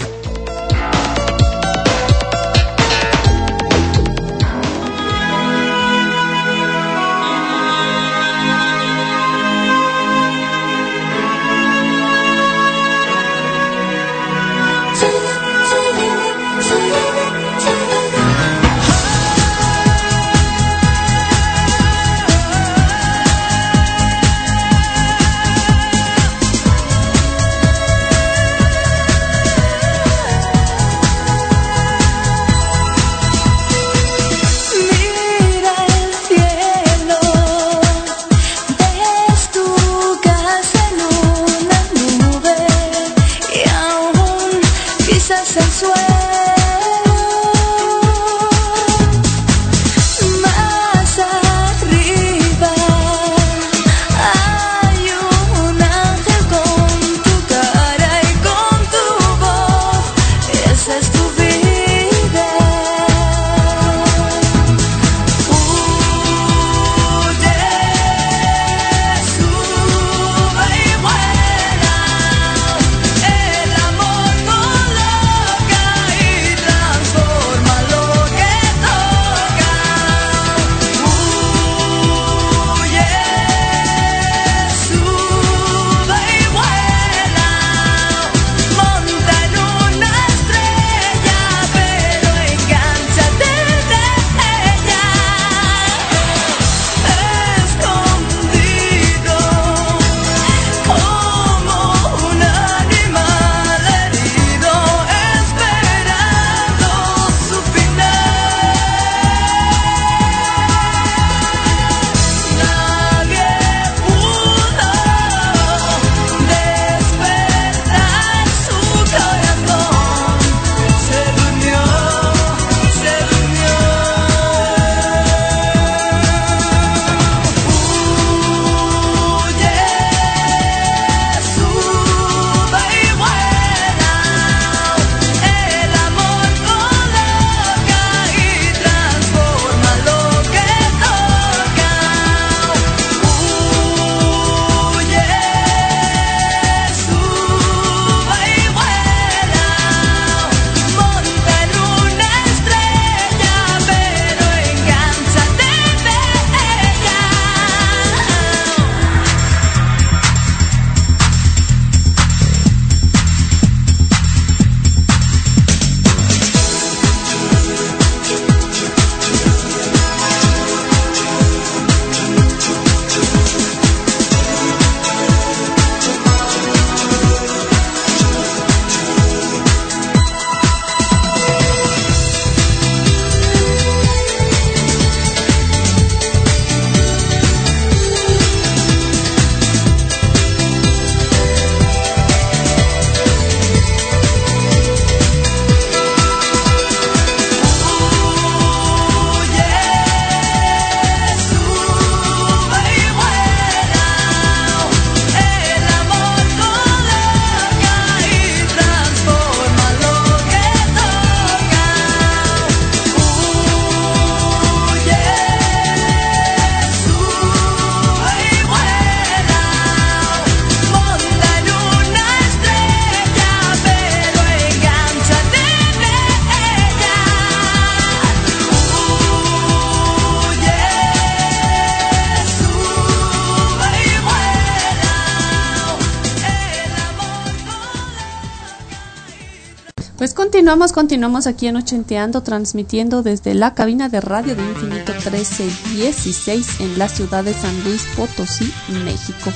Pues 240.19 240.35
continuamos, 240.35 240.93
continuamos 240.93 241.47
aquí 241.47 241.69
en 241.69 241.77
Ochenteando, 241.77 242.43
transmitiendo 242.43 243.23
desde 243.23 243.55
la 243.55 243.75
cabina 243.75 244.09
de 244.09 244.21
radio 244.21 244.57
de 244.57 244.65
Infinito 244.65 245.13
1316 245.13 246.81
en 246.81 246.99
la 246.99 247.09
ciudad 247.09 247.45
de 247.45 247.55
San 247.55 247.85
Luis 247.85 248.05
Potosí, 248.17 248.69
México. 249.05 249.53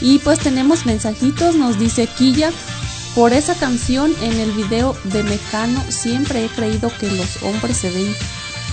Y 0.00 0.18
pues 0.18 0.40
tenemos 0.40 0.86
mensajitos, 0.86 1.54
nos 1.54 1.78
dice 1.78 2.08
Quilla, 2.08 2.50
Por 3.14 3.32
esa 3.32 3.54
canción 3.54 4.12
en 4.22 4.32
el 4.40 4.50
video 4.50 4.96
de 5.04 5.22
Mecano 5.22 5.80
siempre 5.88 6.46
he 6.46 6.48
creído 6.48 6.90
que 6.98 7.08
los 7.08 7.40
hombres 7.44 7.76
se 7.76 7.90
ven 7.90 8.12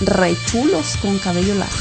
re 0.00 0.34
chulos 0.50 0.96
con 1.02 1.18
cabello 1.18 1.54
largo. 1.54 1.74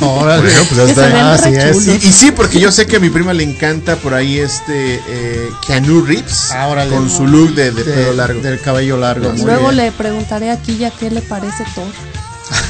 Órale. 0.20 0.42
Bueno, 0.42 0.62
pues 0.68 0.80
hasta 0.90 1.32
Así 1.34 1.54
es. 1.54 1.86
Y, 1.86 2.08
y 2.08 2.12
sí, 2.12 2.30
porque 2.32 2.58
yo 2.60 2.72
sé 2.72 2.86
que 2.86 2.96
a 2.96 3.00
mi 3.00 3.10
prima 3.10 3.32
le 3.32 3.42
encanta 3.44 3.96
por 3.96 4.14
ahí 4.14 4.38
este 4.38 4.94
eh, 5.08 5.48
Keanu 5.66 6.02
Reeves 6.02 6.50
Ah, 6.52 6.68
órale. 6.68 6.90
con 6.94 7.10
su 7.10 7.26
look 7.26 7.54
de, 7.54 7.70
de 7.72 7.84
De- 7.84 7.92
pelo 7.92 8.12
largo. 8.14 8.40
Del 8.40 8.60
cabello 8.60 8.96
largo. 8.96 9.30
muy 9.32 9.42
Luego 9.42 9.64
bien. 9.70 9.76
le 9.76 9.92
preguntaré 9.92 10.50
a 10.50 10.56
Killa 10.60 10.90
qué 10.90 11.10
le 11.10 11.20
parece 11.22 11.64
todo. 11.74 11.86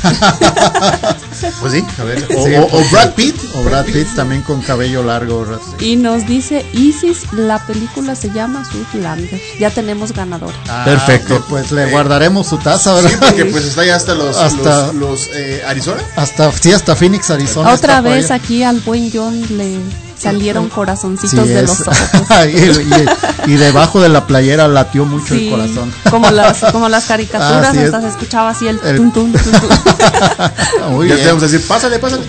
Pues 1.61 1.73
sí, 1.73 1.85
a 1.99 2.05
ver. 2.05 2.21
Sí, 2.29 2.55
O, 2.71 2.85
Brad 2.91 3.15
Pitt. 3.15 3.35
O 3.55 3.63
Brad 3.63 3.87
Pitt 3.87 4.15
también 4.15 4.43
con 4.43 4.61
cabello 4.61 5.03
largo. 5.03 5.47
Y 5.79 5.97
nos 5.97 6.27
dice 6.27 6.67
Isis, 6.73 7.33
la 7.33 7.65
película 7.67 8.15
se 8.15 8.31
llama 8.31 8.63
Zoolander. 8.93 9.41
Ya 9.59 9.71
tenemos 9.71 10.13
ganador. 10.13 10.53
Ah, 10.69 10.83
Perfecto. 10.85 11.43
Pues 11.49 11.73
le 11.73 11.87
guardaremos 11.91 12.47
su 12.49 12.59
taza, 12.59 12.93
¿verdad? 12.95 13.11
Sí, 13.11 13.17
porque 13.21 13.45
pues 13.47 13.65
está 13.65 13.85
ya 13.87 13.97
hasta 13.97 14.15
los, 14.15 14.37
Hasta- 14.37 14.87
los, 14.89 14.95
los, 14.95 15.29
eh, 15.35 15.63
Arizona. 15.67 16.03
Hasta, 16.17 16.53
sí, 16.53 16.73
hasta 16.73 16.95
Phoenix, 16.95 17.31
Arizona. 17.31 17.73
Otra 17.73 18.01
vez 18.01 18.31
aquí 18.31 18.63
al 18.63 18.81
buen 18.81 19.11
John 19.13 19.41
le 19.57 19.79
salieron 20.21 20.65
Sí, 20.67 20.71
corazoncitos 20.71 21.49
de 21.49 21.61
es. 21.61 21.69
los 21.69 21.81
ojos. 21.89 21.99
y, 22.53 23.51
y- 23.51 23.53
y 23.53 23.57
debajo 23.57 24.01
de 24.01 24.09
la 24.11 24.27
playera 24.27 24.69
latió 24.69 25.05
mucho 25.07 25.35
Sí, 25.35 25.47
el 25.47 25.51
corazón. 25.51 25.93
Como 26.11 26.31
las, 26.31 26.59
como 26.73 26.89
las 26.89 27.07
caricaturas, 27.07 27.75
es. 27.77 27.85
hasta 27.87 28.01
se 28.03 28.09
escuchaba 28.09 28.51
así 28.51 28.69
el, 28.69 28.79
tun, 28.81 29.13
tun. 29.13 29.33
Muy 30.91 31.09
ya 31.09 31.15
bien. 31.17 31.37
que 31.39 31.47
decir, 31.47 31.67
pásale, 31.67 31.99
pásale. 31.99 32.25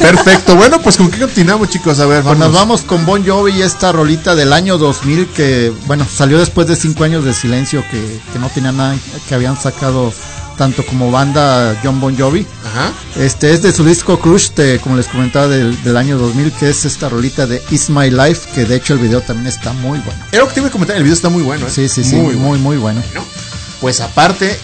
Perfecto. 0.00 0.56
Bueno, 0.56 0.80
pues 0.80 0.96
con 0.96 1.10
qué 1.10 1.18
continuamos, 1.20 1.68
chicos. 1.68 1.98
A 2.00 2.06
ver, 2.06 2.22
Pues 2.22 2.38
vamos. 2.38 2.38
nos 2.38 2.52
vamos 2.54 2.82
con 2.82 3.06
Bon 3.06 3.24
Jovi 3.26 3.52
y 3.52 3.62
esta 3.62 3.92
rolita 3.92 4.34
del 4.34 4.52
año 4.52 4.78
2000 4.78 5.28
que, 5.28 5.72
bueno, 5.86 6.04
salió 6.10 6.38
después 6.38 6.66
de 6.66 6.76
cinco 6.76 7.04
años 7.04 7.24
de 7.24 7.32
silencio 7.34 7.82
que, 7.90 8.20
que 8.32 8.38
no 8.38 8.48
tenía 8.48 8.72
nada, 8.72 8.94
que 9.28 9.34
habían 9.34 9.56
sacado 9.60 10.12
tanto 10.60 10.84
como 10.84 11.10
banda 11.10 11.74
John 11.82 12.02
Bon 12.02 12.14
Jovi. 12.14 12.46
Ajá. 12.66 12.92
Este 13.16 13.50
es 13.54 13.62
de 13.62 13.72
su 13.72 13.82
disco 13.82 14.20
Crush, 14.20 14.50
de, 14.50 14.78
como 14.80 14.94
les 14.94 15.06
comentaba, 15.06 15.48
del, 15.48 15.82
del 15.82 15.96
año 15.96 16.18
2000, 16.18 16.52
que 16.52 16.68
es 16.68 16.84
esta 16.84 17.08
rolita 17.08 17.46
de 17.46 17.62
It's 17.70 17.88
My 17.88 18.10
Life, 18.10 18.50
que 18.54 18.66
de 18.66 18.76
hecho 18.76 18.92
el 18.92 18.98
video 18.98 19.22
también 19.22 19.46
está 19.46 19.72
muy 19.72 19.98
bueno. 20.00 20.22
Era 20.30 20.42
lo 20.42 20.48
que 20.48 20.52
te 20.52 20.60
iba 20.60 20.68
a 20.68 20.70
comentar. 20.70 20.98
El 20.98 21.02
video 21.02 21.14
está 21.14 21.30
muy 21.30 21.42
bueno. 21.42 21.66
¿eh? 21.66 21.70
Sí, 21.74 21.88
sí, 21.88 22.04
sí, 22.04 22.16
Muy 22.16 22.34
muy, 22.34 22.58
bueno. 22.58 22.58
muy, 22.58 22.76
bueno. 22.76 23.02
Pues 23.80 24.02
aparte, 24.02 24.54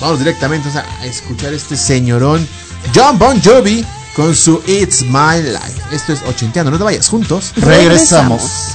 vamos 0.00 0.18
directamente 0.18 0.68
o 0.70 0.72
sea, 0.72 0.84
a 1.00 1.06
escuchar 1.06 1.54
este 1.54 1.76
señorón 1.76 2.44
John 2.92 3.16
Bon 3.16 3.40
Jovi 3.40 3.86
con 4.16 4.34
su 4.34 4.60
It's 4.66 5.02
My 5.02 5.40
Life. 5.40 5.82
Esto 5.92 6.14
es 6.14 6.22
ochenteando, 6.22 6.72
no 6.72 6.78
te 6.78 6.84
vayas 6.84 7.08
juntos. 7.08 7.52
Regresamos. 7.54 8.74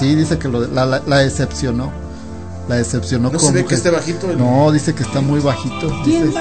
sí, 0.00 0.14
dice 0.16 0.38
que 0.38 0.48
lo- 0.48 0.66
la, 0.66 0.84
la- 0.86 1.02
la 1.06 1.18
decepcionó. 1.18 1.92
La 2.68 2.76
decepcionó 2.76 3.30
¿No 3.30 3.38
se 3.38 3.46
como 3.46 3.52
ve 3.52 3.64
que 3.64 3.74
esté 3.74 3.90
bajito 3.90 4.30
el- 4.30 4.38
No, 4.38 4.70
dice 4.72 4.94
que 4.94 5.02
está 5.02 5.20
muy 5.20 5.40
bajito. 5.40 5.88
¿Quién, 6.04 6.26
Dice 6.30 6.40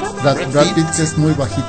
Brad? 0.51 0.73
Pitt. 0.75 0.89
Que 0.95 1.03
es 1.03 1.17
muy 1.17 1.33
bajito. 1.33 1.67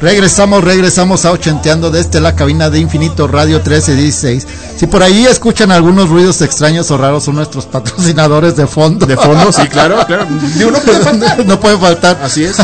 Regresamos, 0.00 0.64
regresamos 0.64 1.24
a 1.24 1.30
Ochenteando 1.30 1.90
desde 1.92 2.20
la 2.20 2.34
cabina 2.34 2.70
de 2.70 2.80
Infinito 2.80 3.28
Radio 3.28 3.58
1316. 3.58 4.46
Si 4.76 4.86
por 4.88 5.00
ahí 5.02 5.26
escuchan 5.26 5.70
algunos 5.70 6.08
ruidos 6.08 6.42
extraños 6.42 6.90
o 6.90 6.98
raros, 6.98 7.22
son 7.24 7.36
nuestros 7.36 7.66
patrocinadores 7.66 8.56
de 8.56 8.66
fondo. 8.66 9.06
De 9.06 9.16
fondo, 9.16 9.52
sí, 9.52 9.62
claro, 9.68 10.04
claro. 10.06 10.26
Digo, 10.56 10.72
no 10.72 10.80
puede 10.80 10.98
faltar. 11.00 11.46
no 11.46 11.60
puede 11.60 11.78
faltar. 11.78 12.18
Así 12.22 12.42
es. 12.44 12.56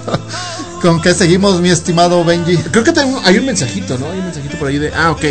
¿Con 0.82 1.00
qué 1.00 1.14
seguimos, 1.14 1.60
mi 1.60 1.70
estimado 1.70 2.24
Benji? 2.24 2.56
Creo 2.56 2.82
que 2.82 2.92
tengo- 2.92 3.20
hay 3.24 3.38
un 3.38 3.46
mensajito, 3.46 3.96
¿no? 3.98 4.06
Hay 4.10 4.18
un 4.18 4.24
mensajito 4.24 4.58
por 4.58 4.66
ahí 4.68 4.78
de. 4.78 4.92
Ah, 4.92 5.12
ok. 5.12 5.24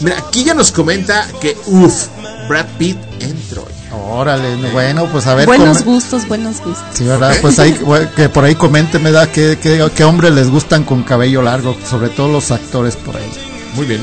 Mira, 0.00 0.18
aquí 0.18 0.44
ya 0.44 0.54
nos 0.54 0.70
comenta 0.70 1.26
que, 1.40 1.56
uff, 1.66 2.06
Brad 2.48 2.66
Pitt 2.78 2.98
en 3.20 3.36
Troy. 3.48 3.66
Órale, 3.92 4.70
bueno, 4.72 5.06
pues 5.06 5.26
a 5.26 5.34
ver. 5.34 5.46
Buenos 5.46 5.84
gustos, 5.84 6.28
buenos 6.28 6.60
gustos. 6.60 6.84
Sí, 6.92 7.04
¿verdad? 7.04 7.34
Pues 7.40 7.58
ahí, 7.58 7.78
que 8.16 8.28
por 8.28 8.44
ahí 8.44 8.54
coménteme, 8.54 9.10
da 9.10 9.30
qué, 9.30 9.58
qué, 9.60 9.84
qué 9.94 10.04
hombres 10.04 10.32
les 10.32 10.50
gustan 10.50 10.84
con 10.84 11.02
cabello 11.02 11.42
largo, 11.42 11.76
sobre 11.88 12.10
todo 12.10 12.28
los 12.28 12.50
actores 12.50 12.96
por 12.96 13.16
ahí. 13.16 13.30
Muy 13.74 13.86
bien. 13.86 14.00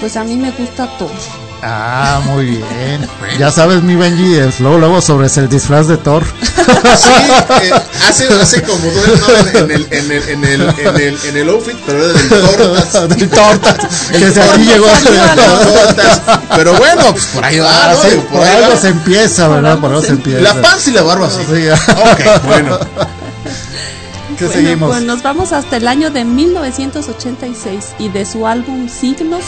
Pues 0.00 0.16
a 0.16 0.24
mí 0.24 0.36
me 0.36 0.50
gusta 0.52 0.86
todo. 0.98 1.10
Ah, 1.62 2.20
muy 2.24 2.46
bien. 2.46 3.08
Ya 3.38 3.50
sabes, 3.52 3.82
mi 3.82 3.94
Benji, 3.94 4.36
es 4.36 4.58
luego, 4.58 4.78
luego 4.78 5.00
sobre 5.00 5.26
el 5.28 5.48
disfraz 5.48 5.86
de 5.88 5.96
Thor. 5.96 6.24
Sí, 6.96 7.10
eh, 7.62 7.72
hace, 8.08 8.28
hace 8.40 8.62
como 8.62 8.78
dos 8.78 9.52
no, 9.52 9.58
en, 9.60 9.70
el, 9.70 9.88
en, 9.90 10.10
el, 10.12 10.28
en, 10.28 10.44
el, 10.44 10.60
en, 10.68 10.96
el, 10.96 11.18
en 11.24 11.36
el 11.36 11.48
outfit, 11.48 11.76
pero 11.86 11.98
era 12.04 12.12
del 12.12 12.28
tortas. 12.28 13.08
Del 13.08 13.28
tortas. 13.30 13.86
Que 14.10 14.30
se 14.30 14.40
así 14.40 14.64
llegó. 14.64 14.86
Tortas. 14.86 16.20
Pero 16.56 16.74
bueno, 16.74 17.12
pues 17.12 17.24
por 17.26 17.44
ahí 17.44 17.58
va, 17.58 17.70
Ah, 17.70 17.94
¿no? 17.94 18.02
sí, 18.02 18.08
Digo, 18.10 18.22
por 18.26 18.42
algo 18.46 18.76
se 18.76 18.88
empieza, 18.88 19.48
¿verdad? 19.48 19.78
Por 19.78 19.90
algo 19.90 20.02
se 20.02 20.10
empieza. 20.10 20.40
La 20.40 20.60
panza 20.60 20.90
y 20.90 20.92
la 20.92 21.02
barba, 21.02 21.28
sí. 21.30 21.42
Sí. 21.46 21.68
Ok, 21.68 22.42
bueno. 22.46 22.78
¿Qué 24.38 24.44
Bueno, 24.44 24.52
seguimos? 24.62 24.90
Pues 24.90 25.02
nos 25.02 25.22
vamos 25.22 25.52
hasta 25.52 25.76
el 25.78 25.88
año 25.88 26.10
de 26.10 26.24
1986 26.24 27.84
y 27.98 28.08
de 28.10 28.24
su 28.24 28.46
álbum 28.46 28.88
Signos, 28.88 29.42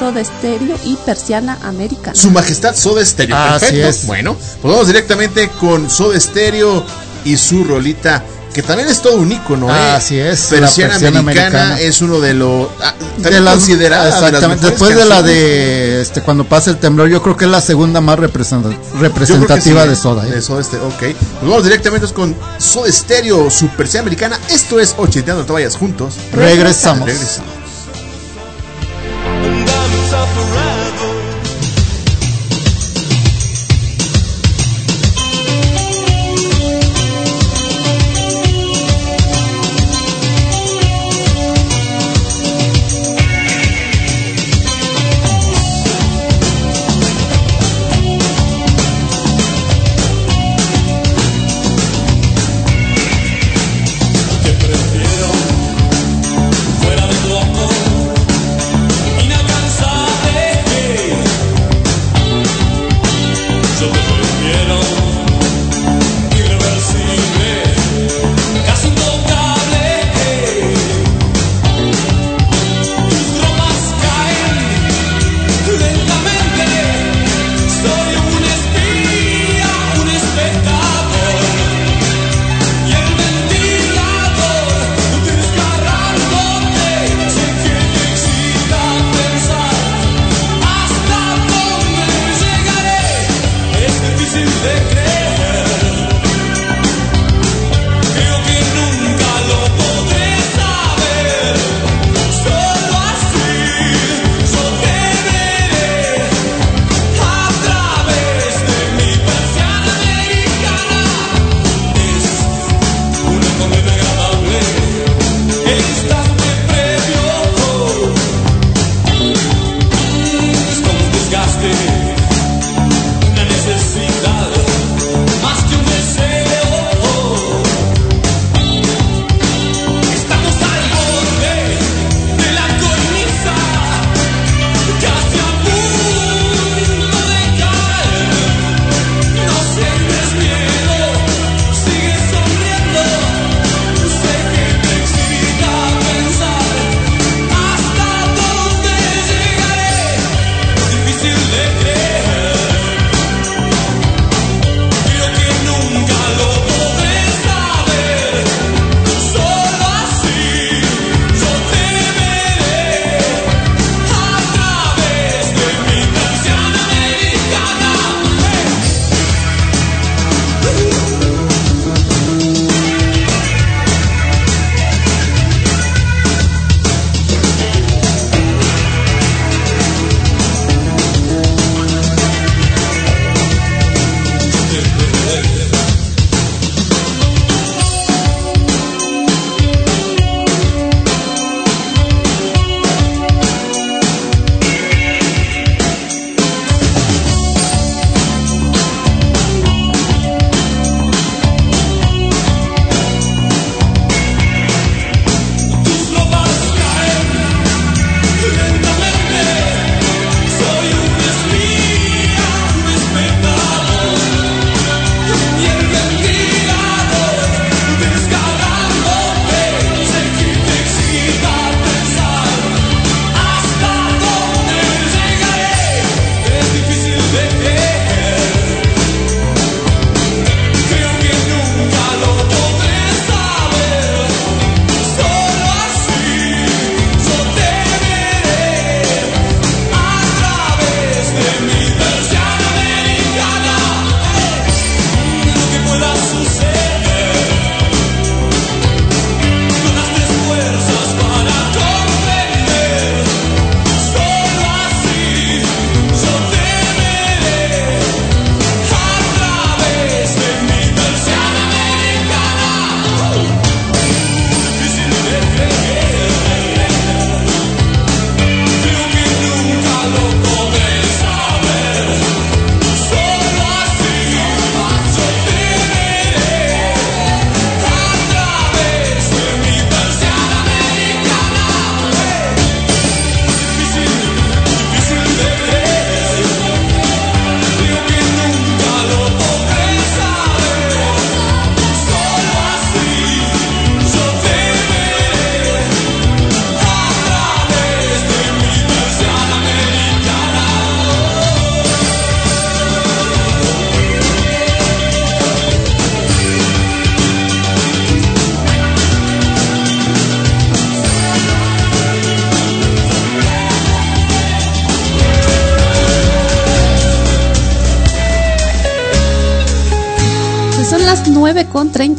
Soda 0.00 0.24
Stereo 0.24 0.76
y 0.84 0.96
Persiana 0.96 1.58
Americana. 1.62 2.16
Su 2.16 2.30
majestad 2.30 2.74
Soda 2.74 3.04
Stereo. 3.04 3.36
Así 3.36 3.66
Perfecto. 3.66 3.88
es. 3.88 4.06
Bueno, 4.06 4.34
pues 4.34 4.72
vamos 4.72 4.86
directamente 4.86 5.48
con 5.60 5.88
Soda 5.90 6.18
Stereo 6.18 6.82
y 7.24 7.36
su 7.36 7.62
rolita. 7.64 8.24
Que 8.54 8.62
también 8.64 8.88
es 8.88 9.00
todo 9.00 9.14
un 9.14 9.30
ícono, 9.30 9.68
¿eh? 9.70 9.78
Así 9.92 10.18
es, 10.18 10.46
Persiana, 10.46 10.94
persiana 10.94 11.18
americana, 11.20 11.46
americana. 11.66 11.80
es 11.80 12.02
uno 12.02 12.18
de 12.18 12.34
los. 12.34 12.66
ah, 12.82 12.94
de 13.16 13.22
también 13.22 13.44
las- 13.44 13.54
considerada 13.54 14.04
de 14.06 14.10
las 14.10 14.22
exactamente 14.24 14.66
después 14.70 14.96
de 14.96 15.04
la 15.04 15.22
de 15.22 16.00
este 16.00 16.20
cuando 16.22 16.42
pasa 16.42 16.70
el 16.70 16.78
temblor 16.78 17.08
yo 17.08 17.22
creo 17.22 17.36
que 17.36 17.44
es 17.44 17.50
la 17.52 17.60
segunda 17.60 18.00
más 18.00 18.18
representativa 18.18 19.82
sí, 19.84 19.88
de 19.88 19.94
Soda 19.94 20.26
¿eh? 20.26 20.30
De 20.32 20.42
Soda 20.42 20.64
Stereo, 20.64 20.88
ok. 20.88 20.98
Pues 20.98 21.14
vamos 21.42 21.62
directamente 21.62 22.08
con 22.08 22.34
Soda 22.58 22.90
Stereo, 22.90 23.50
su 23.50 23.68
persiana 23.68 24.02
americana. 24.02 24.40
Esto 24.48 24.80
es 24.80 24.94
Ochenteando, 24.98 25.42
no 25.42 25.46
te 25.46 25.52
vayas 25.52 25.76
juntos. 25.76 26.14
Regresamos. 26.32 27.06
Regresamos. 27.06 27.59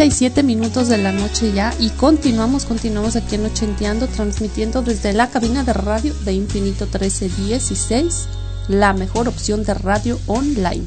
37 0.02 0.42
minutos 0.42 0.88
de 0.88 0.98
la 0.98 1.12
noche 1.12 1.54
ya 1.54 1.76
y 1.80 1.92
continuamos, 1.92 2.66
continuamos 2.66 3.16
aquí 3.16 3.36
en 3.36 3.46
Ochenteando, 3.46 4.08
transmitiendo 4.08 4.82
desde 4.82 5.14
la 5.14 5.30
cabina 5.30 5.64
de 5.64 5.74
radio 5.74 6.12
de 6.26 6.34
Infinito 6.34 6.86
1316, 6.86 8.26
la 8.68 8.94
mejor 8.94 9.28
opción 9.28 9.64
de 9.64 9.76
radio 9.76 10.20
online. 10.26 10.86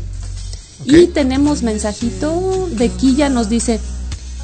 Y 0.84 1.06
tenemos 1.06 1.62
mensajito 1.62 2.68
de 2.72 2.88
Quilla, 2.88 3.28
nos 3.28 3.48
dice, 3.48 3.78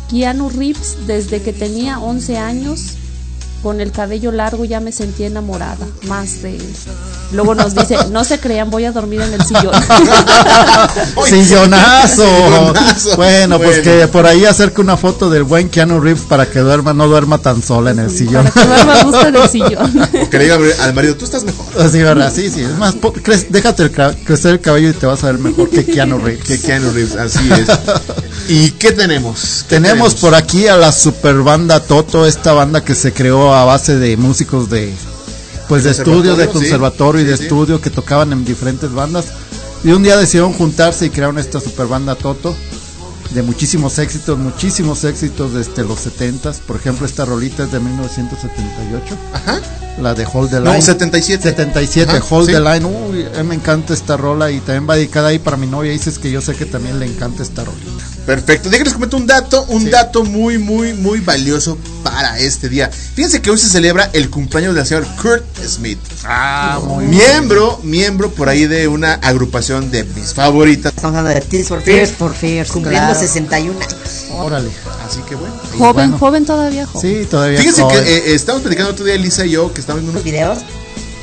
Keanu 0.09 0.51
Reeves 0.51 0.99
desde 1.05 1.43
que 1.43 1.53
tenía 1.53 1.99
11 1.99 2.39
años, 2.39 2.95
con 3.65 3.81
el 3.81 3.91
cabello 3.91 4.31
largo 4.31 4.65
ya 4.65 4.79
me 4.79 4.93
sentí 4.93 5.25
enamorada, 5.25 5.85
más 6.07 6.43
de 6.43 6.55
él. 6.55 6.75
Luego 7.33 7.55
nos 7.55 7.75
dice, 7.75 7.97
no 8.11 8.25
se 8.25 8.41
crean, 8.41 8.71
voy 8.71 8.85
a 8.85 8.93
dormir 8.93 9.21
en 9.21 9.35
el 9.35 9.45
sillón. 9.45 9.73
Sillonazo. 11.27 12.25
Sillonazo. 12.25 13.17
Bueno, 13.17 13.59
pues 13.59 13.81
que 13.81 14.09
por 14.09 14.27
ahí 14.27 14.45
acerque 14.45 14.81
una 14.81 14.97
foto 14.97 15.31
del 15.31 15.45
buen 15.45 15.69
Keanu 15.69 16.01
Reeves 16.01 16.25
para 16.25 16.47
que 16.47 16.59
duerma, 16.61 16.93
no 16.93 17.07
duerma 17.07 17.39
tan 17.39 17.63
sola 17.63 17.91
en 17.93 18.01
el 18.01 18.11
sillón. 18.11 18.45
Para 18.45 18.51
que 18.51 18.69
duerma 18.69 18.93
a 18.95 19.05
gusto 19.05 19.27
en 19.29 19.37
el 19.37 19.49
sillón. 19.49 20.03
O 20.23 20.31
que 20.31 20.39
le 20.39 20.45
diga 20.45 20.59
al 20.83 20.95
marido, 20.95 21.15
tú 21.17 21.25
estás 21.25 21.45
mejor. 21.45 21.67
Así, 21.81 22.03
¿verdad? 22.03 22.33
Sí, 22.35 22.51
sí. 22.51 22.63
Es 22.63 22.77
más, 22.79 22.95
déjate 23.49 23.85
el 23.85 23.91
crecer 23.91 24.53
el 24.53 24.61
cabello 24.61 24.91
y 24.91 24.93
te 24.93 25.07
vas 25.07 25.23
a 25.23 25.27
ver 25.27 25.39
mejor 25.39 25.71
que 25.71 25.85
Keanu 25.85 26.19
Reeves. 26.19 26.45
Que 26.45 26.61
Keanu 26.61 26.91
Reeves, 26.91 27.17
así 27.17 27.51
es. 27.53 27.69
¿Y 28.49 28.73
qué 28.73 28.93
tenemos? 28.93 29.65
¿Qué 29.69 29.77
Tenemos 29.77 30.15
por 30.17 30.35
aquí 30.35 30.67
a 30.67 30.77
la 30.77 30.93
super 30.93 31.37
banda 31.37 31.81
Toto, 31.81 32.27
esta 32.27 32.53
banda 32.53 32.85
que 32.85 32.95
se 32.95 33.13
creó 33.13 33.55
a 33.55 33.65
base 33.65 33.97
de 33.97 34.17
músicos 34.17 34.69
de 34.71 34.93
pues 35.71 35.85
de 35.85 35.93
estudio, 35.93 36.37
de 36.37 36.49
Conservatorio, 36.49 37.21
sí. 37.23 37.27
y 37.27 37.31
de 37.31 37.37
Sí, 37.37 37.39
sí. 37.39 37.45
estudio 37.45 37.81
que 37.81 37.91
tocaban 37.91 38.33
en 38.33 38.45
diferentes 38.45 38.93
bandas. 38.93 39.27
Y 39.85 39.93
un 39.93 40.03
día 40.03 40.17
decidieron 40.19 40.53
juntarse 40.53 41.07
y 41.07 41.11
crearon 41.11 41.39
esta 41.39 41.61
super 41.61 41.87
banda 41.87 42.15
Toto 42.15 42.55
de 43.31 43.43
muchísimos 43.43 43.99
éxitos, 44.01 44.37
muchísimos 44.39 45.05
éxitos 45.05 45.55
desde 45.55 45.85
los 45.85 46.05
70s. 46.07 46.59
Por 46.67 46.77
ejemplo, 46.77 47.07
esta 47.07 47.25
rolita 47.25 47.63
es 47.63 47.73
de 47.73 47.79
1978. 47.81 49.17
Ajá. 49.33 49.61
La 50.03 50.15
de 50.15 50.27
Hold 50.33 50.51
the 50.51 50.61
No, 50.61 50.71
Line. 50.73 50.83
77. 50.83 51.43
77, 51.51 52.11
Ajá, 52.17 52.25
Hold 52.29 52.47
sí. 52.47 52.53
the 52.53 52.61
Line. 52.61 52.85
Uy, 52.85 53.25
a 53.39 53.43
mí 53.43 53.49
me 53.51 53.55
encanta 53.55 53.95
esta 53.95 54.17
rola 54.17 54.51
y 54.51 54.59
también 54.61 54.89
va 54.91 54.97
dedicada 54.97 55.29
ahí 55.29 55.39
para 55.39 55.57
mi 55.57 55.67
novia. 55.67 55.93
Dices 55.93 56.19
que 56.19 56.31
yo 56.31 56.41
sé 56.41 56.55
que 56.55 56.67
también 56.67 56.99
le 56.99 57.07
encanta 57.07 57.43
esta 57.43 57.65
rolita. 57.65 58.05
Perfecto. 58.27 58.69
Déjenles 58.71 58.95
comento 58.95 59.17
un 59.17 59.27
dato, 59.27 59.65
un 59.69 59.91
dato 59.91 60.25
muy, 60.25 60.59
muy, 60.59 60.93
muy 60.93 61.21
valioso 61.21 61.79
para 62.05 62.39
este 62.39 62.69
día. 62.69 62.89
Fíjense 62.91 63.41
que 63.43 63.51
hoy 63.51 63.59
se 63.59 63.69
celebra 63.69 64.11
el 64.13 64.31
cumpleaños 64.31 64.75
del 64.75 64.87
señor 64.87 65.07
Kurt 65.21 65.45
Smith. 65.67 65.99
Ah, 66.25 66.81
muy 66.85 67.07
miembro, 67.07 67.81
miembro 67.83 68.31
por 68.31 68.49
ahí 68.49 68.67
de 68.67 68.87
una 68.89 69.15
agrupación 69.15 69.91
de 69.91 70.05
mis 70.05 70.35
favoritas. 70.35 70.93
Estamos 70.95 71.17
hablando 71.19 71.41
de 71.41 71.47
Tears 71.47 71.69
for 71.69 71.81
Fears 71.83 72.09
Fears, 72.11 72.19
for 72.19 72.35
Fears, 72.35 72.71
cumpliendo 72.71 73.07
claro. 73.09 73.21
61 73.21 73.79
años. 73.81 73.97
Órale. 74.33 74.71
Así 75.07 75.21
que 75.29 75.35
bueno. 75.35 75.55
Joven, 75.79 75.93
bueno. 75.95 76.19
joven 76.19 76.45
todavía, 76.47 76.87
joven. 76.87 77.21
Sí, 77.23 77.27
todavía. 77.27 77.59
Fíjense 77.59 77.83
joven. 77.83 78.05
que 78.05 78.17
eh, 78.17 78.35
estamos 78.35 78.63
platicando 78.63 78.93
otro 78.93 79.05
día 79.05 79.15
Elisa 79.15 79.45
y 79.45 79.51
yo 79.51 79.73
que 79.73 79.81
estamos 79.81 80.03
viendo 80.03 80.13
unos 80.13 80.25
videos. 80.25 80.59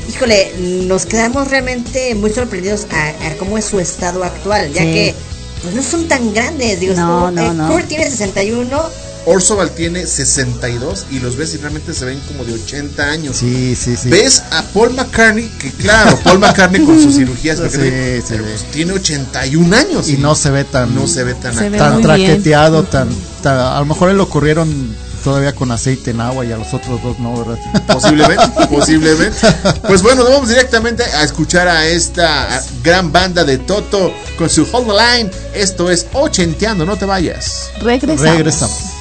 Híjole, 0.09 0.53
nos 0.87 1.05
quedamos 1.05 1.49
realmente 1.49 2.15
muy 2.15 2.31
sorprendidos 2.31 2.87
a, 2.91 3.09
a 3.27 3.35
cómo 3.37 3.57
es 3.57 3.65
su 3.65 3.79
estado 3.79 4.23
actual, 4.23 4.71
ya 4.73 4.81
Sí. 4.83 4.93
que 4.93 5.15
pues 5.61 5.75
no 5.75 5.81
son 5.83 6.07
tan 6.07 6.33
grandes, 6.33 6.79
digo, 6.79 6.93
No, 6.95 7.31
no, 7.31 7.41
eh, 7.41 7.53
no. 7.53 7.67
Kurt 7.69 7.87
tiene 7.87 8.09
61, 8.09 9.07
Orsoval 9.29 9.71
tiene 9.71 10.07
62 10.07 11.07
y 11.11 11.19
los 11.19 11.35
ves 11.35 11.53
y 11.53 11.57
realmente 11.57 11.93
se 11.93 12.05
ven 12.05 12.17
como 12.27 12.45
de 12.45 12.53
80 12.53 13.03
años. 13.03 13.35
Sí, 13.35 13.75
sí, 13.75 13.97
sí. 13.97 14.07
Ves 14.09 14.41
a 14.51 14.63
Paul 14.73 14.93
McCartney, 14.93 15.49
que 15.59 15.69
claro, 15.71 16.17
Paul 16.23 16.39
McCartney 16.39 16.85
con 16.85 17.01
sus 17.01 17.15
cirugías, 17.17 17.57
Sí, 17.59 17.65
sí, 17.71 17.77
pero, 17.81 18.21
sí. 18.25 18.33
pues, 18.49 18.63
tiene 18.71 18.93
81 18.93 19.75
años. 19.75 20.07
y 20.07 20.15
no 20.17 20.33
se 20.33 20.49
ve 20.51 20.63
tan 20.63 20.95
no 20.95 21.07
se 21.07 21.25
ve 21.25 21.33
tan 21.33 21.53
Se 21.53 21.69
ve 21.69 21.77
tan 21.77 22.01
traqueteado, 22.01 22.83
tan, 22.83 23.09
tan- 23.41 23.59
a 23.59 23.79
lo 23.79 23.85
mejor 23.85 24.09
él 24.11 24.17
lo 24.17 24.29
corrieron 24.29 24.95
todavía 25.27 25.53
con 25.53 25.73
aceite 25.73 26.11
en 26.11 26.21
agua 26.21 26.45
y 26.45 26.53
a 26.53 26.57
los 26.57 26.73
otros 26.73 27.03
dos 27.03 27.19
no, 27.19 27.35
¿verdad? 27.35 27.59
Posiblemente, 27.87 28.67
posiblemente. 28.69 29.37
Pues 29.85 30.01
bueno, 30.01 30.23
nos 30.23 30.31
vamos 30.31 30.47
directamente 30.47 31.03
a 31.03 31.21
escuchar 31.21 31.67
a 31.67 31.85
esta 31.85 32.63
gran 32.81 33.11
banda 33.11 33.43
de 33.43 33.57
Toto 33.57 34.13
con 34.37 34.49
su 34.49 34.65
Hold 34.71 34.87
the 34.87 34.93
Line. 34.93 35.31
Esto 35.53 35.91
es 35.91 36.07
Ochenteando, 36.13 36.85
no 36.85 36.95
te 36.95 37.03
vayas. 37.03 37.71
Regresamos. 37.81 38.21
Regresamos. 38.21 38.96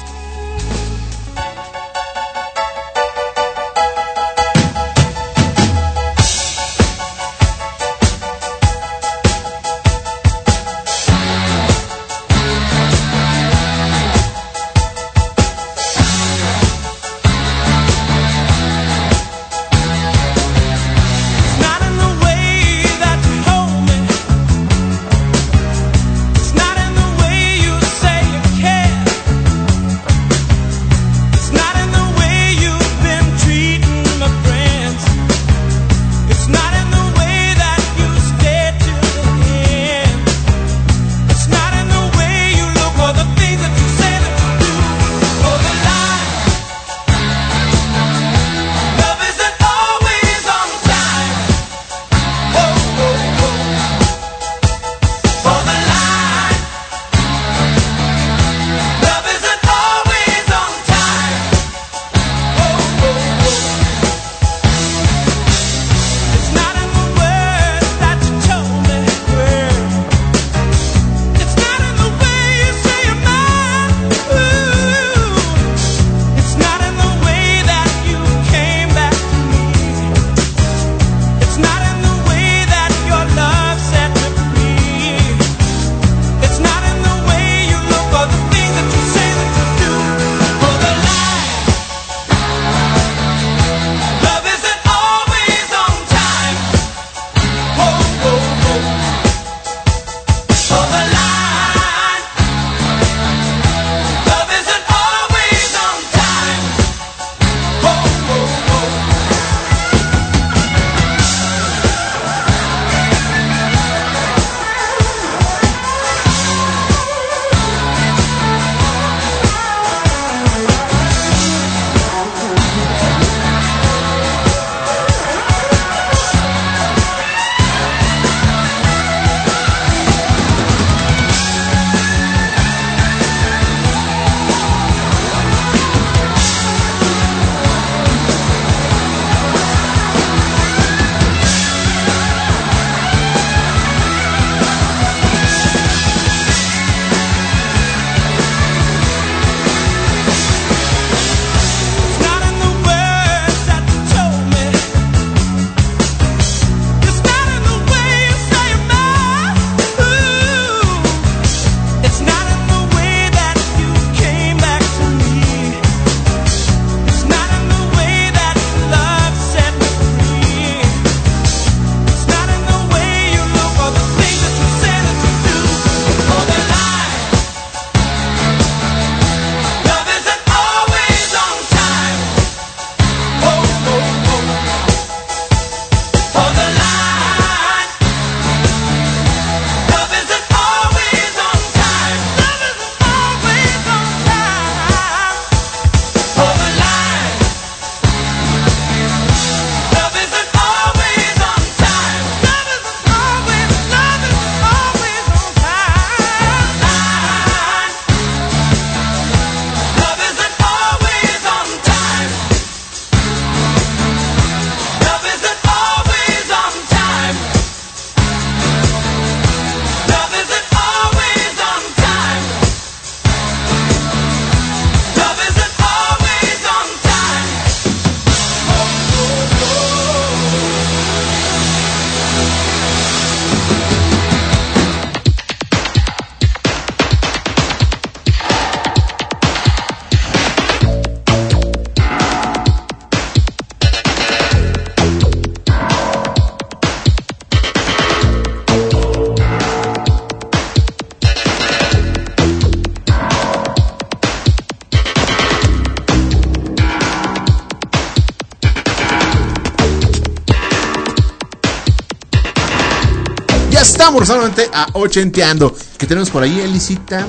Regresamos 264.07 264.27
solamente 264.27 264.69
a 264.73 264.87
Ochenteando. 264.93 265.75
¿Qué 265.97 266.07
tenemos 266.07 266.29
por 266.29 266.41
ahí, 266.41 266.61
Elisita? 266.61 267.27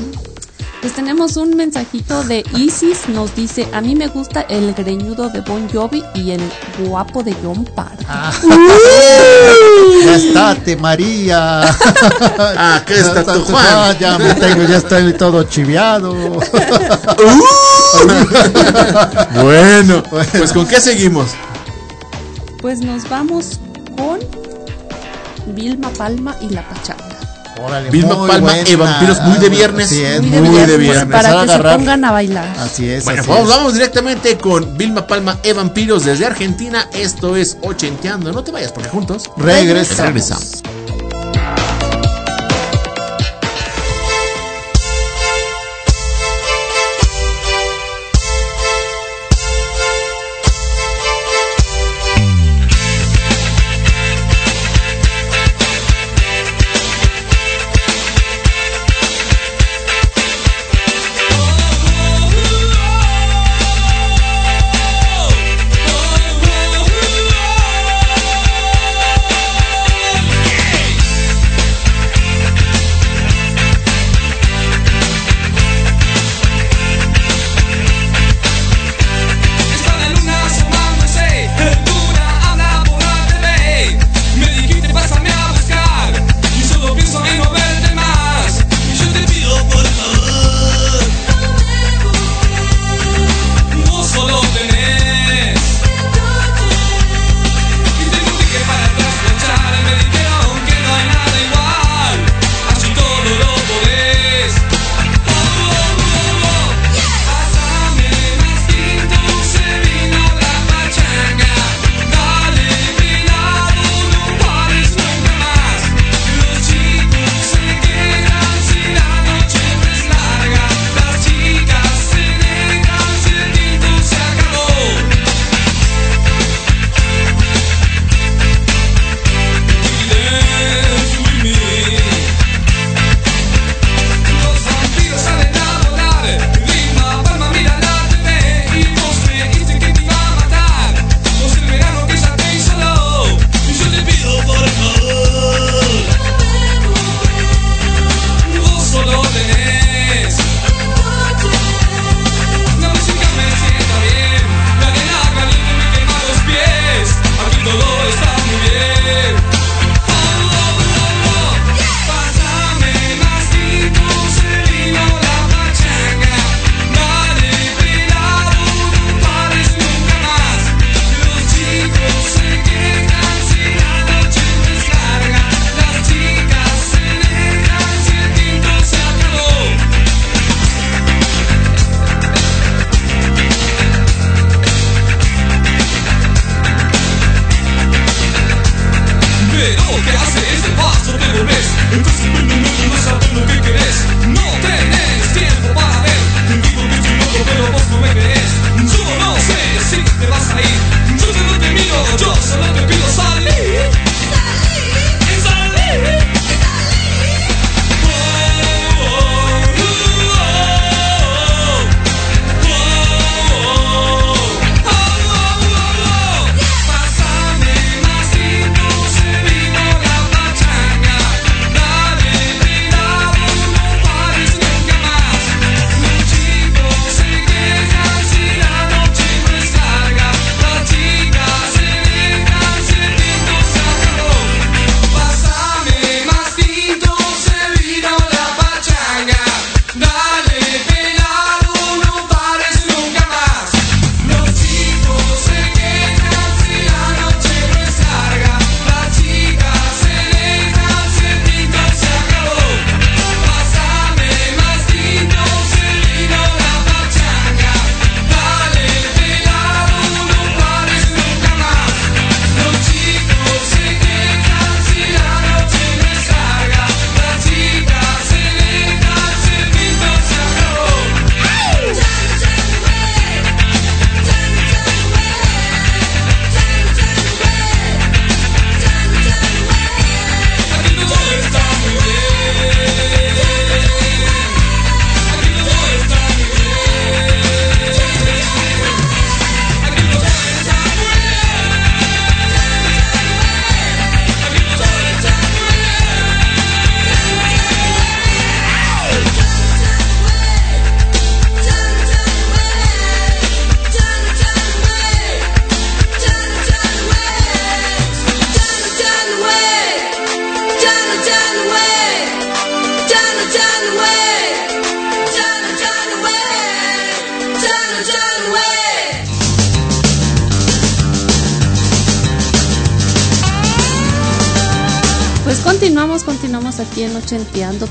Pues 0.81 0.93
tenemos 0.93 1.37
un 1.37 1.57
mensajito 1.57 2.23
de 2.23 2.45
Isis, 2.55 3.09
nos 3.09 3.35
dice, 3.35 3.69
a 3.73 3.81
mí 3.81 3.97
me 3.97 4.07
gusta 4.07 4.43
el 4.43 4.73
greñudo 4.75 5.29
de 5.29 5.41
Bon 5.41 5.69
Jovi 5.69 6.05
y 6.15 6.31
el 6.31 6.41
guapo 6.79 7.25
de 7.25 7.35
John 7.43 7.69
Parr. 7.75 7.99
Ya 10.05 10.15
estate, 10.15 10.77
María. 10.77 11.63
Ah, 12.41 12.83
¿qué 12.87 12.95
está 13.01 13.25
tu 13.25 13.41
Juan? 13.41 13.67
Ah, 13.69 13.97
ya 13.99 14.17
me 14.17 14.35
tengo, 14.35 14.63
ya 14.65 14.77
estoy 14.77 15.13
todo 15.15 15.43
chiviado. 15.43 16.15
Bueno, 19.43 20.03
pues 20.09 20.53
¿con 20.53 20.67
qué 20.67 20.81
seguimos? 20.81 21.31
Pues 22.61 22.81
nos 22.81 23.09
vamos 23.09 23.59
Vilma 25.59 25.91
Palma 25.91 26.37
y 26.41 26.51
la 26.51 26.63
Pachanga. 26.69 27.05
Órale, 27.61 27.91
Vilma 27.91 28.15
Palma 28.25 28.53
buena. 28.53 28.69
y 28.71 28.75
vampiros 28.77 29.21
muy 29.23 29.39
de 29.39 29.49
viernes. 29.49 29.89
Sí, 29.89 30.01
es 30.01 30.23
Muy 30.23 30.41
muy, 30.43 30.59
de 30.61 30.67
de 30.69 30.77
viernes, 30.79 31.07
para 31.11 31.43
que 31.45 31.53
se 31.53 31.59
pongan 31.59 32.05
a 32.05 32.13
bailar. 32.13 32.47
Así 32.57 32.89
es. 32.89 33.03
Bueno, 33.05 33.21
así 33.23 33.29
pues 33.29 33.41
es. 33.43 33.49
vamos 33.49 33.75
directamente 33.75 34.39
con 34.39 34.79
Vilma 34.79 35.07
Palma 35.09 35.39
e 35.43 35.53
Vampiros 35.53 36.05
desde 36.05 36.25
Argentina. 36.27 36.89
Esto 36.93 37.35
es 37.35 37.59
Ochenteando. 37.63 38.33
No 38.33 38.45
te 38.45 38.53
vayas 38.53 38.71
porque 38.71 38.89
juntos 38.89 39.25
Regresamos. 39.37 40.05
regresamos. 40.07 40.58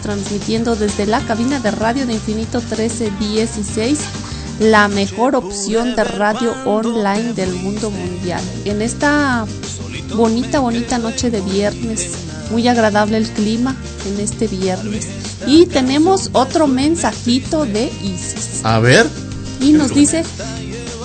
Transmitiendo 0.07 0.77
desde 0.77 1.05
la 1.05 1.19
cabina 1.19 1.59
de 1.59 1.69
radio 1.69 2.05
de 2.05 2.13
Infinito 2.13 2.61
1316, 2.61 3.99
la 4.61 4.87
mejor 4.87 5.35
opción 5.35 5.97
de 5.97 6.05
radio 6.05 6.55
online 6.63 7.33
del 7.33 7.51
mundo 7.55 7.91
mundial. 7.91 8.41
En 8.63 8.81
esta 8.81 9.45
bonita, 10.15 10.61
bonita 10.61 10.97
noche 10.97 11.29
de 11.29 11.41
viernes, 11.41 12.11
muy 12.51 12.69
agradable 12.69 13.17
el 13.17 13.27
clima 13.27 13.75
en 14.07 14.21
este 14.21 14.47
viernes. 14.47 15.07
Y 15.45 15.65
tenemos 15.65 16.29
otro 16.31 16.67
mensajito 16.67 17.65
de 17.65 17.91
Isis. 18.01 18.63
A 18.63 18.79
ver. 18.79 19.05
Y 19.59 19.73
nos 19.73 19.93
dice, 19.93 20.23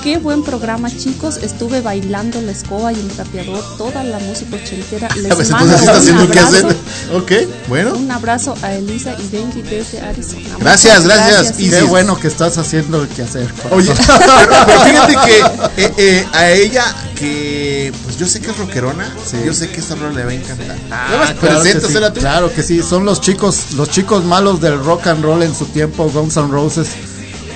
qué 0.04 0.18
buen 0.18 0.44
programa 0.44 0.90
chicos, 0.90 1.38
estuve 1.38 1.80
bailando 1.80 2.40
la 2.40 2.52
escoba 2.52 2.92
y 2.92 3.00
el 3.00 3.08
trapeador, 3.08 3.64
toda 3.78 4.04
la 4.04 4.20
música 4.20 4.54
ochentera. 4.54 5.08
Les 5.16 5.50
mando 5.50 5.76
un 5.76 5.88
abrazo. 6.18 6.68
Ok, 7.14 7.32
bueno. 7.68 7.94
Un 7.94 8.10
abrazo 8.10 8.55
a 8.62 8.72
Elisa 8.74 9.14
y 9.18 9.28
Benji 9.28 9.60
desde 9.62 10.01
Arizona. 10.01 10.56
Gracias, 10.59 11.05
gracias, 11.05 11.60
Y 11.60 11.68
qué 11.68 11.82
bueno 11.82 12.18
que 12.18 12.28
estás 12.28 12.56
haciendo 12.56 13.02
el 13.02 13.09
quehacer. 13.09 13.52
Oye, 13.70 13.93
pero, 14.66 14.80
fíjate 14.80 15.16
que 15.26 15.82
eh, 15.82 15.93
eh, 15.98 16.26
a 16.32 16.51
ella, 16.51 16.84
que 17.18 17.93
pues 18.05 18.18
yo 18.18 18.26
sé 18.26 18.40
que 18.40 18.51
es 18.51 18.56
rockerona, 18.56 19.14
yo 19.44 19.52
sé 19.52 19.68
que 19.68 19.80
esta 19.80 19.94
rola 19.94 20.12
le 20.14 20.24
va 20.24 20.30
a 20.30 20.34
encantar. 20.34 20.76
Ah, 20.90 21.34
claro, 21.39 21.62
que 21.62 21.80
sí, 21.80 21.98
claro 22.14 22.55
que 22.55 22.62
sí, 22.62 22.82
son 22.82 23.05
los 23.05 23.20
chicos, 23.20 23.72
los 23.76 23.90
chicos 23.90 24.24
malos 24.24 24.60
del 24.60 24.82
rock 24.82 25.09
and 25.09 25.22
roll 25.22 25.43
en 25.43 25.55
su 25.55 25.66
tiempo, 25.66 26.10
Guns 26.10 26.36
N' 26.36 26.48
Roses. 26.51 26.89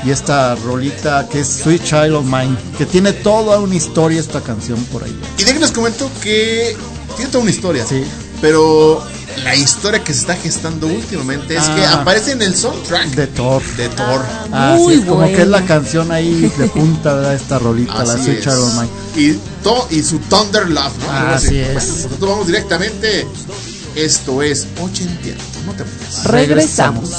Y 0.05 0.11
esta 0.11 0.55
rolita 0.55 1.27
que 1.29 1.41
es 1.41 1.49
Sweet 1.49 1.83
Child 1.83 2.13
of 2.13 2.27
Mine, 2.27 2.57
que 2.79 2.87
tiene 2.87 3.13
toda 3.13 3.59
una 3.59 3.75
historia 3.75 4.21
esta 4.21 4.41
canción 4.41 4.79
por 4.85 5.03
ahí. 5.03 5.19
Y 5.37 5.43
déjenme 5.43 5.63
les 5.63 5.73
comento 5.73 6.09
que 6.23 6.77
tiene 7.17 7.33
toda 7.33 7.43
una 7.43 7.51
historia. 7.51 7.85
Pero 8.41 9.03
la 9.47 9.55
historia 9.55 10.03
que 10.03 10.13
se 10.13 10.21
está 10.21 10.35
gestando 10.35 10.89
últimamente 10.89 11.57
es 11.57 11.63
que 11.69 11.85
Ah. 11.85 12.01
aparece 12.03 12.33
en 12.33 12.43
el 12.43 12.57
soundtrack 12.57 13.11
de 13.11 13.29
Thor. 13.29 13.63
De 13.77 13.89
Thor. 13.91 14.21
Ah, 14.53 14.77
sí, 14.77 15.03
como 15.07 15.25
que 15.29 15.43
es 15.43 15.47
la 15.49 15.65
canción 15.65 16.11
ahí 16.11 16.53
de 16.59 16.67
punta, 16.67 17.15
¿verdad? 17.15 17.35
Esta 17.37 17.59
rolita, 17.61 18.03
la 18.05 18.15
Así 18.15 18.31
of 18.49 18.75
Mine. 18.75 18.89
Y, 19.15 19.39
to- 19.63 19.87
y 19.91 20.03
su 20.03 20.19
Thunder 20.19 20.69
Love, 20.69 20.93
¿no? 21.01 21.13
Algo 21.13 21.35
Así 21.35 21.59
es. 21.59 21.67
Bueno, 21.67 21.81
pues 21.81 22.03
nosotros 22.05 22.31
vamos 22.31 22.47
directamente. 22.49 23.27
Esto 23.95 24.43
es 24.43 24.67
80. 24.83 25.37
No 25.65 25.73
te. 25.75 25.85
Regresamos. 26.29 27.11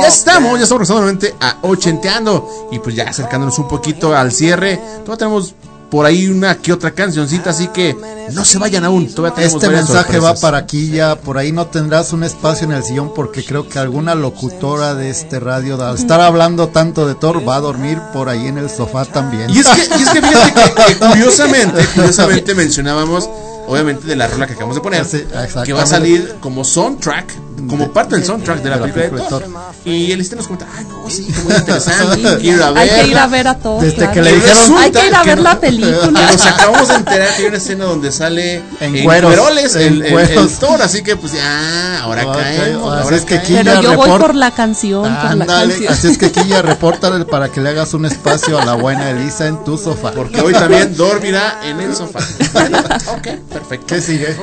Ya 0.00 0.08
estamos, 0.08 0.58
ya 0.58 0.64
estamos 0.64 0.80
regresando 0.80 1.02
nuevamente 1.02 1.34
a 1.40 1.58
Ochenteando. 1.62 2.68
Y 2.70 2.78
pues 2.78 2.94
ya 2.94 3.04
acercándonos 3.04 3.58
un 3.58 3.68
poquito 3.68 4.14
al 4.14 4.32
cierre. 4.32 4.76
Todavía 5.04 5.16
tenemos 5.16 5.54
por 5.90 6.04
ahí 6.04 6.26
una 6.26 6.58
que 6.58 6.72
otra 6.72 6.90
cancioncita, 6.90 7.50
así 7.50 7.68
que 7.68 7.96
no 8.32 8.44
se 8.44 8.58
vayan 8.58 8.84
aún. 8.84 9.12
Todavía 9.12 9.36
tenemos 9.36 9.62
Este 9.62 9.74
mensaje 9.74 10.18
va 10.18 10.34
para 10.34 10.58
aquí 10.58 10.90
ya, 10.90 11.16
por 11.16 11.38
ahí 11.38 11.52
no 11.52 11.66
tendrás 11.66 12.12
un 12.12 12.24
espacio 12.24 12.66
en 12.66 12.72
el 12.72 12.82
sillón 12.82 13.12
porque 13.14 13.44
creo 13.44 13.68
que 13.68 13.78
alguna 13.78 14.14
locutora 14.14 14.94
de 14.94 15.10
este 15.10 15.38
radio, 15.40 15.82
al 15.82 15.96
estar 15.96 16.20
hablando 16.20 16.68
tanto 16.68 17.06
de 17.06 17.14
Thor, 17.14 17.46
va 17.48 17.56
a 17.56 17.60
dormir 17.60 18.00
por 18.12 18.28
ahí 18.28 18.46
en 18.48 18.58
el 18.58 18.68
sofá 18.68 19.04
también. 19.04 19.50
Y 19.50 19.60
es 19.60 19.68
que, 19.68 19.98
y 19.98 20.02
es 20.02 20.08
que 20.10 20.22
fíjate 20.22 20.52
que, 20.52 20.94
que 20.94 20.98
curiosamente, 21.08 21.86
curiosamente 21.94 22.54
mencionábamos, 22.54 23.28
obviamente, 23.66 24.06
de 24.06 24.16
la 24.16 24.26
rola 24.28 24.46
que 24.46 24.52
acabamos 24.54 24.76
de 24.76 24.82
poner, 24.82 25.04
Sí, 25.04 25.24
que 25.64 25.72
va 25.72 25.82
a 25.82 25.86
salir 25.86 26.36
como 26.40 26.64
soundtrack, 26.64 27.32
como 27.68 27.90
parte 27.90 28.16
del 28.16 28.24
soundtrack 28.24 28.62
de 28.62 28.70
la 28.70 28.78
de 28.78 28.86
la 28.88 28.92
película 28.92 29.04
de 29.04 29.24
película 29.24 29.38
de 29.40 29.46
Thor. 29.46 29.66
Y 29.84 30.12
el 30.12 30.20
este 30.20 30.36
nos 30.36 30.46
comenta, 30.46 30.66
ay, 30.76 30.84
no, 30.88 31.08
sí, 31.10 31.26
muy 31.44 31.54
interesante, 31.54 32.36
quiero 32.40 32.56
ir 32.58 32.62
a 32.62 32.68
Hay 32.80 32.88
que 32.88 32.96
ir 32.98 33.02
verla". 33.06 33.22
a 33.22 33.26
ver 33.28 33.48
a 33.48 33.58
todos. 33.58 33.82
Desde 33.82 33.96
claro. 33.96 34.12
que 34.12 34.22
le 34.22 34.32
dijeron- 34.34 34.76
Hay 34.78 34.90
que 34.92 35.06
ir 35.06 35.14
a 35.14 35.22
ver 35.22 35.36
no- 35.38 35.42
la 35.44 35.60
película. 35.60 36.10
Nos 36.32 36.46
acabamos 36.46 36.88
de 36.88 36.94
enterar 36.94 37.28
que 37.34 37.42
hay 37.42 37.48
una 37.48 37.56
escena 37.56 37.84
donde 37.86 38.12
sale 38.12 38.62
En 38.80 39.02
cueros, 39.04 39.34
cueroles 39.34 39.74
en 39.76 39.82
el, 39.94 40.02
el- 40.06 40.12
cueros. 40.12 40.52
el 40.52 40.58
Thor, 40.58 40.82
así 40.82 41.02
que 41.02 41.16
pues 41.16 41.32
ya, 41.32 42.02
ahora 42.02 42.24
caemos, 42.32 42.92
ahora 43.02 43.16
es 43.16 43.24
que 43.24 43.40
caemos. 43.40 43.62
Pero 43.64 43.80
yo 43.82 43.96
voy 43.96 44.08
report- 44.08 44.20
por 44.20 44.34
la 44.34 44.50
canción, 44.50 45.02
por 45.16 45.34
la 45.36 45.46
canción. 45.46 45.92
así 45.92 46.08
es 46.08 46.18
que 46.18 46.30
Quilla, 46.32 46.60
repórtale 46.62 47.24
para 47.24 47.48
que 47.50 47.60
le 47.60 47.70
hagas 47.70 47.94
un 47.94 48.04
espacio 48.06 48.58
a 48.58 48.64
la 48.64 48.74
buena 48.74 49.10
Elisa 49.10 49.46
en 49.46 49.64
tu 49.64 49.78
sofá. 49.78 50.12
Porque 50.12 50.40
hoy 50.42 50.52
también 50.52 50.94
dormirá 50.96 51.60
en 51.64 51.80
el 51.80 51.94
sofá. 51.96 52.18
Ok, 53.16 53.28
perfecto. 53.58 53.86
¿Qué 53.88 54.00
sigue? 54.00 54.34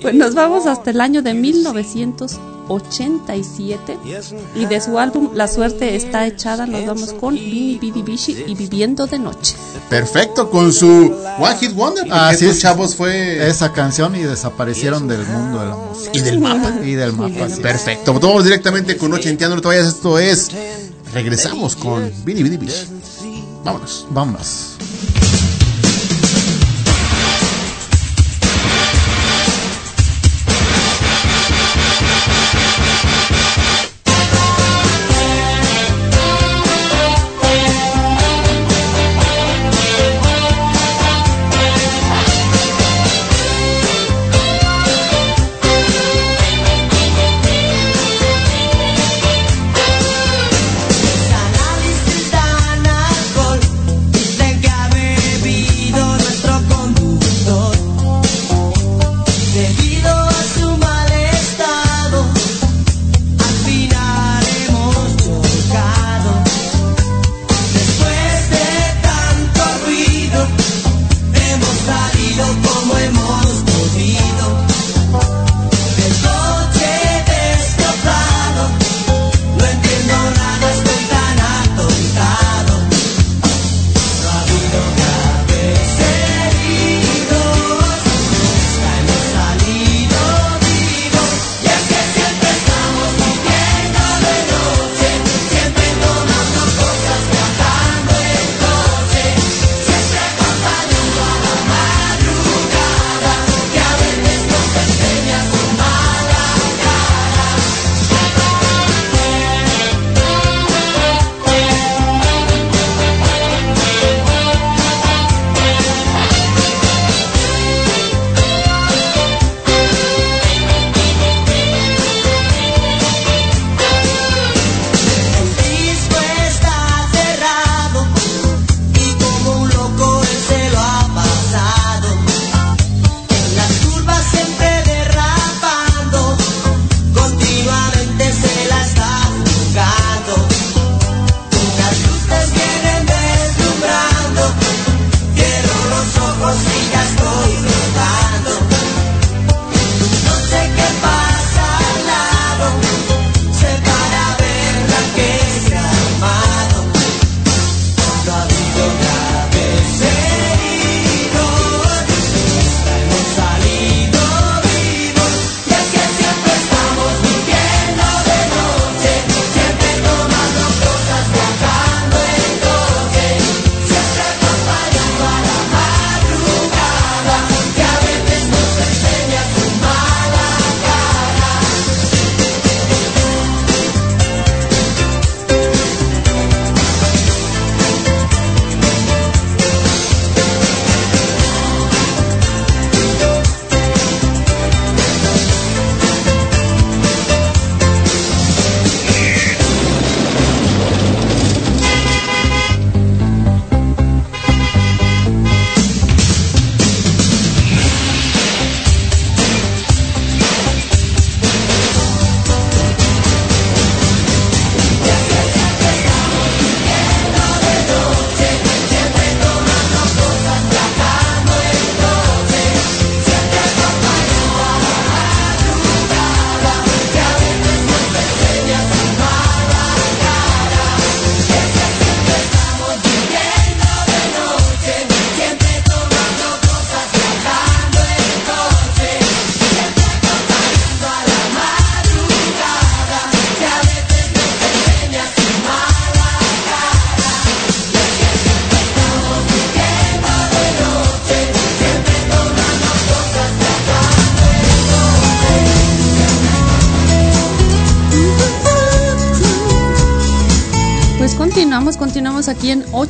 Pues 0.00 0.14
nos 0.14 0.34
vamos 0.34 0.66
hasta 0.66 0.90
el 0.90 1.00
año 1.00 1.22
de 1.22 1.34
1987 1.34 3.98
y 4.54 4.66
de 4.66 4.80
su 4.80 4.96
álbum 4.98 5.30
La 5.34 5.48
suerte 5.48 5.96
está 5.96 6.24
echada 6.24 6.66
nos 6.66 6.86
vamos 6.86 7.12
con 7.14 7.34
Bini 7.34 7.78
Bidi 7.80 8.02
Bishi 8.02 8.44
y 8.46 8.54
Viviendo 8.54 9.08
de 9.08 9.18
noche. 9.18 9.56
Perfecto, 9.90 10.50
con 10.50 10.72
su 10.72 11.12
One 11.40 11.56
Hit 11.58 11.74
Wonder, 11.74 12.06
Así 12.12 12.44
estos 12.44 12.56
es. 12.56 12.62
chavos 12.62 12.94
fue... 12.94 13.48
Esa 13.48 13.72
canción 13.72 14.14
y 14.14 14.20
desaparecieron 14.20 15.08
del 15.08 15.26
mundo 15.26 15.58
de 15.60 15.66
la 15.66 15.74
música. 15.74 16.10
Y 16.12 16.20
del 16.20 16.38
mapa. 16.38 16.72
Y 16.84 16.92
del 16.92 17.12
mapa. 17.14 17.46
así 17.46 17.54
es. 17.54 17.60
Perfecto, 17.60 18.14
vamos 18.14 18.44
directamente 18.44 18.96
con 18.96 19.12
Ochenteando, 19.12 19.56
no 19.56 19.62
te 19.62 19.68
vayas, 19.68 19.88
esto 19.88 20.16
es... 20.18 20.50
Regresamos 21.12 21.74
con 21.74 22.08
Billy 22.24 22.44
Billy 22.44 22.58
Bish. 22.58 22.86
Vámonos. 23.64 24.06
Vámonos. 24.10 24.76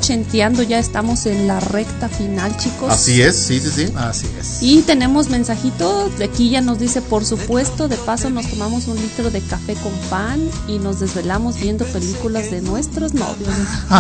Ochenteando. 0.09 0.63
Ya 0.63 0.79
estamos 0.79 1.27
en 1.27 1.47
la 1.47 1.61
recta 1.61 2.09
final, 2.09 2.57
chicos. 2.57 2.91
Así 2.91 3.21
es, 3.21 3.37
sí, 3.37 3.61
sí, 3.61 3.69
sí. 3.71 3.93
Así 3.95 4.27
es. 4.41 4.63
Y 4.63 4.81
tenemos 4.81 5.29
mensajito. 5.29 6.09
De 6.17 6.25
aquí 6.25 6.49
ya 6.49 6.63
nos 6.63 6.79
dice, 6.79 7.03
por 7.03 7.27
supuesto, 7.27 7.89
de 7.89 7.97
paso 7.99 8.31
nos 8.31 8.47
tomamos 8.49 8.87
un 8.87 8.97
litro 8.97 9.31
de 9.31 9.43
café 9.43 9.75
con 9.75 9.93
pan 10.09 10.41
y 10.67 10.79
nos 10.79 11.01
desvelamos 11.01 11.61
viendo 11.61 11.85
películas 11.85 12.51
de 12.51 12.63
nuestros 12.63 13.13
novios. 13.13 13.51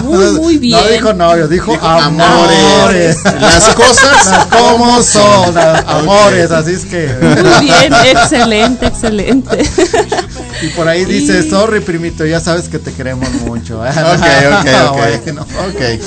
Muy, 0.05 0.30
muy 0.40 0.56
bien. 0.56 0.80
No 0.80 0.90
dijo 0.90 1.12
novio, 1.12 1.47
dijo, 1.47 1.72
Dijo 1.72 1.86
amores. 1.86 2.59
amores. 2.78 3.24
Las 3.24 3.68
cosas 3.74 4.47
como 4.48 5.02
son, 5.02 5.59
amores, 5.59 6.51
así 6.51 6.72
es 6.72 6.86
que. 6.86 7.06
Muy 7.20 7.66
bien, 7.66 7.93
excelente, 8.06 8.86
excelente. 8.86 9.59
Y 10.62 10.68
por 10.68 10.89
ahí 10.89 11.05
dice, 11.05 11.40
Y- 11.47 11.51
sorry 11.51 11.80
primito, 11.80 12.24
ya 12.26 12.40
sabes 12.40 12.68
que 12.68 12.78
te 12.78 12.93
queremos 12.93 13.30
mucho. 13.44 13.80
Ok, 13.80 13.86
ok, 13.89 14.68
ok. 14.90 14.98
Bueno. 15.24 15.43
Ok. 15.43 16.01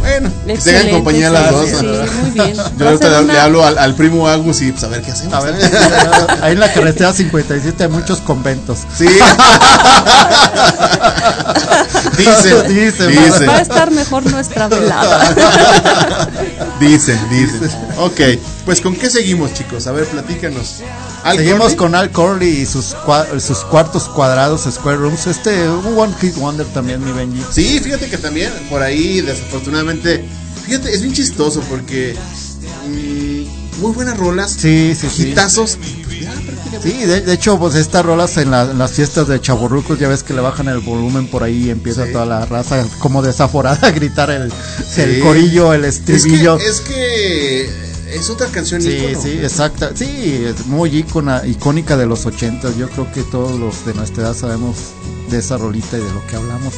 Bueno, 0.00 0.30
tengan 0.62 0.90
compañía 0.90 1.30
las 1.30 1.50
dos. 1.50 1.70
muy 1.82 2.30
bien. 2.34 2.54
Yo 2.78 2.86
ahorita 2.88 3.08
le, 3.08 3.20
una- 3.24 3.32
le 3.32 3.40
hablo 3.40 3.64
al, 3.64 3.78
al 3.78 3.94
primo 3.94 4.28
Agus 4.28 4.60
y 4.60 4.70
pues 4.70 4.84
a 4.84 4.88
ver 4.88 5.00
qué 5.00 5.12
hacemos. 5.12 5.32
A 5.32 5.40
ver, 5.40 5.54
ahí 6.42 6.52
en 6.52 6.60
la 6.60 6.70
carretera 6.74 7.14
57 7.14 7.84
hay 7.84 7.88
muchos 7.88 8.18
conventos. 8.20 8.80
Sí. 8.98 9.06
Dicen, 12.18 12.68
Dicen, 12.68 13.08
dicen. 13.10 13.48
Va 13.48 13.56
a 13.56 13.60
estar 13.62 13.90
mejor 13.90 14.26
nuestra 14.30 14.68
velada. 14.68 15.34
Dicen, 16.80 17.18
dicen. 17.30 17.70
Ok, 17.98 18.20
pues 18.66 18.80
¿con 18.82 18.94
qué 18.96 19.08
seguimos, 19.10 19.54
chicos? 19.54 19.86
A 19.86 19.92
ver, 19.92 20.04
platícanos. 20.06 20.80
Al 21.24 21.38
Seguimos 21.38 21.58
Corley. 21.60 21.76
con 21.76 21.94
Al 21.94 22.10
Corley 22.10 22.48
y 22.60 22.66
sus, 22.66 22.94
cua- 23.06 23.40
sus 23.40 23.58
cuartos 23.64 24.04
cuadrados, 24.10 24.68
Square 24.70 24.98
Rooms. 24.98 25.26
Este, 25.26 25.68
un 25.68 25.98
One 25.98 26.14
Hit 26.20 26.36
Wonder 26.36 26.66
también, 26.66 27.02
mi 27.04 27.12
Benji. 27.12 27.42
Sí, 27.50 27.80
fíjate 27.82 28.08
que 28.10 28.18
también 28.18 28.52
por 28.68 28.82
ahí, 28.82 29.20
desafortunadamente, 29.22 30.22
fíjate, 30.66 30.92
es 30.92 31.00
bien 31.02 31.14
chistoso 31.14 31.60
porque 31.70 32.14
mm, 32.86 33.80
muy 33.80 33.92
buenas 33.92 34.16
rolas, 34.18 34.50
Sí, 34.52 34.94
sí, 34.98 35.08
sí. 35.10 35.28
hitazos. 35.28 35.78
Sí, 36.82 36.92
de, 37.06 37.20
de 37.22 37.32
hecho, 37.32 37.58
pues 37.58 37.74
estas 37.76 38.04
rolas 38.04 38.36
en, 38.36 38.50
la- 38.50 38.70
en 38.70 38.78
las 38.78 38.92
fiestas 38.92 39.26
de 39.28 39.40
chaburrucos, 39.40 39.98
ya 39.98 40.08
ves 40.08 40.22
que 40.22 40.34
le 40.34 40.40
bajan 40.42 40.68
el 40.68 40.80
volumen 40.80 41.26
por 41.28 41.42
ahí 41.42 41.64
y 41.66 41.70
empieza 41.70 42.04
Sí. 42.06 42.12
toda 42.12 42.26
la 42.26 42.44
raza 42.44 42.84
como 42.98 43.22
desaforada 43.22 43.88
a 43.88 43.90
gritar 43.92 44.30
el, 44.30 44.50
Sí. 44.50 45.00
el 45.00 45.20
corillo, 45.20 45.72
el 45.72 45.84
Es 45.86 46.00
que, 46.00 46.14
estribillo. 46.16 46.58
es 46.58 46.80
que 46.82 47.83
es 48.14 48.30
otra 48.30 48.46
canción 48.48 48.80
Sí, 48.82 48.90
ícono. 48.90 49.22
sí, 49.22 49.30
exacta. 49.42 49.90
Sí, 49.94 50.44
es 50.46 50.66
muy 50.66 50.94
icona, 50.96 51.46
icónica 51.46 51.96
de 51.96 52.06
los 52.06 52.26
80. 52.26 52.72
Yo 52.76 52.88
creo 52.90 53.10
que 53.12 53.22
todos 53.22 53.58
los 53.58 53.84
de 53.86 53.94
nuestra 53.94 54.24
edad 54.24 54.34
sabemos 54.34 54.76
de 55.30 55.38
esa 55.38 55.56
rolita 55.56 55.96
y 55.98 56.00
de 56.00 56.12
lo 56.12 56.26
que 56.26 56.36
hablamos. 56.36 56.74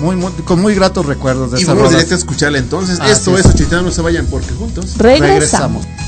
Muy, 0.00 0.16
muy- 0.16 0.32
con 0.44 0.60
muy 0.60 0.74
gratos 0.74 1.06
recuerdos 1.06 1.52
de 1.52 1.60
Y 1.60 1.62
esa 1.62 1.72
vamos 1.72 1.86
rola. 1.88 1.96
directo 1.98 2.14
a 2.14 2.18
escucharla 2.18 2.58
entonces. 2.58 2.98
Esto 3.08 3.36
es. 3.38 3.46
es 3.46 3.54
Ochitano, 3.54 3.82
no 3.82 3.90
se 3.90 4.02
vayan 4.02 4.26
porque 4.26 4.50
juntos. 4.52 4.96
Regresamos. 4.98 5.84
Taken 5.84 6.02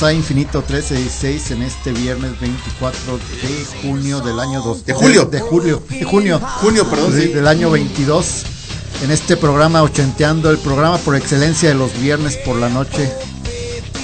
Regresamos 0.00 0.02
a 0.02 0.12
Infinito 0.12 0.58
1316 0.60 1.50
en 1.50 1.62
este 1.62 1.90
viernes 1.92 2.38
24 2.40 3.18
de 3.18 3.66
junio 3.82 4.20
del 4.20 4.38
año 4.38 4.60
2 4.62 4.84
De 4.86 4.92
julio. 4.94 5.24
de, 5.24 5.40
julio 5.40 5.82
de 5.90 6.04
junio 6.04 6.40
Junio, 6.60 6.88
perdón, 6.88 7.12
Sí, 7.18 7.26
del 7.28 7.48
año 7.48 7.68
22 7.70 8.44
en 9.02 9.10
este 9.10 9.36
programa 9.36 9.82
ochenteando 9.82 10.50
el 10.50 10.58
programa 10.58 10.98
por 10.98 11.16
excelencia 11.16 11.68
de 11.70 11.74
los 11.74 11.92
viernes 12.00 12.36
por 12.44 12.56
la 12.56 12.68
noche 12.68 13.10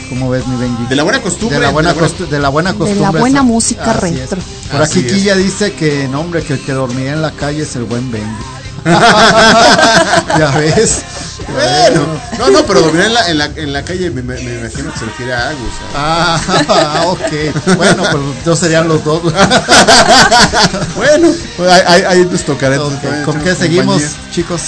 ¿Cómo 0.08 0.30
ves 0.30 0.44
mi 0.48 0.56
Benji? 0.56 0.86
De 0.86 0.96
la 0.96 1.02
buena 1.04 1.22
costumbre, 1.22 1.56
De 1.58 1.62
la 1.64 1.70
buena, 1.70 1.90
de 1.92 1.94
la 1.94 2.00
buena- 2.02 2.16
costu- 2.18 2.28
de 2.28 2.38
la 2.40 2.48
buena 2.48 2.74
costumbre. 2.74 3.00
la 3.00 3.10
buena 3.10 3.38
esa- 3.38 3.42
música 3.44 3.90
Así 3.92 4.06
es. 4.06 4.20
retro. 4.20 4.38
Por 4.72 4.82
Así 4.82 4.98
aquí 5.00 5.08
es. 5.08 5.14
Quilla 5.14 5.36
dice 5.36 5.72
que, 5.74 6.08
no 6.08 6.20
hombre, 6.20 6.42
que 6.42 6.54
el 6.54 6.60
que 6.60 6.72
dormía 6.72 7.12
en 7.12 7.22
la 7.22 7.30
calle 7.32 7.62
es 7.62 7.74
el 7.76 7.84
buen 7.84 8.10
Benji. 8.12 8.28
ya 10.38 10.50
ves. 10.58 11.02
Bueno, 11.64 12.20
No, 12.38 12.50
no, 12.50 12.66
pero 12.66 12.80
dominar 12.82 13.06
en 13.06 13.14
la, 13.14 13.28
en 13.28 13.38
la, 13.38 13.44
en 13.56 13.72
la 13.72 13.82
calle 13.84 14.10
me, 14.10 14.22
me- 14.22 14.34
me 14.40 14.54
imagino 14.60 14.92
que 14.92 14.98
se 14.98 15.04
refiere 15.06 15.32
a 15.34 15.48
sea. 15.50 15.56
Ah, 15.94 17.02
ok. 17.06 17.76
Bueno, 17.76 18.02
pues 18.10 18.22
yo 18.44 18.56
serían 18.56 18.88
los 18.88 19.04
dos. 19.04 19.22
bueno, 20.96 21.28
pues 21.56 21.70
ahí, 21.70 21.82
ahí- 21.86 22.02
ahí 22.02 22.24
les 22.30 22.44
tocará. 22.44 22.80
Ok, 22.82 22.92
entonces, 22.92 23.24
¿Con 23.24 23.40
qué 23.40 23.54
seguimos, 23.54 24.02
chicos? 24.32 24.60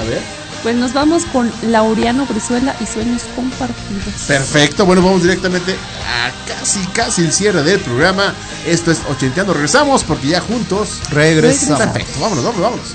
A 0.00 0.04
ver. 0.08 0.20
Pues 0.62 0.74
nos 0.74 0.92
vamos 0.94 1.24
con 1.32 1.52
Laureano 1.62 2.26
Brizuela 2.26 2.74
y 2.80 2.86
Sueños 2.86 3.22
Compartidos. 3.36 4.02
Perfecto, 4.26 4.84
bueno, 4.84 5.00
vamos 5.02 5.22
directamente 5.22 5.72
a 5.72 6.30
casi, 6.48 6.80
casi 6.88 7.22
el 7.22 7.32
cierre 7.32 7.62
del 7.62 7.78
programa. 7.80 8.34
Esto 8.66 8.90
es 8.90 8.98
Ochenteando. 9.08 9.52
Regresamos 9.52 10.02
porque 10.02 10.28
ya 10.28 10.40
juntos. 10.40 10.88
Regresamos. 11.10 11.78
Perfecto, 11.80 12.20
vámonos, 12.20 12.44
vámonos, 12.44 12.62
vámonos. 12.62 12.86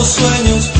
Tantos 0.00 0.14
sueños 0.14 0.79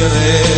lloré. 0.00 0.49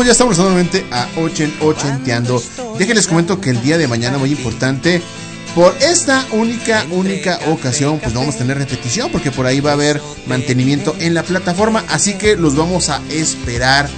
Ya 0.00 0.12
estamos, 0.12 0.36
ya 0.36 0.44
nuevamente 0.44 0.86
a 0.90 1.06
Ochen 1.16 1.52
Ochenteando. 1.60 2.42
Déjenles 2.78 3.06
comento 3.06 3.40
que 3.40 3.50
el 3.50 3.62
día 3.62 3.76
de 3.76 3.86
mañana, 3.86 4.16
muy 4.16 4.30
importante, 4.30 5.02
por 5.54 5.76
esta 5.82 6.24
única, 6.32 6.86
única 6.90 7.38
ocasión, 7.48 7.98
pues 8.00 8.14
no 8.14 8.20
vamos 8.20 8.36
a 8.36 8.38
tener 8.38 8.56
repetición, 8.56 9.12
porque 9.12 9.30
por 9.30 9.44
ahí 9.44 9.60
va 9.60 9.70
a 9.70 9.74
haber 9.74 10.00
mantenimiento 10.26 10.96
en 10.98 11.12
la 11.12 11.22
plataforma, 11.22 11.84
así 11.90 12.14
que 12.14 12.36
los 12.36 12.56
vamos 12.56 12.88
a 12.88 13.02
esperar 13.10 13.90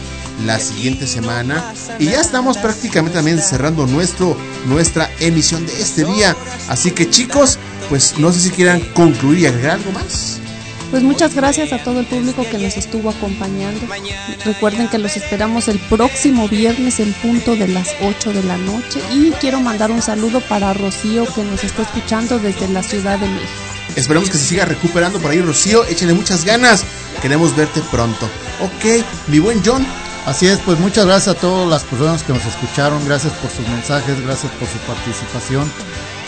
la 0.44 0.58
siguiente 0.58 1.06
semana. 1.06 1.72
Y 2.00 2.06
ya 2.06 2.20
estamos 2.20 2.58
prácticamente 2.58 3.16
también 3.16 3.40
cerrando 3.40 3.86
nuestro, 3.86 4.36
nuestra 4.66 5.08
emisión 5.20 5.64
de 5.64 5.80
este 5.80 6.04
día. 6.04 6.34
Así 6.68 6.90
que 6.90 7.08
chicos, 7.08 7.58
pues 7.88 8.18
no 8.18 8.32
sé 8.32 8.40
si 8.40 8.50
quieran 8.50 8.80
concluir 8.94 9.40
y 9.40 9.46
agregar 9.46 9.76
algo 9.76 9.92
más. 9.92 10.33
Pues 10.94 11.02
muchas 11.02 11.34
gracias 11.34 11.72
a 11.72 11.82
todo 11.82 11.98
el 11.98 12.06
público 12.06 12.46
que 12.48 12.56
nos 12.56 12.76
estuvo 12.76 13.10
acompañando. 13.10 13.80
Recuerden 14.44 14.86
que 14.86 14.98
los 14.98 15.16
esperamos 15.16 15.66
el 15.66 15.80
próximo 15.80 16.46
viernes 16.48 17.00
en 17.00 17.12
punto 17.14 17.56
de 17.56 17.66
las 17.66 17.96
8 18.00 18.32
de 18.32 18.44
la 18.44 18.56
noche. 18.58 19.00
Y 19.12 19.32
quiero 19.32 19.58
mandar 19.58 19.90
un 19.90 20.00
saludo 20.00 20.40
para 20.42 20.72
Rocío 20.72 21.26
que 21.34 21.42
nos 21.42 21.64
está 21.64 21.82
escuchando 21.82 22.38
desde 22.38 22.68
la 22.68 22.84
Ciudad 22.84 23.18
de 23.18 23.26
México. 23.26 23.50
Esperemos 23.96 24.30
que 24.30 24.38
se 24.38 24.44
siga 24.44 24.66
recuperando 24.66 25.18
por 25.18 25.32
ahí, 25.32 25.40
Rocío. 25.40 25.84
Échenle 25.86 26.14
muchas 26.14 26.44
ganas. 26.44 26.84
Queremos 27.20 27.56
verte 27.56 27.82
pronto. 27.90 28.26
Ok, 28.62 29.04
mi 29.26 29.40
buen 29.40 29.62
John. 29.66 29.84
Así 30.26 30.46
es, 30.46 30.60
pues 30.60 30.78
muchas 30.78 31.06
gracias 31.06 31.36
a 31.36 31.40
todas 31.40 31.68
las 31.68 31.82
personas 31.82 32.22
que 32.22 32.32
nos 32.32 32.46
escucharon, 32.46 33.04
gracias 33.04 33.32
por 33.34 33.50
sus 33.50 33.68
mensajes, 33.68 34.18
gracias 34.22 34.50
por 34.52 34.68
su 34.68 34.78
participación. 34.86 35.70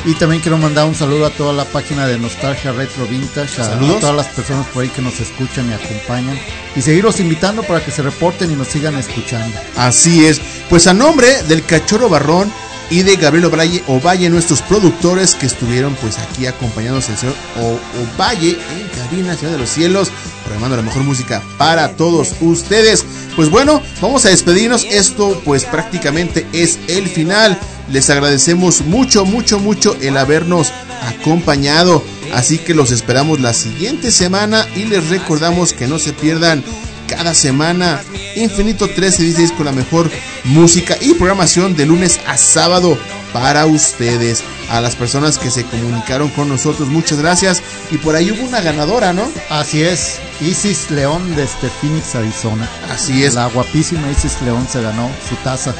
Y 0.05 0.15
también 0.15 0.41
quiero 0.41 0.57
mandar 0.59 0.85
un 0.87 0.95
saludo 0.95 1.27
a 1.27 1.31
toda 1.31 1.53
la 1.53 1.65
página 1.65 2.07
de 2.07 2.17
Nostalgia 2.19 2.71
Retro 2.73 3.07
Vintage, 3.07 3.61
a, 3.61 3.65
a 3.97 4.01
todas 4.01 4.15
las 4.17 4.27
personas 4.29 4.67
por 4.69 4.85
ahí 4.85 4.89
que 4.89 5.03
nos 5.03 5.19
escuchan 5.19 5.69
y 5.69 5.73
acompañan. 5.73 6.39
Y 6.77 6.83
seguirlos 6.83 7.19
invitando 7.19 7.63
para 7.65 7.85
que 7.85 7.91
se 7.91 8.03
reporten 8.03 8.51
y 8.53 8.55
nos 8.55 8.69
sigan 8.69 8.97
escuchando. 8.97 9.59
Así 9.77 10.25
es. 10.27 10.41
Pues 10.71 10.87
a 10.87 10.95
nombre 10.95 11.43
del 11.45 11.65
Cachorro 11.65 12.09
Barrón 12.09 12.53
y 12.89 13.03
de 13.03 13.17
Gabriel 13.17 13.47
Ovalle, 13.47 13.83
Ovalle 13.89 14.31
nuestros 14.31 14.63
productores 14.63 15.35
que 15.35 15.47
estuvieron 15.47 15.97
pues 16.01 16.19
aquí 16.19 16.47
acompañándonos 16.47 17.09
el 17.09 17.17
señor 17.17 17.35
O- 17.61 17.81
Ovalle 18.15 18.51
en 18.51 18.89
cabina 18.97 19.35
Ciudad 19.35 19.55
de 19.55 19.59
los 19.59 19.71
Cielos, 19.71 20.13
programando 20.45 20.77
la 20.77 20.83
mejor 20.85 21.03
música 21.03 21.43
para 21.59 21.97
todos 21.97 22.35
ustedes. 22.41 23.05
Pues 23.35 23.51
bueno, 23.51 23.83
vamos 24.01 24.25
a 24.25 24.29
despedirnos. 24.29 24.85
Esto 24.85 25.43
pues 25.45 25.65
prácticamente 25.65 26.47
es 26.53 26.79
el 26.87 27.09
final. 27.09 27.59
Les 27.91 28.11
agradecemos 28.11 28.83
mucho, 28.83 29.25
mucho, 29.25 29.59
mucho 29.59 29.97
el 30.01 30.17
habernos 30.17 30.73
acompañado. 31.03 32.03
Así 32.35 32.59
que 32.59 32.75
los 32.75 32.91
esperamos 32.91 33.41
la 33.41 33.53
siguiente 33.53 34.11
semana 34.11 34.67
y 34.75 34.85
les 34.85 35.09
recordamos 35.09 35.73
que 35.73 35.87
no 35.87 35.99
se 35.99 36.13
pierdan 36.13 36.65
cada 37.07 37.35
semana 37.35 38.03
Infinito 38.35 38.87
1316 38.87 39.53
con 39.53 39.67
la 39.67 39.73
mejor 39.73 40.11
música 40.45 40.97
y 41.01 41.15
programación 41.15 41.77
de 41.77 41.87
lunes 41.87 42.21
a 42.27 42.37
sábado 42.37 42.99
para 43.33 43.67
ustedes. 43.67 44.43
A 44.71 44.81
las 44.81 44.97
personas 44.97 45.39
que 45.39 45.51
se 45.51 45.65
comunicaron 45.65 46.29
con 46.31 46.49
nosotros, 46.49 46.89
muchas 46.89 47.19
gracias. 47.19 47.63
Y 47.91 47.99
por 47.99 48.17
ahí 48.17 48.33
hubo 48.33 48.43
una 48.43 48.61
ganadora, 48.61 49.13
¿no? 49.13 49.31
Así 49.49 49.83
es, 49.83 50.19
Isis 50.41 50.91
León 50.91 51.35
desde 51.37 51.69
Phoenix, 51.81 52.15
Arizona. 52.15 52.69
Así 52.91 53.25
es. 53.25 53.35
La 53.35 53.47
guapísima 53.47 54.11
Isis 54.11 54.41
León 54.43 54.67
se 54.71 54.83
ganó 54.83 55.11
su 55.29 55.35
taza. 55.37 55.75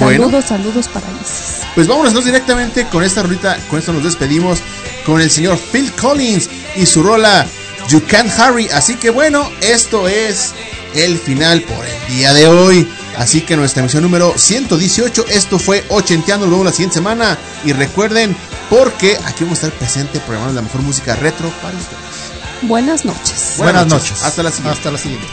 Bueno. 0.00 0.24
Saludos, 0.24 0.44
saludos 0.46 0.88
para 0.88 1.06
Isis. 1.20 1.60
Pues 1.74 1.86
vámonos 1.86 2.12
¿no? 2.12 2.20
directamente 2.20 2.86
con 2.86 3.02
esta 3.02 3.22
rolita, 3.22 3.56
con 3.68 3.78
esto 3.78 3.92
nos 3.92 4.04
despedimos 4.04 4.60
con 5.06 5.20
el 5.20 5.30
señor 5.30 5.58
Phil 5.58 5.92
Collins 5.92 6.48
y 6.76 6.86
su 6.86 7.02
rola 7.02 7.46
You 7.88 8.02
Can't 8.06 8.32
Hurry. 8.38 8.68
Así 8.68 8.96
que 8.96 9.10
bueno, 9.10 9.50
esto 9.60 10.08
es 10.08 10.54
el 10.94 11.18
final 11.18 11.62
por 11.62 11.84
el 11.84 12.16
día 12.16 12.32
de 12.32 12.48
hoy. 12.48 12.88
Así 13.16 13.42
que 13.42 13.56
nuestra 13.56 13.80
emisión 13.80 14.02
número 14.02 14.34
118, 14.36 15.26
esto 15.28 15.58
fue 15.58 15.84
Ochenteando, 15.88 16.46
nos 16.46 16.52
vemos 16.52 16.66
la 16.66 16.72
siguiente 16.72 16.94
semana. 16.94 17.38
Y 17.64 17.72
recuerden, 17.72 18.36
porque 18.68 19.18
aquí 19.24 19.44
vamos 19.44 19.62
a 19.62 19.66
estar 19.66 19.78
presente 19.78 20.20
programando 20.20 20.54
la 20.54 20.62
mejor 20.62 20.82
música 20.82 21.16
retro 21.16 21.50
para 21.60 21.76
ustedes. 21.76 22.09
Buenas 22.62 23.04
noches. 23.04 23.54
Buenas 23.58 23.86
noches. 23.86 24.22
Hasta 24.22 24.42
la 24.42 24.50
siguiente. 24.50 24.78
Hasta 24.78 24.90
la 24.90 24.98
siguiente. 24.98 25.26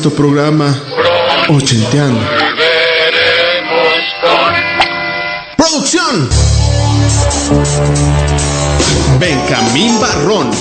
Nuestro 0.00 0.16
programa 0.16 0.80
Ochenteando. 1.48 2.20
Producción. 5.56 6.28
Benjamín 9.18 9.98
Barrón. 9.98 10.52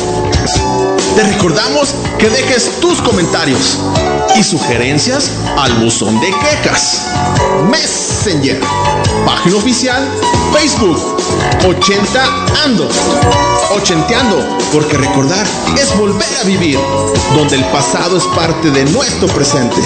Te 1.15 1.22
recordamos 1.22 1.93
que 2.18 2.31
dejes 2.31 2.80
tus 2.81 2.99
comentarios 2.99 3.77
y 4.38 4.43
sugerencias 4.43 5.31
al 5.57 5.73
buzón 5.73 6.19
de 6.19 6.27
quejas. 6.27 7.07
Messenger. 7.72 8.59
Página 9.26 9.55
oficial 9.55 10.07
Facebook 10.53 10.99
80 11.68 12.23
Ando. 12.64 12.88
Ochenteando, 13.72 14.38
porque 14.72 14.97
recordar 14.97 15.45
es 15.77 15.97
volver 15.97 16.30
a 16.41 16.43
vivir, 16.43 16.80
donde 17.35 17.55
el 17.55 17.65
pasado 17.65 18.18
es 18.18 18.23
parte 18.35 18.69
de 18.69 18.85
nuestro 18.85 19.27
presente. 19.27 19.81